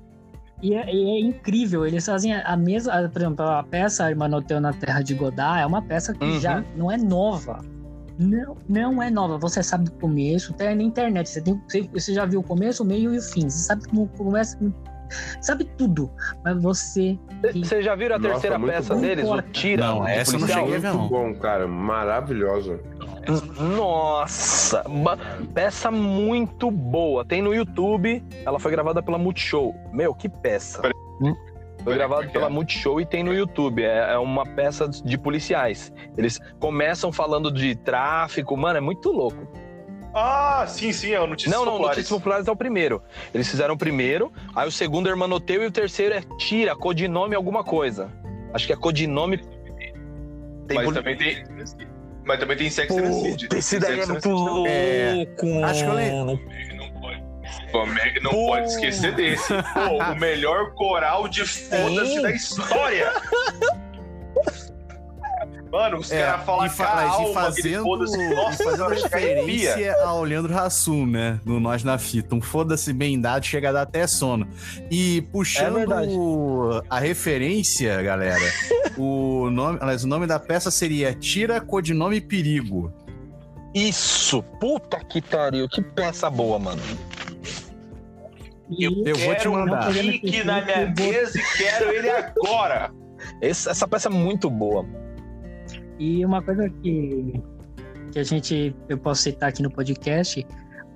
[0.62, 2.94] E é, e é incrível, eles fazem a mesma.
[2.94, 6.40] a- Por exemplo, a peça Irmanoteu na Terra de Godard é uma peça que Uhum.
[6.40, 7.60] já não é nova.
[8.18, 9.38] Não, não é nova.
[9.38, 11.30] Você sabe o começo, até na internet.
[11.30, 11.62] Você, tem,
[11.94, 13.48] você já viu o começo, o meio e o fim.
[13.48, 14.58] Você sabe como começa.
[15.42, 16.12] Sabe tudo.
[16.44, 17.18] Mas você.
[17.54, 19.02] Vocês já viram a Nossa, terceira peça bom.
[19.02, 19.26] deles?
[19.30, 19.86] O Tira?
[19.86, 20.66] Não, o essa eu não policial?
[20.66, 21.10] cheguei a ver, Muito não.
[21.10, 21.68] bom, cara.
[21.68, 22.80] Maravilhosa.
[23.60, 25.18] Nossa, uma
[25.54, 27.26] peça muito boa.
[27.26, 28.24] Tem no YouTube.
[28.46, 29.76] Ela foi gravada pela Multishow.
[29.92, 30.82] Meu, que peça.
[30.82, 30.96] Peraí.
[31.84, 32.50] Foi gravada pela é?
[32.50, 33.84] Multishow e tem no YouTube.
[33.84, 35.92] É é uma peça de policiais.
[36.18, 38.56] Eles começam falando de tráfico.
[38.58, 39.48] Mano, é muito louco.
[40.19, 41.98] Ah, sim, sim, é o Notícias não, não, Populares.
[41.98, 43.03] Notícias Populares é o primeiro.
[43.34, 47.35] Eles fizeram o primeiro, aí o segundo é Hermanoteu e o terceiro é Tira, codinome
[47.35, 48.10] alguma coisa.
[48.53, 49.38] Acho que é codinome.
[50.68, 51.44] Tem Mas poli- também tem...
[52.26, 53.48] Mas também tem Sex and City.
[53.56, 54.68] Esse daí é muito louco.
[54.68, 55.27] É,
[55.64, 56.39] acho que eu lembro.
[57.73, 58.48] não é que não Pô.
[58.48, 59.53] pode esquecer desse?
[59.53, 63.14] Pô, o melhor coral de foda-se da história.
[65.78, 68.30] Mano, os É, caras falam e, que fa a alma, fazendo, foda-se.
[68.36, 71.40] Nossa, fazendo referência ao Leandro Hassum, né?
[71.45, 72.34] No Nós na Fita.
[72.34, 74.48] Um foda-se bem dado, chega a dar até sono.
[74.90, 76.12] E É puxando verdade.
[76.90, 78.41] a referência, galera,
[78.98, 82.91] o nome, aliás, o nome da peça seria Tira Codinome Perigo.
[83.76, 84.41] Isso!
[84.60, 86.82] Puta que pariu, que peça boa, mano.
[88.70, 89.90] E Eu vou te Quero mandar.
[89.90, 92.91] um pique na minha mesa e quero ele agora.
[93.41, 94.86] Esse- essa peça é muito boa.
[95.99, 97.41] E uma coisa que,
[98.11, 100.45] que a gente, eu posso citar aqui no podcast,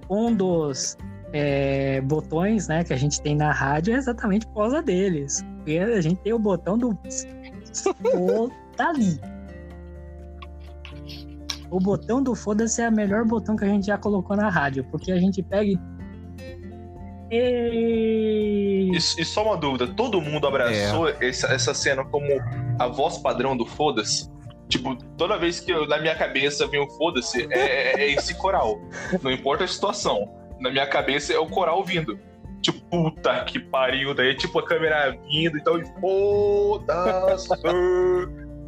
[0.09, 0.97] um dos
[1.33, 5.43] é, botões né, que a gente tem na rádio é exatamente por causa deles.
[5.57, 6.97] Porque a gente tem o botão do
[8.77, 9.19] ali.
[11.69, 14.83] O botão do foda-se é o melhor botão que a gente já colocou na rádio,
[14.91, 15.79] porque a gente pega e.
[17.33, 21.15] E, e só uma dúvida: todo mundo abraçou É.
[21.21, 22.27] essa, essa cena como
[22.77, 24.29] a voz padrão do foda-se?
[24.71, 28.33] Tipo, toda vez que eu- na minha cabeça vem o foda-se, é, é- é esse
[28.35, 28.79] coral.
[29.21, 30.33] Não importa a situação.
[30.61, 32.17] Na minha cabeça é o coral vindo.
[32.61, 34.13] Tipo, puta que pariu.
[34.13, 35.77] Daí, tipo, a câmera vindo e tal.
[35.77, 37.49] E foda-se.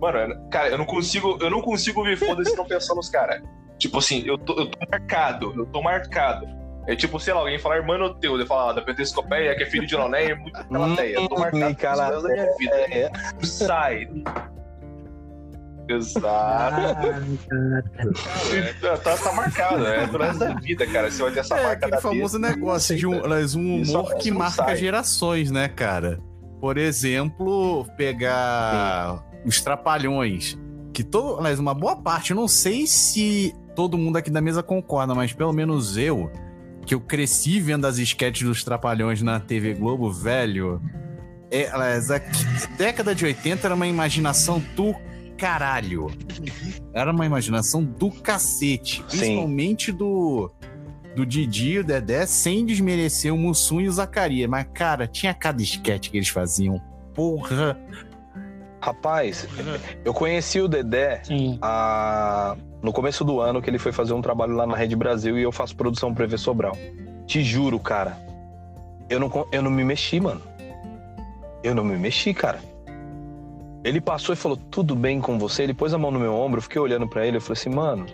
[0.01, 3.41] Mano, cara, eu não consigo, eu não consigo ouvir foda-se não pensar nos caras.
[3.77, 6.45] Tipo assim, eu tô, eu tô marcado, eu tô marcado.
[6.85, 9.65] É tipo, sei lá, alguém falar irmão teu, eu falar ah, da Pentescopeia, que é
[9.65, 11.15] filho de Noné, é muito calateia.
[11.15, 12.75] Eu tô marcado Hum, com da minha vida.
[12.75, 13.11] É,
[13.41, 14.09] Sai.
[15.89, 16.25] Exato.
[16.27, 17.01] Ah.
[18.53, 21.11] É, tá, tá marcado, é do resto da vida, cara.
[21.11, 22.55] Você vai ter essa É marca aquele da famoso besta.
[22.55, 24.77] negócio de um, um humor que isso não marca sai.
[24.77, 26.19] gerações, né, cara?
[26.59, 30.57] Por exemplo, pegar os Trapalhões.
[30.93, 34.61] Que todo, aliás, uma boa parte, eu não sei se todo mundo aqui da mesa
[34.63, 36.31] concorda, mas pelo menos eu,
[36.85, 40.79] que eu cresci vendo as esquetes dos Trapalhões na TV Globo, velho.
[41.51, 42.21] É, aliás, a
[42.77, 44.95] década de 80 era uma imaginação do
[45.43, 46.07] caralho.
[46.93, 49.03] Era uma imaginação do cacete.
[49.07, 49.17] Sim.
[49.17, 50.49] Principalmente do,
[51.15, 54.49] do Didi e o Dedé, sem desmerecer o Mussum e o Zacarias.
[54.49, 56.81] Mas, cara, tinha cada esquete que eles faziam.
[57.13, 57.77] Porra.
[58.81, 59.47] Rapaz,
[60.03, 61.57] eu conheci o Dedé Sim.
[61.61, 65.37] a- no começo do ano que ele foi fazer um trabalho lá na Rede Brasil
[65.39, 66.75] e eu faço produção pro EV Sobral.
[67.25, 68.17] Te juro, cara.
[69.09, 70.41] Eu não, eu não me mexi, mano.
[71.63, 72.59] Eu não me mexi, cara.
[73.83, 75.63] Ele passou e falou, tudo bem com você?
[75.63, 77.69] Ele pôs a mão no meu ombro, eu fiquei olhando pra ele, eu falei assim,
[77.69, 78.05] mano,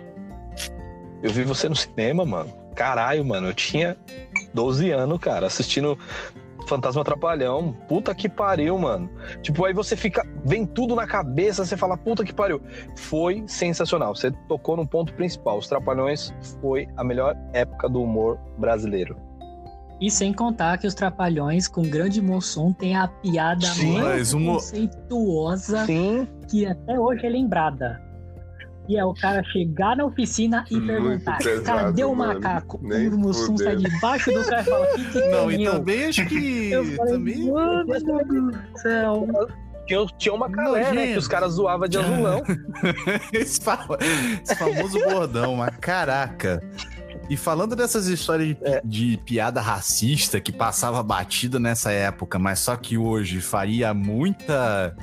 [1.22, 2.52] eu vi você no cinema, mano.
[2.76, 3.98] Caralho, mano, eu tinha
[4.54, 5.98] 12 anos, cara, assistindo
[6.70, 7.76] Fantasma Trapalhão.
[7.88, 9.10] Puta que pariu, mano.
[9.42, 10.26] Tipo, aí você fica.
[10.46, 12.62] Vem tudo na cabeça, você fala, puta que pariu.
[12.96, 14.16] Foi sensacional.
[14.16, 15.58] Você tocou no ponto principal.
[15.58, 19.18] Os Trapalhões foi a melhor época do humor brasileiro.
[20.02, 24.54] E sem contar que os Trapalhões, com grande Mussum, tem a piada Sim, mais uma-
[24.54, 26.28] conceituosa Sim.
[26.50, 28.02] que até hoje é lembrada.
[28.88, 32.34] E é o cara chegar na oficina e Muito perguntar: pesado, cadê o mano.
[32.40, 32.80] macaco?
[32.82, 35.72] Nem o Mussum sai debaixo do cara e fala: que que Não, tem e eu?"
[35.74, 36.72] também acho que.
[36.72, 37.52] Eu falei, também.
[37.52, 39.28] mano do céu.
[39.86, 41.08] Tinha, tinha uma calé, né?
[41.14, 42.42] Que os caras zoavam de azulão.
[43.34, 43.86] esse, fa-
[44.44, 46.60] esse famoso bordão, mas caraca.
[47.30, 52.76] E falando dessas histórias de, de piada racista que passava batida nessa época, mas só
[52.76, 54.96] que hoje faria muita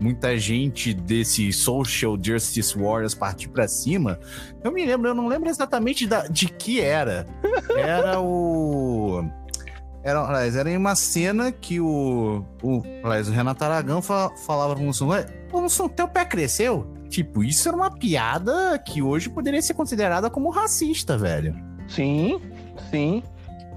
[0.00, 4.18] muita gente desse social justice warriors partir pra cima.
[4.62, 7.26] Eu me lembro, eu não lembro exatamente da- de que era.
[7.76, 9.24] Era o
[10.02, 15.08] era, era em uma cena que o, o, o Renato Aragão fa- falava pro Mussum,
[15.08, 16.92] "Ué, Ô, Mussum, teu pé cresceu?
[17.08, 21.54] Tipo, isso era uma piada que hoje poderia ser considerada como racista, velho.
[21.88, 22.40] Sim,
[22.90, 23.22] sim.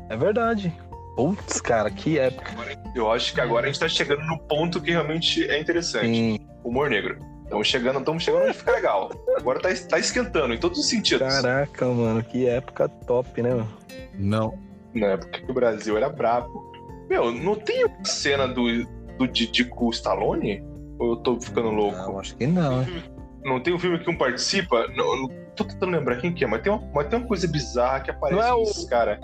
[0.10, 0.74] É verdade.
[1.16, 2.52] Putz, cara, que época.
[2.96, 6.06] Eu acho que agora a gente tá chegando no ponto que realmente é interessante.
[6.08, 6.40] Sim.
[6.64, 7.18] Humor negro.
[7.44, 9.10] Estamos chegando, estamos chegando onde fica legal.
[9.38, 11.28] Agora tá, tá esquentando em todos os sentidos.
[11.28, 13.74] Caraca, mano, que época top, né, mano?
[14.16, 14.58] Não.
[14.94, 16.72] Na época que o Brasil era brabo.
[17.10, 18.86] Meu, não tem uma cena do,
[19.18, 20.62] do Didi com o Stallone?
[21.00, 21.98] Ou eu tô ficando louco?
[21.98, 23.04] Não, acho que não, hein?
[23.44, 24.88] Não tem um filme que um participa?
[24.90, 27.48] Não, não- tô tentando lembrar quem que é, mas tem uma, mas tem uma coisa
[27.48, 29.20] bizarra que aparece Não é o- cara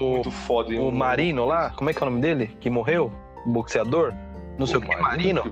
[0.00, 0.74] O, muito foda.
[0.74, 2.56] o um- Marino lá, como é que é o nome dele?
[2.60, 3.12] Que morreu?
[3.46, 4.12] O boxeador?
[4.58, 5.42] Não sei o que, Marino.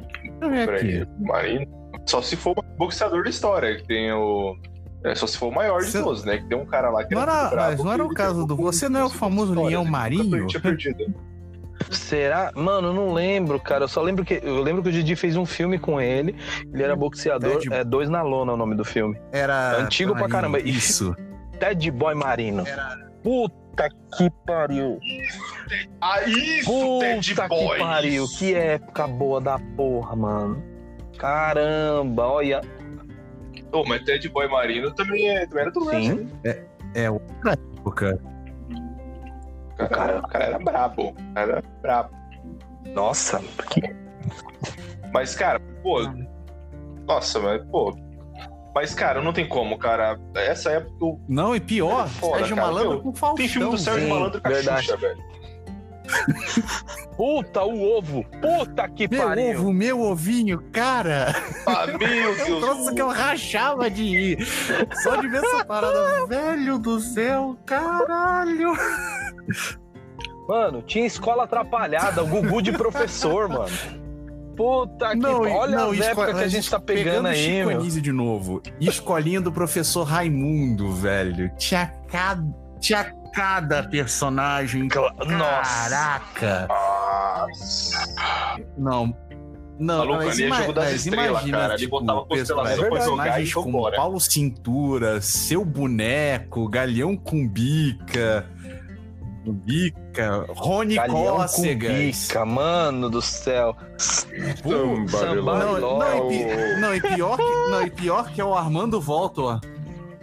[0.40, 1.06] Eu ver Peraí.
[1.20, 1.66] Marino.
[2.06, 4.56] Só se for o boxeador da história, que tem o.
[5.04, 6.38] É só se for o maior de todos, né?
[6.38, 8.56] Que tem um cara lá que Não era bravo, mas não era o caso do.
[8.56, 10.46] Você não é o famoso Leão nunca Marinho?
[10.46, 11.12] Tinha perdido.
[11.90, 12.50] Será?
[12.54, 13.84] Mano, eu não lembro, cara.
[13.84, 14.40] Eu só lembro que.
[14.42, 16.36] Eu lembro que o Didi fez um filme com ele.
[16.72, 17.58] Ele era boxeador.
[17.58, 19.18] Ted- É Dois na Lona é o nome do filme.
[19.32, 19.76] Era.
[19.78, 20.58] Antigo pra caramba.
[20.60, 21.14] Isso.
[21.58, 22.64] Ted Boy Marino.
[23.22, 23.88] Puta Puta
[24.18, 24.98] que pariu.
[25.98, 27.78] Ah, isso, Ted Puta Boy!
[27.78, 28.26] que pariu.
[28.36, 30.62] Que época boa da porra, mano.
[31.16, 32.60] Caramba, olha.
[33.72, 36.06] Ô, mas Ted Boy Marino também, é, também era do Leste.
[36.10, 36.28] Sim.
[36.94, 38.20] É outra época.
[39.84, 41.08] O cara, o cara era brabo.
[41.08, 42.10] O cara era brabo.
[42.94, 43.40] Nossa,
[43.70, 43.80] que
[45.12, 46.00] Mas, cara, pô.
[47.06, 47.94] Nossa, mas, pô.
[48.74, 50.18] Mas, cara, não tem como, cara.
[50.34, 52.66] Essa época eu- Não, e pior, É foda, Sérgio cara.
[52.68, 53.34] Malandro Meu, com Faustão.
[53.36, 54.82] tem filme do Sérgio sim, Malandro com a verdade.
[54.86, 55.32] Xuxa, velho.
[57.16, 58.24] Puta, o ovo!
[58.40, 59.58] Puta que Meu pariu!
[59.60, 61.34] ovo, meu ovinho, cara.
[61.66, 62.60] Ah, meu Eu Deus.
[62.60, 64.46] trouxe que eu rachava de ir.
[65.02, 66.26] Só de ver essa parada.
[66.26, 68.72] Velho do céu, caralho.
[70.48, 74.02] Mano, tinha escola atrapalhada, o Gugu de professor, mano.
[74.56, 75.56] Puta que Não, pariu.
[75.56, 77.80] Olha as esco- épocas que a gente tá pegando aí, Chico meu.
[78.02, 78.62] De novo.
[78.80, 81.50] Escolinha do professor Raimundo, velho.
[81.56, 82.44] Tinha cada,
[82.78, 83.04] tinha
[83.34, 84.88] cada personagem.
[84.88, 85.88] Nossa.
[85.88, 86.68] Caraca.
[88.76, 89.16] Não.
[89.78, 91.76] Não, Maluco, mas ali é ima- jogo das mas estrelas, imagina, cara.
[91.76, 93.96] Tipo, botava constelação pra jogar personagens e como vambora.
[93.96, 97.16] Paulo Cintura, Seu Boneco, Galeão
[99.44, 101.92] com Bica, Rony Galeão com Cócegas.
[101.92, 103.76] bica, mano do céu.
[103.98, 108.44] Somebody Somebody Não, não, e, pi- não, e pior que, não, e pior que é
[108.44, 109.60] o Armando Volta, ó.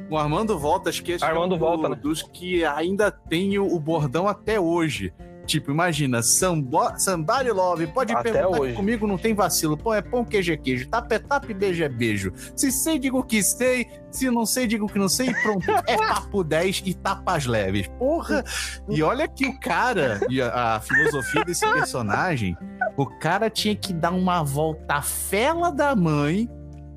[0.10, 1.96] O Armando Volta, acho que esse Armando é um Volta, né?
[1.96, 5.14] dos que ainda tem o, o bordão até hoje.
[5.50, 8.76] Tipo, imagina, sambo, Somebody Love, pode Até perguntar hoje.
[8.76, 9.76] comigo não tem vacilo.
[9.76, 12.32] Pô, é pão, queijo é queijo, tapa é tapa e beijo é beijo.
[12.56, 15.66] Se sei, digo que sei, se não sei, digo que não sei, e pronto.
[15.88, 17.88] É papo 10 e tapas leves.
[17.98, 18.44] Porra!
[18.88, 22.56] E olha que o cara, e a, a filosofia desse personagem,
[22.96, 26.48] o cara tinha que dar uma volta à fela da mãe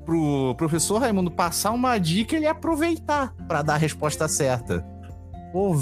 [0.05, 4.85] pro professor Raimundo passar uma dica e ele aproveitar pra dar a resposta certa.
[5.51, 5.75] Pô,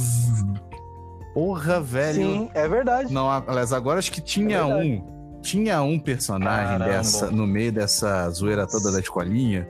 [1.34, 2.16] porra, velho.
[2.16, 3.14] Sim, é verdade.
[3.14, 5.40] Não, aliás, agora acho que tinha É um.
[5.41, 6.86] Tinha um personagem Caramba.
[6.86, 9.68] dessa, no meio dessa zoeira toda da escolinha,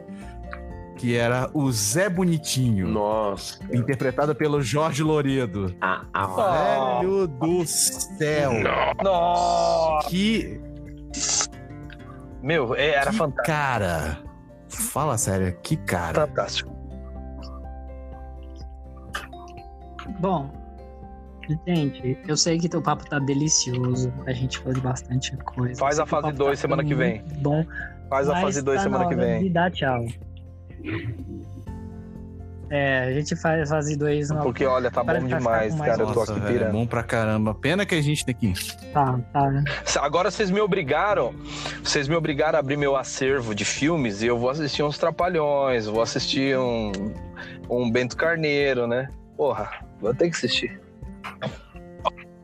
[0.98, 3.58] que era o Zé Bonitinho, Nossa.
[3.74, 5.74] interpretado pelo Jorge Loredo.
[5.80, 8.52] Ah, ah, Velho do céu!
[9.02, 10.10] Nossa!
[10.10, 10.60] Que,
[12.44, 13.46] Meu, é, era que fantástico.
[13.46, 14.18] cara!
[14.68, 16.28] Fala sério, que cara!
[16.28, 16.70] Fantástico.
[20.20, 20.50] Bom,
[21.68, 24.14] gente, eu sei que teu papo tá delicioso.
[24.26, 25.80] A gente falou de bastante coisa.
[25.80, 27.24] Faz a fase papo dois tá semana que vem.
[27.42, 27.66] Bom,
[28.12, 29.44] Faz a fase 2 tá semana na que vem.
[29.44, 30.06] De dar tchau.
[32.70, 34.42] É, a gente faz fase 2 não.
[34.42, 36.04] Porque, olha, tá bom demais, cara.
[36.04, 36.74] Eu tô Nossa, aqui velho, é pirando.
[36.74, 37.56] bom pra caramba.
[37.56, 38.54] Pena que a gente tem que.
[38.92, 39.64] Tá, tá.
[40.02, 41.34] Agora vocês me obrigaram,
[41.82, 45.86] vocês me obrigaram a abrir meu acervo de filmes e eu vou assistir uns Trapalhões,
[45.86, 46.92] vou assistir um,
[47.70, 49.08] um Bento Carneiro, né?
[49.38, 49.70] Porra,
[50.02, 50.82] vou ter que assistir.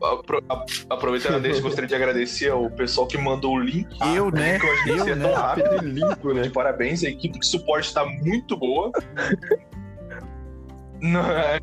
[0.00, 3.88] Apro- a- Aproveitando deixa, gostaria de agradecer ao pessoal que mandou o link.
[4.14, 4.58] Eu, né?
[4.58, 5.28] Que eu Eu, agradeci né?
[5.28, 5.84] tão rápido.
[5.84, 6.42] e limpo, né?
[6.42, 8.92] De parabéns, a equipe de suporte tá muito boa.
[11.00, 11.58] Não, é-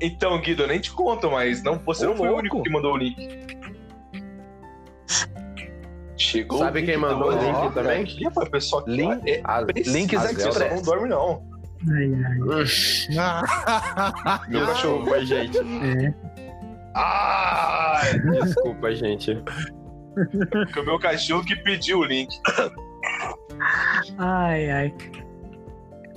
[0.00, 2.70] Então, Guido, eu nem te conto, mas não, você Ô, não foi o único que
[2.70, 3.46] mandou o link.
[6.16, 8.02] Chegou Sabe quem mandou da o link também?
[8.02, 10.74] Aqui, o pessoal aqui Link- é As, Links as Express.
[10.74, 11.42] não dorme, não.
[11.90, 12.38] Ai, ai.
[14.48, 15.04] Meu cachorro.
[15.04, 15.58] Desculpa, gente.
[15.58, 16.14] É.
[16.94, 18.00] Ah!
[18.44, 19.42] Desculpa, gente.
[20.72, 22.34] Foi o meu cachorro que pediu o link.
[24.18, 24.94] Ai, ai.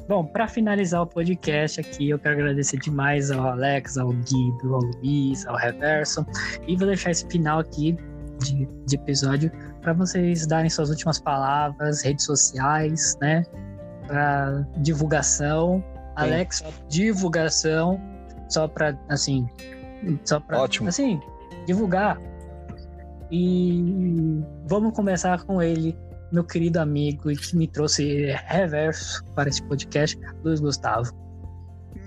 [0.08, 4.82] Bom, para finalizar o podcast aqui, eu quero agradecer demais ao Alex, ao Guido, ao
[4.82, 6.26] Luiz, ao Reverso.
[6.68, 7.96] E vou deixar esse final aqui
[8.40, 9.52] de, de episódio
[9.82, 13.46] para vocês darem suas últimas palavras, redes sociais, né?
[14.12, 15.84] Para divulgação.
[16.16, 18.00] Alex, divulgação.
[18.50, 19.48] Só para, assim.
[20.26, 20.62] Só para.
[20.62, 20.90] Ótimo.
[20.90, 21.20] Assim,
[21.66, 22.20] divulgar.
[23.32, 25.98] E vamos começar com ele
[26.32, 31.12] meu querido amigo e que me trouxe reverso para esse podcast, Luiz Gustavo.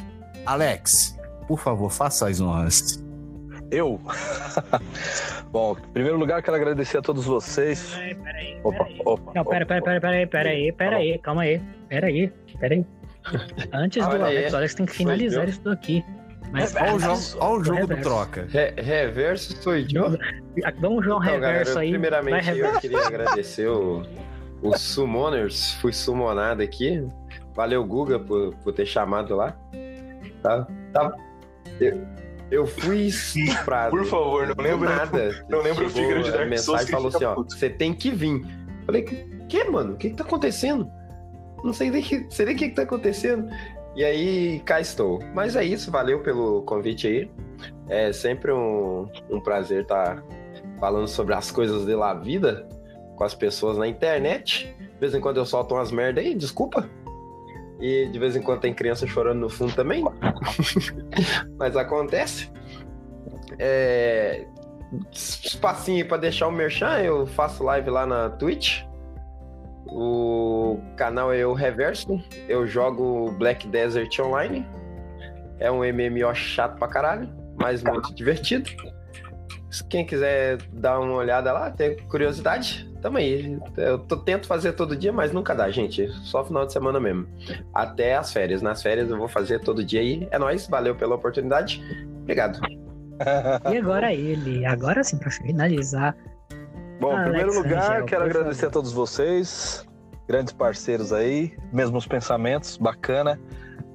[0.45, 1.16] Alex.
[1.47, 3.03] Por favor, faça as honras.
[3.71, 3.99] Eu?
[5.51, 7.93] Bom, em primeiro lugar, quero agradecer a todos vocês.
[7.93, 8.59] Peraí, peraí.
[8.63, 9.31] Opa, opa.
[9.35, 12.27] Não, pera, pera, pera, pera, pera aí, pera aí, calma aí, pera aí,
[12.59, 12.85] pera aí.
[13.73, 16.03] Antes do Olha aí, Alex, o Alex tem que finalizar isso aqui.
[16.51, 18.47] Mas Olha o jogo, olha o jogo do troca.
[18.49, 19.85] Re- reverso sou eu.
[20.79, 21.89] Vamos jogar um Então, galera, reverso aí.
[21.91, 22.75] Vai primeiramente reverso.
[22.75, 24.03] eu queria agradecer o-
[24.61, 25.73] os summoners.
[25.81, 27.05] Fui summonado aqui.
[27.53, 29.57] Valeu, Guga, por, por ter chamado lá.
[30.41, 30.65] Tá?
[30.93, 31.13] tá.
[31.79, 32.07] Eu,
[32.49, 33.91] eu fui estuprado.
[33.91, 34.89] Por favor, não lembro.
[34.89, 35.45] nada.
[35.49, 38.41] não lembro o figura de Dark Souls mensagem falou assim, ó, você tem que vir.
[38.85, 39.93] Falei, que, mano?
[39.93, 40.89] O que que tá acontecendo?
[41.63, 43.49] Não sei nem que, sei nem o que que tá acontecendo.
[43.95, 45.19] E aí, cá estou.
[45.33, 47.31] Mas é isso, valeu pelo convite aí.
[47.89, 50.23] É sempre um, um prazer estar
[50.79, 52.67] falando sobre as coisas de la vida
[53.15, 54.73] com as pessoas na internet.
[54.79, 56.87] De vez em quando eu solto umas merda aí, desculpa.
[57.79, 60.03] E de vez em quando tem criança chorando no fundo também.
[61.57, 62.51] Mas acontece.
[63.59, 64.45] É...
[65.11, 68.83] Espacinho pra deixar o merchan, eu faço live lá na Twitch.
[69.87, 72.21] O canal é o Reverso.
[72.47, 74.65] Eu jogo Black Desert Online.
[75.59, 77.29] É um MMO chato pra caralho,
[77.59, 78.69] mas muito divertido.
[79.89, 83.59] Quem quiser dar uma olhada lá, ter curiosidade, tamo aí.
[83.75, 86.07] Eu tô- tento fazer todo dia, mas nunca dá, gente.
[86.23, 87.27] Só final de semana mesmo.
[87.73, 88.61] Até as férias.
[88.61, 90.27] Nas férias eu vou fazer todo dia aí.
[90.31, 91.81] É nóis, valeu pela oportunidade.
[92.21, 92.59] Obrigado.
[93.71, 96.15] E agora ele, agora sim, pra finalizar.
[96.99, 98.69] Bom, em primeiro lugar, Rangel, quero agradecer favor.
[98.69, 99.85] a todos vocês,
[100.27, 103.39] grandes parceiros aí, mesmos pensamentos, bacana,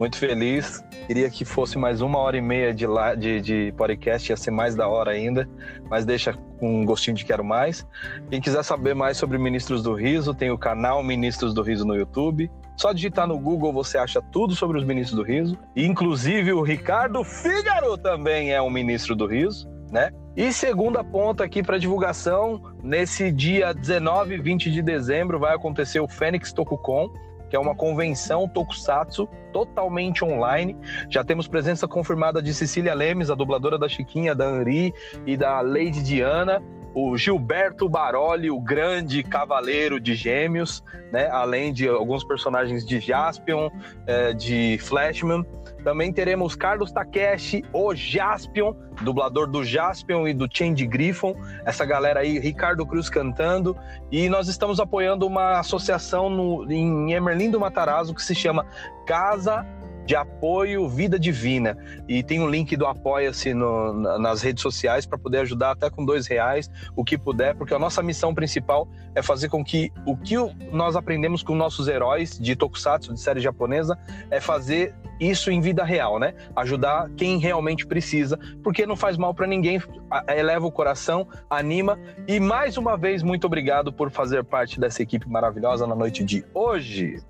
[0.02, 0.84] muito feliz.
[1.06, 4.50] Queria que fosse mais uma hora e meia de, lá, de, de podcast, ia ser
[4.50, 5.48] mais da hora ainda,
[5.88, 7.86] mas deixa com um gostinho de quero mais.
[8.28, 11.94] Quem quiser saber mais sobre Ministros do Riso, tem o canal Ministros do Riso no
[11.94, 12.50] YouTube.
[12.76, 15.56] Só digitar no Google você acha tudo sobre os ministros do riso.
[15.76, 20.10] Inclusive o Ricardo Fígaro também é um ministro do riso, né?
[20.34, 26.00] E segunda ponta aqui para divulgação, nesse dia 19 e 20 de dezembro vai acontecer
[26.00, 27.12] o Fênix Tokucon,
[27.52, 30.74] que é uma convenção tokusatsu totalmente online.
[31.10, 34.94] Já temos presença confirmada de Cecília Lemes, a dubladora da Chiquinha, da Henri
[35.26, 36.62] e da Lady Diana.
[36.94, 41.28] O Gilberto Baroli, o grande cavaleiro de gêmeos, né?
[41.30, 43.70] além de alguns personagens de Jaspion,
[44.06, 45.44] eh, de Flashman.
[45.82, 51.34] Também teremos Carlos Takeshi, o Jaspion, dublador do Jaspion e do Change Griffon.
[51.64, 53.76] Essa galera aí, Ricardo Cruz cantando.
[54.10, 58.66] E nós estamos apoiando uma associação no, em Emerlim do Matarazzo que se chama
[59.06, 59.66] Casa
[60.04, 61.76] de Apoio Vida Divina.
[62.08, 66.26] E tem o link do Apoia-se nas redes sociais para poder ajudar até com dois
[66.26, 70.34] reais, o que puder, porque a nossa missão principal é fazer com que o que
[70.72, 73.98] nós aprendemos com nossos heróis de Tokusatsu, de série japonesa,
[74.30, 76.34] é fazer isso em vida real, né?
[76.56, 79.80] Ajudar quem realmente precisa, porque não faz mal para ninguém,
[80.28, 81.98] eleva o coração, anima.
[82.26, 86.44] E mais uma vez, muito obrigado por fazer parte dessa equipe maravilhosa na noite de
[86.52, 87.22] hoje.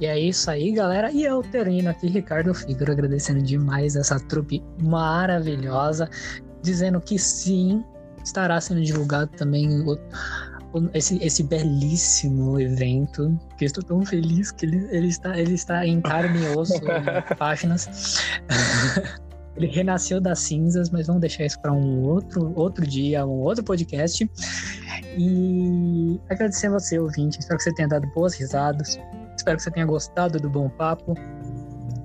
[0.00, 1.10] E é isso aí, galera.
[1.10, 6.08] E eu termino aqui, Ricardo Fígaro, agradecendo demais essa trupe maravilhosa,
[6.62, 7.82] dizendo que sim,
[8.24, 9.98] estará sendo divulgado também o-
[10.92, 16.00] esse, esse belíssimo evento, que estou tão feliz que ele, ele, está, ele está em
[16.02, 16.80] carne e osso, em
[17.36, 17.88] páginas.
[19.56, 23.64] Ele renasceu das cinzas, mas vamos deixar isso para um outro, outro dia, um outro
[23.64, 24.30] podcast.
[25.16, 27.38] E agradecer a você, ouvinte.
[27.40, 28.98] Espero que você tenha dado boas risadas.
[29.46, 31.14] Espero que você tenha gostado do bom papo.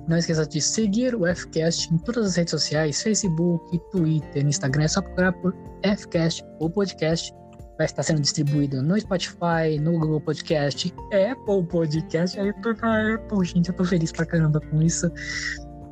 [0.06, 4.84] Não esqueça de seguir o Fcast em todas as redes sociais, Facebook, Twitter, Instagram.
[4.84, 5.52] É só procurar por
[5.82, 7.34] Fcast ou podcast.
[7.76, 12.38] Vai estar sendo distribuído no Spotify, no Google Podcast, Apple Podcast.
[12.38, 15.10] Aí Apple, gente, eu tô feliz pra caramba com isso.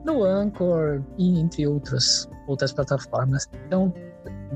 [0.05, 3.49] No Anchor e entre outros, outras plataformas.
[3.67, 3.93] Então,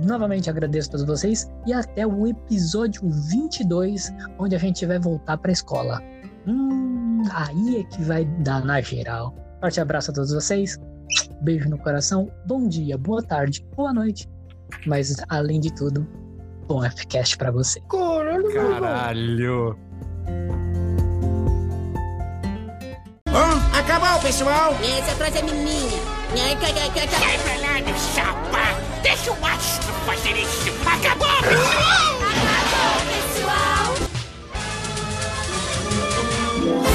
[0.07, 3.03] novamente agradeço a todos vocês e até o episódio
[3.33, 6.01] 22, onde a gente vai voltar pra escola.
[6.47, 9.35] Hum, aí é que vai dar na geral.
[9.61, 10.79] Forte abraço a todos vocês.
[11.41, 12.31] Beijo no coração.
[12.47, 14.29] Bom dia, boa tarde, boa noite.
[14.87, 16.07] Mas, além de tudo,
[16.67, 17.81] bom Fcast pra você.
[18.53, 19.79] Caralho.
[23.29, 24.73] Bom, acabou, pessoal.
[24.75, 26.01] Essa frase é minha.
[26.33, 27.21] Ai, cai, cai, cai, cai.
[27.21, 29.03] Sai pra lá, meu chapa.
[29.03, 30.71] Deixa o astro fazer isso.
[30.87, 32.15] Acabou, pessoal.
[36.65, 36.94] Yeah.